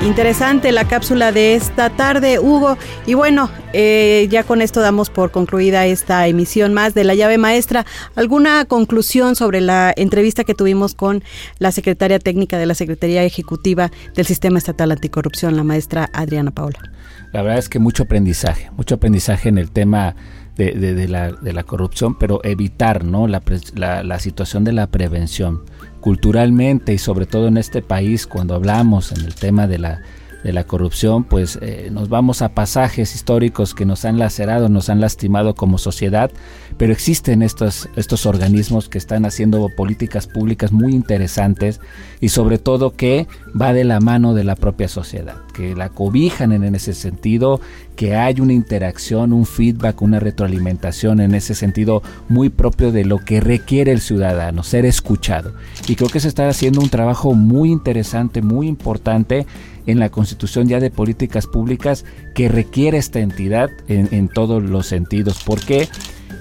Interesante 0.01 0.73
la 0.73 0.89
cápsula 0.89 1.33
de 1.33 1.55
esta 1.55 1.91
tarde, 1.91 2.39
Hugo. 2.39 2.79
Y 3.05 3.13
bueno, 3.13 3.51
eh, 3.75 4.27
ya 4.31 4.43
con 4.43 4.63
esto 4.63 4.81
damos 4.81 5.11
por 5.11 5.33
concluida 5.33 5.85
esta 5.85 6.27
emisión 6.27 6.73
más 6.73 6.95
de 6.95 7.05
la 7.05 7.15
llave 7.15 7.37
maestra. 7.37 7.85
¿Alguna 8.15 8.65
conclusión 8.65 9.37
sobre 9.37 9.61
la 9.61 9.93
entrevista 9.95 10.45
que 10.45 10.55
tuvimos 10.55 10.95
con 10.95 11.23
la 11.59 11.73
secretaria 11.73 12.19
técnica 12.19 12.57
de 12.57 12.65
la 12.65 12.75
Secretaría 12.75 13.23
Ejecutiva 13.23 13.91
del 14.15 14.25
Sistema 14.25 14.57
Estatal 14.57 14.93
Anticorrupción, 14.93 15.59
la 15.59 15.63
maestra 15.63 16.09
Adriana 16.15 16.53
Paula? 16.53 16.96
La 17.37 17.43
verdad 17.43 17.59
es 17.59 17.69
que 17.69 17.79
mucho 17.79 18.05
aprendizaje, 18.05 18.71
mucho 18.79 18.95
aprendizaje 18.95 19.51
en 19.51 19.59
el 19.59 19.71
tema 19.71 20.17
de, 20.57 21.07
la, 21.07 21.63
corrupción, 21.65 22.19
pero 22.19 22.41
evitar 22.45 23.05
¿no? 23.05 23.29
la, 23.29 23.43
la 23.75 24.19
situación 24.21 24.65
de 24.65 24.73
la 24.73 24.87
prevención 24.87 25.61
culturalmente 26.01 26.95
y 26.95 26.99
sobre 26.99 27.27
todo 27.27 27.49
en 27.49 27.59
este 27.59 27.83
país 27.83 28.27
cuando 28.27 28.55
hablamos 28.55 29.13
en 29.13 29.23
el 29.23 29.35
tema 29.35 29.67
de 29.67 29.79
la 29.79 30.01
de 30.47 30.53
la 30.53 30.63
corrupción, 30.63 31.25
pues 31.25 31.59
eh, 31.61 31.89
nos 31.91 32.09
vamos 32.09 32.41
a 32.41 32.51
pasajes 32.51 33.17
históricos 33.17 33.75
que 33.75 33.85
nos 33.85 34.05
han 34.05 34.17
lacerado, 34.17 34.69
nos 34.69 34.89
han 34.89 35.01
lastimado 35.01 35.57
como 35.57 35.77
sociedad, 35.77 36.31
pero 36.79 36.93
existen 36.93 37.43
estos, 37.43 37.89
estos 37.97 38.27
organismos 38.27 38.89
que 38.89 38.97
están 38.97 39.25
haciendo 39.25 39.69
políticas 39.77 40.29
públicas 40.29 40.71
muy 40.71 40.95
interesantes 40.95 41.81
y 42.21 42.29
sobre 42.29 42.59
todo 42.59 42.95
que 42.95 43.27
va 43.61 43.73
de 43.73 43.83
la 43.83 43.99
mano 43.99 44.35
de 44.35 44.45
la 44.45 44.55
propia 44.55 44.87
sociedad, 44.87 45.35
que 45.53 45.75
la 45.75 45.89
cobijan 45.89 46.53
en, 46.53 46.77
ese 46.77 46.95
sentido, 46.95 47.61
que 47.97 48.15
hay 48.15 48.41
una 48.41 48.53
interacción, 48.53 49.33
un 49.33 49.47
feedback, 49.47 50.01
una 50.01 50.21
retroalimentación 50.21 51.19
en 51.19 51.35
ese 51.35 51.57
sentido 51.57 52.05
muy 52.29 52.51
propio 52.51 52.93
de 52.93 53.05
lo 53.05 53.19
que 53.19 53.41
requiere 53.41 53.91
el 53.91 54.01
ciudadano, 54.01 54.63
ser 54.63 54.87
escuchado. 54.87 55.55
Y 55.89 55.97
creo 55.97 56.09
que 56.09 56.21
se 56.21 56.29
está 56.29 56.49
haciendo 56.49 56.81
un 56.81 56.89
trabajo 56.89 57.35
muy 57.35 57.73
interesante, 57.73 58.43
muy 58.43 58.69
importante 58.69 59.45
en 59.87 59.99
la 59.99 60.11
constitución 60.11 60.69
ya 60.69 60.81
de 60.81 60.91
políticas 60.91 61.47
públicas 61.47 62.05
que 62.35 62.49
requiere 62.49 62.99
esta 62.99 63.21
entidad 63.21 63.71
en, 63.89 64.29
todos 64.29 64.63
los 64.63 64.87
sentidos. 64.87 65.43
Porque 65.45 65.89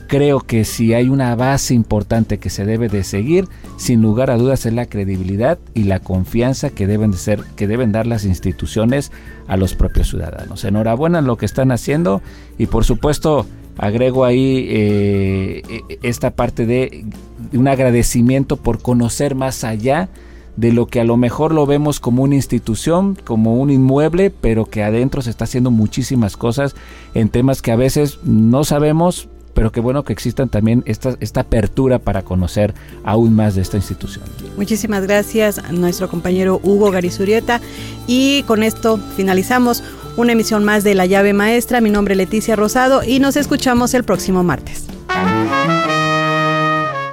creo 0.08 0.39
que 0.39 0.66
si 0.66 0.93
hay 0.93 1.10
una 1.10 1.36
base 1.36 1.74
importante 1.74 2.38
que 2.38 2.50
se 2.50 2.66
debe 2.66 2.89
de 2.89 3.04
seguir, 3.04 3.48
sin 3.78 4.02
lugar 4.02 4.32
a 4.32 4.38
dudas 4.38 4.66
es 4.66 4.74
la 4.74 4.88
credibilidad 4.88 5.60
y 5.74 5.84
la 5.84 6.00
confianza 6.00 6.70
que 6.70 6.88
deben 6.88 7.12
de 7.12 7.18
ser, 7.18 7.41
que 7.56 7.68
deben 7.68 7.91
dar 7.91 8.08
las 8.08 8.26
instituciones 8.26 9.12
a 9.48 9.58
los 9.58 9.76
propios 9.76 10.10
ciudadanos. 10.10 10.64
Enhorabuena 10.64 11.20
en 11.20 11.26
lo 11.26 11.38
que 11.38 11.46
están 11.46 11.72
haciendo 11.72 12.22
y 12.58 12.66
por 12.68 12.84
supuesto 12.84 13.46
agrego 13.78 14.26
ahí 14.26 14.66
eh, 14.70 15.82
esta 16.02 16.32
parte 16.32 16.66
de 16.66 17.06
un 17.54 17.68
agradecimiento 17.68 18.58
por 18.58 18.82
conocer 18.82 19.36
más 19.36 19.64
allá 19.64 20.10
de 20.58 20.72
lo 20.72 20.88
que 20.88 20.99
a 20.99 21.03
lo 21.03 21.18
mejor 21.18 21.53
lo 21.53 21.66
vemos 21.66 21.99
como 21.99 22.24
una 22.24 22.36
institución, 22.36 23.18
como 23.24 23.56
un 23.56 23.70
inmueble, 23.70 24.30
pero 24.30 24.66
que 24.66 24.84
adentro 24.84 25.22
se 25.22 25.30
está 25.30 25.43
haciendo 25.43 25.72
muchísimas 25.72 26.38
cosas 26.38 26.76
en 27.14 27.30
temas 27.30 27.62
que 27.62 27.72
a 27.72 27.76
veces 27.76 28.20
no 28.24 28.64
sabemos, 28.64 29.28
pero 29.53 29.72
qué 29.72 29.80
bueno 29.80 30.03
que 30.03 30.14
existan 30.14 30.49
también 30.49 30.84
esta, 30.86 31.16
esta 31.20 31.41
apertura 31.41 31.99
para 31.99 32.24
conocer 32.24 32.74
aún 33.03 33.36
más 33.36 33.56
de 33.56 33.62
esta 33.62 33.78
institución. 33.78 34.26
Muchísimas 34.58 35.03
gracias 35.03 35.60
a 35.60 35.72
nuestro 35.72 36.10
compañero 36.10 36.60
Hugo 36.64 36.91
Garizurieta 36.91 37.62
y 38.08 38.43
con 38.43 38.64
esto 38.64 38.97
finalizamos 39.16 39.84
una 40.18 40.34
emisión 40.34 40.64
más 40.64 40.84
de 40.84 40.95
La 40.95 41.06
llave 41.06 41.34
maestra. 41.34 41.82
Mi 41.82 41.89
nombre 41.89 42.14
es 42.14 42.18
Leticia 42.18 42.56
Rosado 42.56 43.03
y 43.03 43.20
nos 43.20 43.36
escuchamos 43.36 43.93
el 43.93 44.03
próximo 44.03 44.43
martes. 44.43 44.86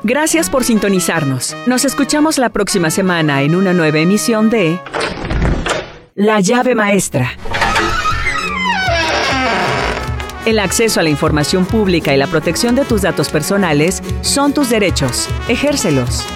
Gracias 0.05 0.50
por 0.50 0.64
sintonizarnos. 0.64 1.57
Nos 1.66 1.84
escuchamos 1.84 2.36
la 2.36 2.50
próxima 2.50 2.90
semana 2.90 3.42
en 3.42 3.55
una 3.55 3.72
nueva 3.72 3.98
emisión 3.98 4.50
de 4.50 4.80
La 6.16 6.40
llave 6.40 6.74
maestra. 6.74 7.30
El 10.44 10.59
acceso 10.59 10.98
a 10.98 11.05
la 11.05 11.09
información 11.09 11.64
pública 11.64 12.12
y 12.12 12.16
la 12.16 12.26
protección 12.26 12.74
de 12.74 12.84
tus 12.84 13.03
datos 13.03 13.28
personales 13.28 14.03
son 14.22 14.53
tus 14.53 14.70
derechos. 14.70 15.28
Ejércelos. 15.48 16.26